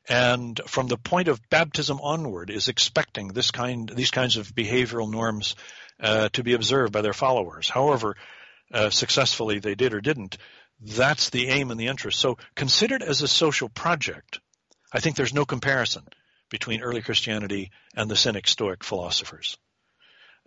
and 0.08 0.60
from 0.66 0.86
the 0.86 0.96
point 0.96 1.28
of 1.28 1.40
baptism 1.50 2.00
onward 2.00 2.50
is 2.50 2.68
expecting 2.68 3.28
this 3.28 3.50
kind 3.50 3.88
these 3.94 4.10
kinds 4.10 4.36
of 4.36 4.54
behavioral 4.54 5.10
norms 5.10 5.54
uh, 6.00 6.28
to 6.30 6.42
be 6.42 6.54
observed 6.54 6.92
by 6.92 7.02
their 7.02 7.12
followers. 7.12 7.68
However 7.68 8.16
uh, 8.72 8.90
successfully 8.90 9.58
they 9.58 9.74
did 9.74 9.94
or 9.94 10.00
didn't 10.00 10.38
that's 10.80 11.30
the 11.30 11.48
aim 11.48 11.70
and 11.72 11.80
the 11.80 11.88
interest. 11.88 12.20
So 12.20 12.38
considered 12.54 13.02
as 13.02 13.22
a 13.22 13.28
social 13.28 13.68
project. 13.68 14.38
I 14.92 15.00
think 15.00 15.16
there's 15.16 15.34
no 15.34 15.44
comparison 15.44 16.04
between 16.50 16.82
early 16.82 17.02
christianity 17.02 17.70
and 17.94 18.10
the 18.10 18.16
cynic 18.16 18.46
stoic 18.48 18.84
philosophers 18.84 19.58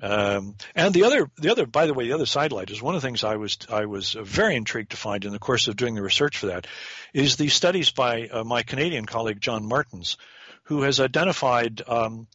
um, 0.01 0.55
and 0.73 0.93
the 0.93 1.03
other, 1.03 1.29
the 1.37 1.51
other, 1.51 1.67
by 1.67 1.85
the 1.85 1.93
way, 1.93 2.07
the 2.07 2.13
other 2.13 2.25
sidelight 2.25 2.71
is 2.71 2.81
one 2.81 2.95
of 2.95 3.01
the 3.01 3.07
things 3.07 3.23
I 3.23 3.35
was 3.35 3.57
I 3.69 3.85
was 3.85 4.13
very 4.13 4.55
intrigued 4.55 4.91
to 4.91 4.97
find 4.97 5.23
in 5.25 5.31
the 5.31 5.39
course 5.39 5.67
of 5.67 5.75
doing 5.75 5.93
the 5.93 6.01
research 6.01 6.39
for 6.39 6.47
that 6.47 6.65
is 7.13 7.35
the 7.35 7.49
studies 7.49 7.91
by 7.91 8.27
uh, 8.27 8.43
my 8.43 8.63
Canadian 8.63 9.05
colleague 9.05 9.39
John 9.39 9.63
Martens, 9.63 10.17
who 10.63 10.81
has 10.81 10.99
identified 10.99 11.83
um, 11.87 12.27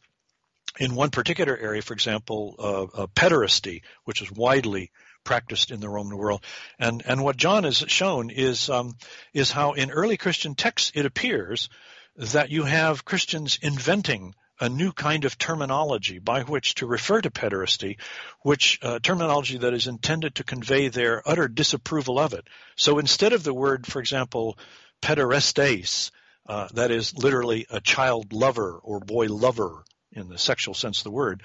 in 0.79 0.95
one 0.95 1.09
particular 1.09 1.57
area, 1.57 1.81
for 1.81 1.93
example, 1.93 2.55
uh, 2.57 3.01
uh, 3.01 3.07
pederasty, 3.07 3.81
which 4.05 4.21
is 4.21 4.31
widely 4.31 4.91
practiced 5.25 5.71
in 5.71 5.81
the 5.81 5.89
Roman 5.89 6.17
world. 6.17 6.45
And 6.79 7.03
and 7.05 7.21
what 7.21 7.35
John 7.35 7.65
has 7.65 7.83
shown 7.87 8.29
is 8.29 8.69
um, 8.69 8.95
is 9.33 9.51
how 9.51 9.73
in 9.73 9.91
early 9.91 10.15
Christian 10.15 10.55
texts 10.55 10.93
it 10.95 11.05
appears 11.05 11.67
that 12.15 12.49
you 12.49 12.63
have 12.63 13.03
Christians 13.03 13.59
inventing 13.61 14.35
a 14.59 14.69
new 14.69 14.91
kind 14.91 15.25
of 15.25 15.37
terminology 15.37 16.19
by 16.19 16.43
which 16.43 16.75
to 16.75 16.87
refer 16.87 17.21
to 17.21 17.29
pederasty, 17.29 17.97
which 18.41 18.79
uh, 18.81 18.99
terminology 18.99 19.57
that 19.57 19.73
is 19.73 19.87
intended 19.87 20.35
to 20.35 20.43
convey 20.43 20.87
their 20.87 21.21
utter 21.27 21.47
disapproval 21.47 22.19
of 22.19 22.33
it. 22.33 22.47
So 22.75 22.99
instead 22.99 23.33
of 23.33 23.43
the 23.43 23.53
word, 23.53 23.85
for 23.85 23.99
example, 23.99 24.57
pederastes, 25.01 26.11
uh, 26.47 26.67
that 26.73 26.91
is 26.91 27.17
literally 27.17 27.65
a 27.69 27.81
child 27.81 28.33
lover 28.33 28.79
or 28.81 28.99
boy 28.99 29.27
lover 29.27 29.83
in 30.11 30.29
the 30.29 30.37
sexual 30.37 30.73
sense 30.73 30.99
of 30.99 31.03
the 31.03 31.11
word, 31.11 31.43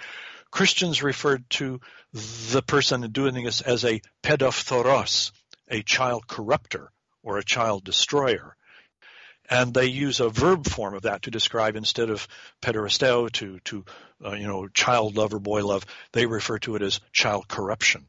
Christians 0.50 1.02
referred 1.02 1.48
to 1.50 1.80
the 2.12 2.62
person 2.62 3.10
doing 3.10 3.44
this 3.44 3.62
as 3.62 3.84
a 3.84 4.00
pedophthoros, 4.22 5.32
a 5.68 5.82
child 5.82 6.26
corrupter 6.26 6.92
or 7.22 7.38
a 7.38 7.44
child 7.44 7.84
destroyer. 7.84 8.56
And 9.52 9.74
they 9.74 9.86
use 9.86 10.20
a 10.20 10.30
verb 10.30 10.66
form 10.66 10.94
of 10.94 11.02
that 11.02 11.22
to 11.22 11.30
describe 11.30 11.76
instead 11.76 12.08
of 12.08 12.26
pederasteo 12.62 13.30
to, 13.32 13.58
to 13.60 13.84
uh, 14.24 14.32
you 14.32 14.46
know, 14.46 14.66
child 14.68 15.14
love 15.14 15.34
or 15.34 15.40
boy 15.40 15.62
love, 15.64 15.84
they 16.12 16.24
refer 16.24 16.58
to 16.60 16.74
it 16.76 16.80
as 16.80 17.00
child 17.12 17.48
corruption. 17.48 18.06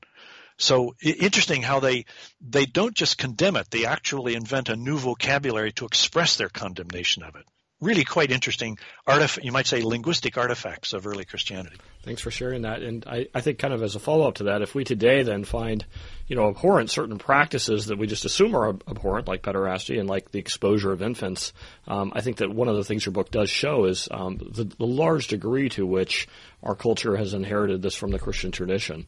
So 0.57 0.95
interesting 1.01 1.61
how 1.61 1.81
they 1.81 2.05
they 2.39 2.65
don't 2.65 2.95
just 2.95 3.17
condemn 3.17 3.57
it; 3.57 3.69
they 3.71 3.85
actually 3.85 4.35
invent 4.35 4.69
a 4.69 4.75
new 4.75 4.97
vocabulary 4.97 5.73
to 5.73 5.85
express 5.85 6.37
their 6.37 6.49
condemnation 6.49 7.23
of 7.23 7.35
it 7.35 7.45
really 7.83 8.05
quite 8.05 8.31
interesting 8.31 8.77
artif- 9.07 9.43
you 9.43 9.51
might 9.51 9.67
say 9.67 9.81
linguistic 9.81 10.37
artifacts 10.37 10.93
of 10.93 11.05
early 11.05 11.25
Christianity. 11.25 11.77
Thanks 12.03 12.21
for 12.21 12.31
sharing 12.31 12.63
that. 12.63 12.81
And 12.81 13.05
I, 13.07 13.27
I 13.33 13.39
think 13.39 13.59
kind 13.59 13.73
of 13.73 13.81
as 13.81 13.95
a 13.95 13.99
follow 13.99 14.27
up 14.27 14.35
to 14.35 14.43
that, 14.45 14.61
if 14.61 14.75
we 14.75 14.83
today 14.83 15.23
then 15.23 15.45
find, 15.45 15.85
you 16.27 16.35
know, 16.35 16.49
abhorrent 16.49 16.91
certain 16.91 17.17
practices 17.17 17.85
that 17.85 17.97
we 17.97 18.07
just 18.07 18.25
assume 18.25 18.53
are 18.57 18.69
abhorrent, 18.69 19.29
like 19.29 19.41
pederasty 19.41 19.97
and 19.97 20.09
like 20.09 20.29
the 20.31 20.39
exposure 20.39 20.91
of 20.91 21.01
infants, 21.01 21.53
um, 21.87 22.11
I 22.13 22.19
think 22.19 22.37
that 22.37 22.53
one 22.53 22.67
of 22.67 22.75
the 22.75 22.83
things 22.83 23.05
your 23.05 23.13
book 23.13 23.31
does 23.31 23.49
show 23.49 23.85
is 23.85 24.09
um, 24.11 24.37
the, 24.37 24.65
the 24.65 24.85
large 24.85 25.29
degree 25.29 25.69
to 25.69 25.85
which 25.85 26.27
our 26.61 26.75
culture 26.75 27.15
has 27.15 27.33
inherited 27.33 27.81
this 27.81 27.95
from 27.95 28.11
the 28.11 28.19
Christian 28.19 28.51
tradition. 28.51 29.05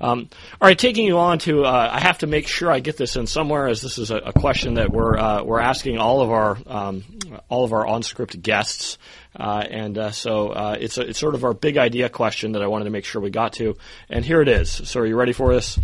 Um, 0.00 0.28
all 0.60 0.68
right, 0.68 0.78
taking 0.78 1.06
you 1.06 1.18
on 1.18 1.38
to, 1.40 1.64
uh, 1.64 1.88
I 1.92 2.00
have 2.00 2.18
to 2.18 2.26
make 2.26 2.48
sure 2.48 2.70
I 2.70 2.80
get 2.80 2.98
this 2.98 3.16
in 3.16 3.26
somewhere, 3.26 3.66
as 3.66 3.80
this 3.80 3.96
is 3.96 4.10
a, 4.10 4.16
a 4.16 4.32
question 4.32 4.74
that 4.74 4.90
we're 4.90 5.16
uh, 5.16 5.42
we're 5.42 5.60
asking 5.60 5.98
all 5.98 6.20
of 6.20 6.30
our 6.30 6.58
um, 6.66 7.02
all 7.48 7.64
of 7.64 7.72
our 7.72 7.86
OnScript 7.86 8.40
guests, 8.42 8.98
uh, 9.34 9.64
and 9.68 9.96
uh, 9.96 10.10
so 10.10 10.48
uh, 10.50 10.76
it's 10.78 10.98
a, 10.98 11.08
it's 11.08 11.18
sort 11.18 11.34
of 11.34 11.44
our 11.44 11.54
big 11.54 11.78
idea 11.78 12.10
question 12.10 12.52
that 12.52 12.62
I 12.62 12.66
wanted 12.66 12.84
to 12.84 12.90
make 12.90 13.06
sure 13.06 13.22
we 13.22 13.30
got 13.30 13.54
to, 13.54 13.76
and 14.10 14.24
here 14.24 14.42
it 14.42 14.48
is. 14.48 14.70
So, 14.70 15.00
are 15.00 15.06
you 15.06 15.16
ready 15.16 15.32
for 15.32 15.54
this? 15.54 15.78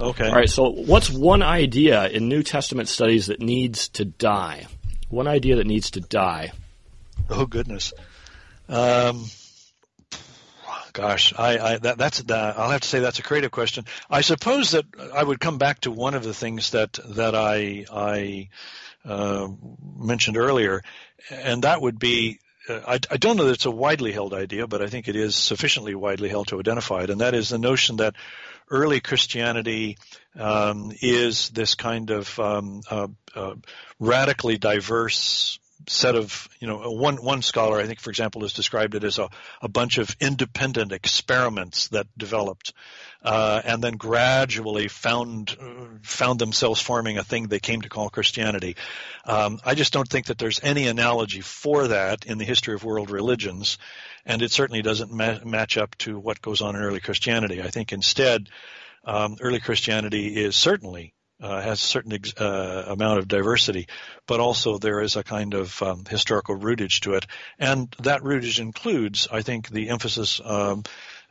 Okay. 0.00 0.28
All 0.28 0.34
right. 0.34 0.50
So, 0.50 0.68
what's 0.70 1.08
one 1.08 1.42
idea 1.42 2.08
in 2.08 2.28
New 2.28 2.42
Testament 2.42 2.88
studies 2.88 3.26
that 3.26 3.40
needs 3.40 3.88
to 3.90 4.04
die? 4.04 4.66
One 5.08 5.28
idea 5.28 5.56
that 5.56 5.66
needs 5.66 5.92
to 5.92 6.00
die. 6.00 6.52
Oh 7.30 7.46
goodness. 7.46 7.92
Um, 8.68 9.24
gosh, 11.00 11.32
I, 11.36 11.58
I 11.58 11.78
that, 11.78 11.96
that's 11.96 12.22
that, 12.24 12.58
I'll 12.58 12.70
have 12.70 12.82
to 12.82 12.88
say 12.88 13.00
that's 13.00 13.18
a 13.18 13.22
creative 13.22 13.50
question. 13.50 13.86
I 14.10 14.20
suppose 14.20 14.72
that 14.72 14.84
I 15.14 15.22
would 15.22 15.40
come 15.40 15.56
back 15.56 15.80
to 15.80 15.90
one 15.90 16.14
of 16.14 16.22
the 16.22 16.34
things 16.34 16.72
that 16.72 16.98
that 17.16 17.34
I 17.34 17.86
I 17.90 18.48
uh, 19.04 19.48
mentioned 19.96 20.36
earlier, 20.36 20.82
and 21.30 21.64
that 21.64 21.80
would 21.80 21.98
be. 21.98 22.38
Uh, 22.68 22.98
don't 23.18 23.36
know 23.36 23.44
that 23.44 23.54
it's 23.54 23.64
a 23.64 23.70
widely 23.70 24.12
held 24.12 24.34
idea, 24.34 24.66
but 24.66 24.82
I 24.82 24.86
think 24.86 25.08
it 25.08 25.16
is 25.16 25.34
sufficiently 25.34 25.94
widely 25.94 26.28
held 26.28 26.48
to 26.48 26.60
identify 26.60 27.02
it, 27.02 27.10
and 27.10 27.22
that 27.22 27.34
is 27.34 27.48
the 27.48 27.58
notion 27.58 27.96
that 27.96 28.14
early 28.70 29.00
Christianity 29.00 29.96
um, 30.38 30.92
is 31.00 31.48
this 31.48 31.74
kind 31.74 32.10
of 32.10 32.38
um, 32.38 32.82
uh, 32.88 33.08
uh 33.34 33.54
radically 33.98 34.58
diverse 34.58 35.58
set 35.90 36.14
of, 36.14 36.48
you 36.60 36.68
know, 36.68 36.90
one, 36.92 37.16
one 37.16 37.42
scholar, 37.42 37.78
I 37.78 37.86
think, 37.86 37.98
for 37.98 38.10
example, 38.10 38.42
has 38.42 38.52
described 38.52 38.94
it 38.94 39.02
as 39.02 39.18
a, 39.18 39.28
a 39.60 39.68
bunch 39.68 39.98
of 39.98 40.14
independent 40.20 40.92
experiments 40.92 41.88
that 41.88 42.06
developed, 42.16 42.72
uh, 43.24 43.60
and 43.64 43.82
then 43.82 43.94
gradually 43.94 44.86
found, 44.86 45.56
found 46.02 46.38
themselves 46.38 46.80
forming 46.80 47.18
a 47.18 47.24
thing 47.24 47.48
they 47.48 47.58
came 47.58 47.80
to 47.80 47.88
call 47.88 48.08
Christianity. 48.08 48.76
Um, 49.24 49.58
I 49.64 49.74
just 49.74 49.92
don't 49.92 50.08
think 50.08 50.26
that 50.26 50.38
there's 50.38 50.60
any 50.62 50.86
analogy 50.86 51.40
for 51.40 51.88
that 51.88 52.24
in 52.24 52.38
the 52.38 52.44
history 52.44 52.74
of 52.74 52.84
world 52.84 53.10
religions, 53.10 53.76
and 54.24 54.42
it 54.42 54.52
certainly 54.52 54.82
doesn't 54.82 55.12
ma- 55.12 55.40
match 55.44 55.76
up 55.76 55.96
to 55.98 56.18
what 56.20 56.40
goes 56.40 56.60
on 56.60 56.76
in 56.76 56.82
early 56.82 57.00
Christianity. 57.00 57.62
I 57.62 57.68
think 57.68 57.92
instead, 57.92 58.48
um, 59.04 59.38
early 59.40 59.58
Christianity 59.58 60.36
is 60.36 60.54
certainly 60.54 61.14
uh, 61.40 61.60
has 61.60 61.82
a 61.82 61.86
certain 61.86 62.12
ex- 62.12 62.34
uh, 62.36 62.84
amount 62.88 63.18
of 63.18 63.28
diversity, 63.28 63.88
but 64.26 64.40
also 64.40 64.78
there 64.78 65.00
is 65.00 65.16
a 65.16 65.24
kind 65.24 65.54
of 65.54 65.82
um, 65.82 66.04
historical 66.08 66.54
rootage 66.54 67.00
to 67.00 67.14
it, 67.14 67.26
and 67.58 67.94
that 68.02 68.22
rootage 68.22 68.60
includes, 68.60 69.28
I 69.30 69.42
think, 69.42 69.68
the 69.68 69.90
emphasis 69.90 70.40
um, 70.44 70.84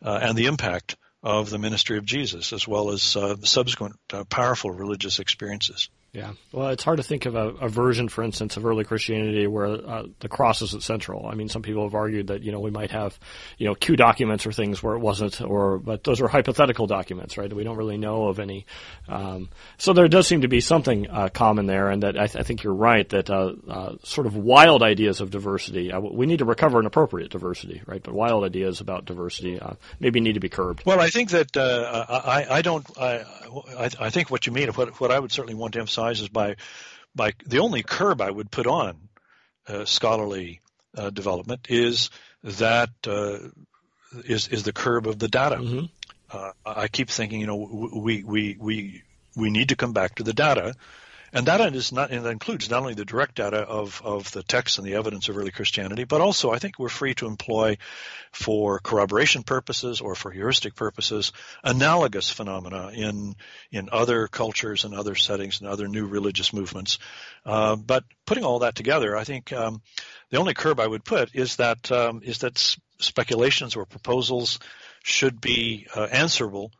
uh, 0.03 0.19
and 0.21 0.37
the 0.37 0.47
impact 0.47 0.95
of 1.21 1.49
the 1.49 1.57
ministry 1.57 1.97
of 1.97 2.05
Jesus, 2.05 2.53
as 2.53 2.67
well 2.67 2.91
as 2.91 3.15
uh, 3.15 3.35
subsequent 3.43 3.95
uh, 4.13 4.23
powerful 4.23 4.71
religious 4.71 5.19
experiences. 5.19 5.89
Yeah. 6.11 6.33
Well, 6.51 6.69
it's 6.69 6.83
hard 6.83 6.97
to 6.97 7.03
think 7.03 7.27
of 7.27 7.35
a, 7.35 7.49
a 7.49 7.69
version, 7.69 8.09
for 8.09 8.23
instance, 8.23 8.57
of 8.57 8.65
early 8.65 8.83
Christianity 8.83 9.45
where 9.45 9.67
uh, 9.67 10.05
the 10.19 10.27
cross 10.27 10.63
isn't 10.63 10.81
central. 10.81 11.27
I 11.27 11.35
mean, 11.35 11.49
some 11.49 11.61
people 11.61 11.83
have 11.83 11.93
argued 11.93 12.27
that, 12.27 12.41
you 12.41 12.51
know, 12.51 12.59
we 12.59 12.71
might 12.71 12.89
have, 12.89 13.19
you 13.59 13.67
know, 13.67 13.75
Q 13.75 13.95
documents 13.95 14.47
or 14.47 14.51
things 14.51 14.81
where 14.81 14.95
it 14.95 14.99
wasn't, 14.99 15.39
or, 15.39 15.77
but 15.77 16.03
those 16.03 16.19
are 16.19 16.27
hypothetical 16.27 16.87
documents, 16.87 17.37
right? 17.37 17.53
We 17.53 17.63
don't 17.63 17.77
really 17.77 17.97
know 17.97 18.27
of 18.27 18.39
any. 18.39 18.65
Um, 19.07 19.49
so 19.77 19.93
there 19.93 20.07
does 20.07 20.27
seem 20.27 20.41
to 20.41 20.47
be 20.47 20.61
something 20.61 21.07
uh, 21.11 21.29
common 21.29 21.67
there, 21.67 21.89
and 21.89 22.01
that 22.01 22.17
I, 22.17 22.25
th- 22.25 22.37
I 22.37 22.43
think 22.43 22.63
you're 22.63 22.73
right 22.73 23.07
that 23.09 23.29
uh, 23.29 23.53
uh 23.69 23.95
sort 24.03 24.25
of 24.25 24.35
wild 24.35 24.81
ideas 24.81 25.21
of 25.21 25.29
diversity, 25.29 25.91
uh, 25.91 25.99
we 25.99 26.25
need 26.25 26.39
to 26.39 26.45
recover 26.45 26.79
an 26.79 26.87
appropriate 26.87 27.29
diversity, 27.29 27.83
right? 27.85 28.01
But 28.01 28.15
wild 28.15 28.43
ideas 28.43 28.81
about 28.81 29.05
diversity 29.05 29.59
uh, 29.59 29.73
maybe 29.99 30.21
need 30.21 30.33
to 30.33 30.39
be 30.39 30.49
curbed. 30.49 30.83
Well, 30.87 30.99
I 30.99 31.11
think 31.11 31.29
that 31.31 31.55
I, 31.55 32.47
I 32.49 32.61
don't, 32.63 32.85
I, 32.99 33.89
I 33.99 34.09
think 34.09 34.31
what 34.31 34.47
you 34.47 34.53
mean, 34.53 34.69
what, 34.69 34.99
what 34.99 35.11
I 35.11 35.19
would 35.19 35.31
certainly 35.31 35.53
want 35.53 35.73
to 35.73 35.79
emphasize 35.79 35.98
is 36.07 36.29
by 36.29 36.55
by 37.15 37.33
the 37.45 37.59
only 37.59 37.83
curb 37.83 38.21
I 38.21 38.29
would 38.29 38.51
put 38.51 38.67
on 38.67 39.09
uh, 39.67 39.85
scholarly 39.85 40.61
uh, 40.97 41.09
development 41.09 41.67
is 41.69 42.09
that 42.43 42.89
uh, 43.07 43.37
is 44.25 44.47
is 44.47 44.63
the 44.63 44.73
curb 44.73 45.07
of 45.07 45.19
the 45.19 45.27
data. 45.27 45.57
Mm-hmm. 45.57 45.85
Uh, 46.31 46.51
I 46.65 46.87
keep 46.87 47.09
thinking, 47.09 47.41
you 47.41 47.47
know, 47.47 47.57
we 47.57 48.23
we 48.23 48.55
we 48.59 49.03
we 49.35 49.49
need 49.49 49.69
to 49.69 49.75
come 49.75 49.93
back 49.93 50.15
to 50.15 50.23
the 50.23 50.33
data 50.33 50.75
and 51.33 51.45
that 51.47 51.75
is 51.75 51.91
not, 51.91 52.11
and 52.11 52.25
that 52.25 52.31
includes 52.31 52.69
not 52.69 52.81
only 52.81 52.93
the 52.93 53.05
direct 53.05 53.35
data 53.35 53.57
of, 53.57 54.01
of 54.03 54.31
the 54.31 54.43
text 54.43 54.77
and 54.77 54.87
the 54.87 54.95
evidence 54.95 55.29
of 55.29 55.37
early 55.37 55.51
Christianity, 55.51 56.03
but 56.03 56.21
also 56.21 56.51
I 56.51 56.59
think 56.59 56.77
we're 56.77 56.89
free 56.89 57.13
to 57.15 57.27
employ 57.27 57.77
for 58.31 58.79
corroboration 58.79 59.43
purposes 59.43 60.01
or 60.01 60.15
for 60.15 60.31
heuristic 60.31 60.75
purposes 60.75 61.31
analogous 61.63 62.29
phenomena 62.29 62.91
in, 62.93 63.35
in 63.71 63.89
other 63.91 64.27
cultures 64.27 64.85
and 64.85 64.93
other 64.93 65.15
settings 65.15 65.61
and 65.61 65.69
other 65.69 65.87
new 65.87 66.05
religious 66.05 66.53
movements. 66.53 66.99
Uh, 67.45 67.75
but 67.75 68.03
putting 68.25 68.43
all 68.43 68.59
that 68.59 68.75
together, 68.75 69.15
I 69.15 69.23
think 69.23 69.51
um, 69.53 69.81
the 70.29 70.37
only 70.37 70.53
curb 70.53 70.79
I 70.79 70.87
would 70.87 71.03
put 71.03 71.35
is 71.35 71.57
that 71.57 71.91
um, 71.91 72.21
is 72.23 72.39
that 72.39 72.57
speculations 72.99 73.75
or 73.75 73.85
proposals 73.85 74.59
should 75.03 75.39
be 75.41 75.87
uh, 75.95 76.03
answerable 76.03 76.71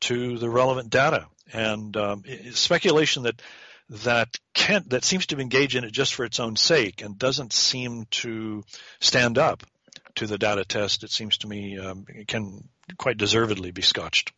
to 0.00 0.38
the 0.38 0.50
relevant 0.50 0.90
data. 0.90 1.26
And 1.52 1.96
um, 1.96 2.24
speculation 2.52 3.24
that 3.24 3.40
that 3.88 4.28
can 4.54 4.84
that 4.88 5.04
seems 5.04 5.26
to 5.26 5.38
engage 5.38 5.76
in 5.76 5.84
it 5.84 5.92
just 5.92 6.14
for 6.14 6.24
its 6.24 6.40
own 6.40 6.56
sake 6.56 7.02
and 7.02 7.18
doesn't 7.18 7.52
seem 7.52 8.06
to 8.10 8.64
stand 9.00 9.38
up 9.38 9.62
to 10.16 10.26
the 10.26 10.38
data 10.38 10.64
test. 10.64 11.04
It 11.04 11.10
seems 11.10 11.38
to 11.38 11.46
me 11.46 11.78
um, 11.78 12.04
can 12.26 12.68
quite 12.98 13.16
deservedly 13.16 13.70
be 13.70 13.82
scotched. 13.82 14.32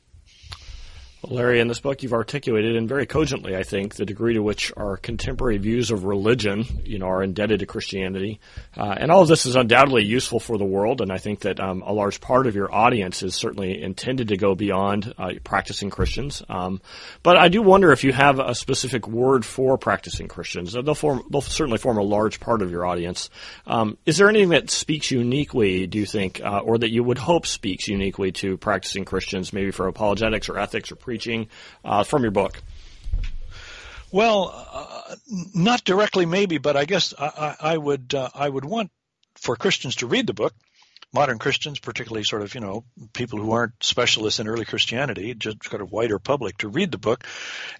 Larry, 1.27 1.59
in 1.59 1.67
this 1.67 1.81
book, 1.81 2.05
you've 2.05 2.13
articulated, 2.13 2.77
and 2.77 2.89
very 2.89 3.05
cogently, 3.05 3.57
I 3.57 3.65
think, 3.65 3.97
the 3.97 4.07
degree 4.07 4.35
to 4.35 4.43
which 4.43 4.73
our 4.77 4.97
contemporary 4.97 5.59
views 5.59 5.91
of 5.91 6.05
religion, 6.05 6.65
you 6.85 7.01
know, 7.01 7.09
are 7.09 7.25
indebted 7.25 7.59
to 7.59 7.67
Christianity. 7.67 8.39
Uh, 8.77 8.95
and 8.97 9.11
all 9.11 9.23
of 9.23 9.29
this 9.29 9.45
is 9.45 9.57
undoubtedly 9.57 10.05
useful 10.05 10.39
for 10.39 10.57
the 10.59 10.65
world, 10.65 11.01
and 11.01 11.11
I 11.11 11.19
think 11.19 11.41
that 11.41 11.59
um, 11.59 11.83
a 11.83 11.93
large 11.93 12.21
part 12.21 12.47
of 12.47 12.55
your 12.55 12.73
audience 12.73 13.25
is 13.25 13.35
certainly 13.35 13.83
intended 13.83 14.29
to 14.29 14.37
go 14.37 14.55
beyond 14.55 15.13
uh, 15.19 15.33
practicing 15.43 15.91
Christians. 15.91 16.41
Um, 16.49 16.81
but 17.25 17.37
I 17.37 17.49
do 17.49 17.63
wonder 17.63 17.91
if 17.91 18.05
you 18.05 18.13
have 18.13 18.39
a 18.39 18.55
specific 18.55 19.09
word 19.09 19.45
for 19.45 19.77
practicing 19.77 20.29
Christians. 20.29 20.73
They'll, 20.73 20.95
form, 20.95 21.25
they'll 21.31 21.41
certainly 21.41 21.79
form 21.79 21.99
a 21.99 22.03
large 22.03 22.39
part 22.39 22.63
of 22.63 22.71
your 22.71 22.87
audience. 22.87 23.29
Um, 23.67 23.99
is 24.07 24.19
there 24.19 24.29
anything 24.29 24.51
that 24.51 24.71
speaks 24.71 25.11
uniquely, 25.11 25.89
do 25.89 25.99
you 25.99 26.07
think, 26.07 26.41
uh, 26.45 26.61
or 26.61 26.79
that 26.79 26.93
you 26.93 27.03
would 27.03 27.19
hope 27.19 27.45
speaks 27.45 27.89
uniquely 27.89 28.31
to 28.33 28.57
practicing 28.57 29.05
Christians, 29.05 29.53
maybe 29.53 29.73
for 29.73 29.89
apologetics 29.89 30.49
or 30.49 30.59
ethics 30.61 30.93
or 30.93 30.97
preaching 31.09 31.49
uh, 31.87 32.05
from 32.05 32.21
your 32.21 32.31
book? 32.31 32.63
Well, 34.13 34.53
uh, 34.55 35.17
not 35.55 35.83
directly, 35.83 36.27
maybe, 36.27 36.59
but 36.59 36.77
I 36.77 36.85
guess 36.85 37.15
I, 37.19 37.57
I 37.59 37.79
would 37.79 38.15
uh, 38.15 38.29
I 38.35 38.47
would 38.47 38.67
want 38.67 38.91
for 39.37 39.57
Christians 39.57 39.97
to 39.97 40.07
read 40.07 40.27
the 40.27 40.35
book. 40.35 40.53
Modern 41.11 41.39
Christians, 41.39 41.79
particularly 41.79 42.25
sort 42.25 42.43
of 42.43 42.55
you 42.55 42.61
know 42.61 42.85
people 43.15 43.39
who 43.39 43.53
aren't 43.53 43.83
specialists 43.83 44.39
in 44.39 44.49
early 44.49 44.67
Christianity, 44.67 45.33
just 45.33 45.61
kind 45.61 45.83
of 45.83 45.91
wider 45.91 46.19
public 46.19 46.59
to 46.59 46.69
read 46.69 46.93
the 46.93 46.99
book. 46.99 47.25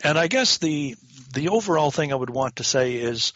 And 0.03 0.19
I 0.19 0.29
guess 0.29 0.57
the 0.57 0.97
the 1.35 1.51
overall 1.51 1.91
thing 1.91 2.15
I 2.15 2.17
would 2.17 2.31
want 2.31 2.57
to 2.57 2.65
say 2.65 2.95
is, 2.95 3.35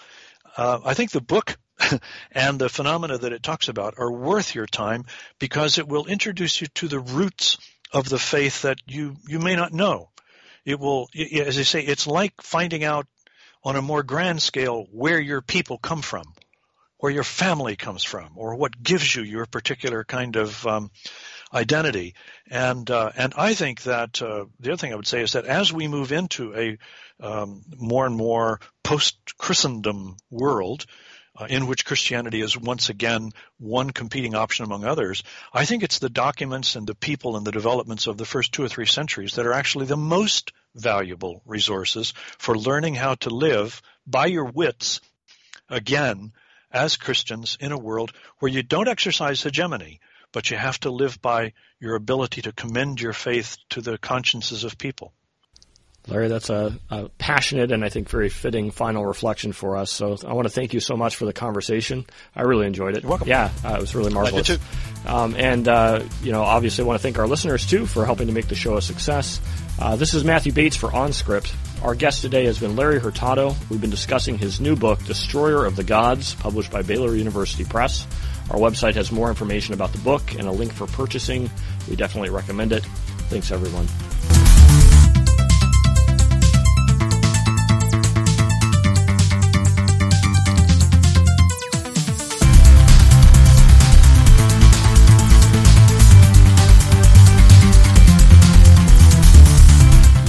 uh, 0.56 0.80
I 0.82 0.94
think 0.94 1.10
the 1.10 1.20
book 1.20 1.58
and 2.32 2.58
the 2.58 2.70
phenomena 2.70 3.18
that 3.18 3.34
it 3.34 3.42
talks 3.42 3.68
about 3.68 3.98
are 3.98 4.10
worth 4.10 4.54
your 4.54 4.66
time 4.66 5.04
because 5.38 5.76
it 5.76 5.86
will 5.86 6.06
introduce 6.06 6.62
you 6.62 6.68
to 6.76 6.88
the 6.88 7.00
roots 7.00 7.58
of 7.92 8.08
the 8.08 8.18
faith 8.18 8.62
that 8.62 8.78
you, 8.86 9.16
you 9.26 9.38
may 9.38 9.56
not 9.56 9.72
know. 9.72 10.10
It 10.64 10.78
will, 10.78 11.08
as 11.14 11.58
I 11.58 11.62
say, 11.62 11.82
it's 11.82 12.06
like 12.06 12.40
finding 12.40 12.84
out 12.84 13.06
on 13.64 13.76
a 13.76 13.82
more 13.82 14.02
grand 14.02 14.42
scale 14.42 14.86
where 14.90 15.20
your 15.20 15.40
people 15.42 15.78
come 15.78 16.02
from, 16.02 16.24
where 16.98 17.12
your 17.12 17.24
family 17.24 17.76
comes 17.76 18.04
from, 18.04 18.32
or 18.36 18.54
what 18.54 18.80
gives 18.80 19.14
you 19.14 19.22
your 19.22 19.46
particular 19.46 20.04
kind 20.04 20.36
of 20.36 20.66
um, 20.66 20.90
identity. 21.52 22.14
And 22.50 22.88
uh, 22.90 23.10
and 23.16 23.34
I 23.36 23.54
think 23.54 23.82
that 23.82 24.22
uh, 24.22 24.46
the 24.60 24.70
other 24.70 24.76
thing 24.76 24.92
I 24.92 24.96
would 24.96 25.06
say 25.06 25.22
is 25.22 25.32
that 25.32 25.46
as 25.46 25.72
we 25.72 25.88
move 25.88 26.12
into 26.12 26.54
a 26.54 26.78
um, 27.20 27.62
more 27.76 28.06
and 28.06 28.16
more 28.16 28.60
post 28.82 29.16
Christendom 29.38 30.16
world, 30.30 30.86
uh, 31.34 31.46
in 31.48 31.66
which 31.66 31.84
Christianity 31.84 32.40
is 32.42 32.58
once 32.58 32.90
again 32.90 33.30
one 33.58 33.90
competing 33.90 34.34
option 34.34 34.64
among 34.64 34.84
others, 34.84 35.22
I 35.52 35.64
think 35.64 35.82
it's 35.82 35.98
the 35.98 36.10
documents 36.10 36.76
and 36.76 36.86
the 36.86 36.94
people 36.94 37.36
and 37.36 37.46
the 37.46 37.52
developments 37.52 38.06
of 38.06 38.18
the 38.18 38.26
first 38.26 38.52
two 38.52 38.62
or 38.62 38.68
three 38.68 38.86
centuries 38.86 39.34
that 39.34 39.46
are 39.46 39.52
actually 39.52 39.86
the 39.86 39.96
most 39.96 40.52
valuable 40.74 41.42
resources 41.46 42.12
for 42.38 42.56
learning 42.56 42.94
how 42.94 43.14
to 43.16 43.30
live 43.30 43.80
by 44.06 44.26
your 44.26 44.44
wits 44.44 45.00
again 45.68 46.32
as 46.70 46.96
Christians 46.96 47.56
in 47.60 47.72
a 47.72 47.78
world 47.78 48.12
where 48.38 48.50
you 48.50 48.62
don't 48.62 48.88
exercise 48.88 49.42
hegemony, 49.42 50.00
but 50.32 50.50
you 50.50 50.56
have 50.56 50.80
to 50.80 50.90
live 50.90 51.20
by 51.20 51.52
your 51.80 51.94
ability 51.94 52.42
to 52.42 52.52
commend 52.52 53.00
your 53.00 53.12
faith 53.12 53.56
to 53.70 53.80
the 53.80 53.98
consciences 53.98 54.64
of 54.64 54.78
people. 54.78 55.12
Larry, 56.08 56.28
that's 56.28 56.50
a, 56.50 56.76
a, 56.90 57.08
passionate 57.10 57.70
and 57.70 57.84
I 57.84 57.88
think 57.88 58.08
very 58.08 58.28
fitting 58.28 58.72
final 58.72 59.06
reflection 59.06 59.52
for 59.52 59.76
us. 59.76 59.90
So 59.90 60.16
I 60.26 60.32
want 60.32 60.46
to 60.48 60.52
thank 60.52 60.74
you 60.74 60.80
so 60.80 60.96
much 60.96 61.14
for 61.14 61.26
the 61.26 61.32
conversation. 61.32 62.06
I 62.34 62.42
really 62.42 62.66
enjoyed 62.66 62.96
it. 62.96 63.02
You're 63.04 63.10
welcome. 63.10 63.28
Yeah, 63.28 63.50
uh, 63.64 63.74
it 63.74 63.80
was 63.80 63.94
really 63.94 64.12
marvelous. 64.12 64.48
too. 64.48 64.58
Um, 65.06 65.36
and 65.36 65.68
uh, 65.68 66.02
you 66.22 66.32
know, 66.32 66.42
obviously, 66.42 66.82
I 66.82 66.86
want 66.88 66.98
to 66.98 67.02
thank 67.02 67.18
our 67.18 67.28
listeners 67.28 67.66
too 67.66 67.86
for 67.86 68.04
helping 68.04 68.26
to 68.26 68.32
make 68.32 68.48
the 68.48 68.56
show 68.56 68.76
a 68.76 68.82
success. 68.82 69.40
Uh, 69.78 69.94
this 69.94 70.14
is 70.14 70.24
Matthew 70.24 70.52
Bates 70.52 70.76
for 70.76 70.88
OnScript. 70.88 71.54
Our 71.82 71.94
guest 71.94 72.22
today 72.22 72.44
has 72.46 72.58
been 72.58 72.76
Larry 72.76 73.00
Hurtado. 73.00 73.54
We've 73.70 73.80
been 73.80 73.90
discussing 73.90 74.38
his 74.38 74.60
new 74.60 74.76
book, 74.76 75.02
Destroyer 75.04 75.64
of 75.64 75.76
the 75.76 75.84
Gods, 75.84 76.34
published 76.34 76.70
by 76.70 76.82
Baylor 76.82 77.14
University 77.16 77.64
Press. 77.64 78.06
Our 78.50 78.58
website 78.58 78.94
has 78.94 79.10
more 79.10 79.28
information 79.28 79.74
about 79.74 79.92
the 79.92 79.98
book 79.98 80.34
and 80.34 80.42
a 80.42 80.52
link 80.52 80.72
for 80.72 80.86
purchasing. 80.86 81.50
We 81.88 81.96
definitely 81.96 82.30
recommend 82.30 82.72
it. 82.72 82.84
Thanks, 83.28 83.50
everyone. 83.50 83.86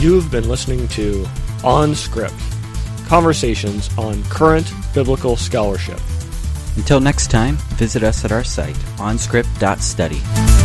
You've 0.04 0.30
been 0.30 0.50
listening 0.50 0.86
to 0.90 1.24
OnScript 1.64 3.08
Conversations 3.08 3.90
on 3.98 4.22
Current 4.26 4.70
Biblical 4.94 5.38
Scholarship. 5.38 5.98
Until 6.76 7.00
next 7.00 7.32
time, 7.32 7.56
visit 7.78 8.04
us 8.04 8.26
at 8.26 8.34
our 8.34 8.44
site, 8.44 8.76
onscript.study. 8.98 10.63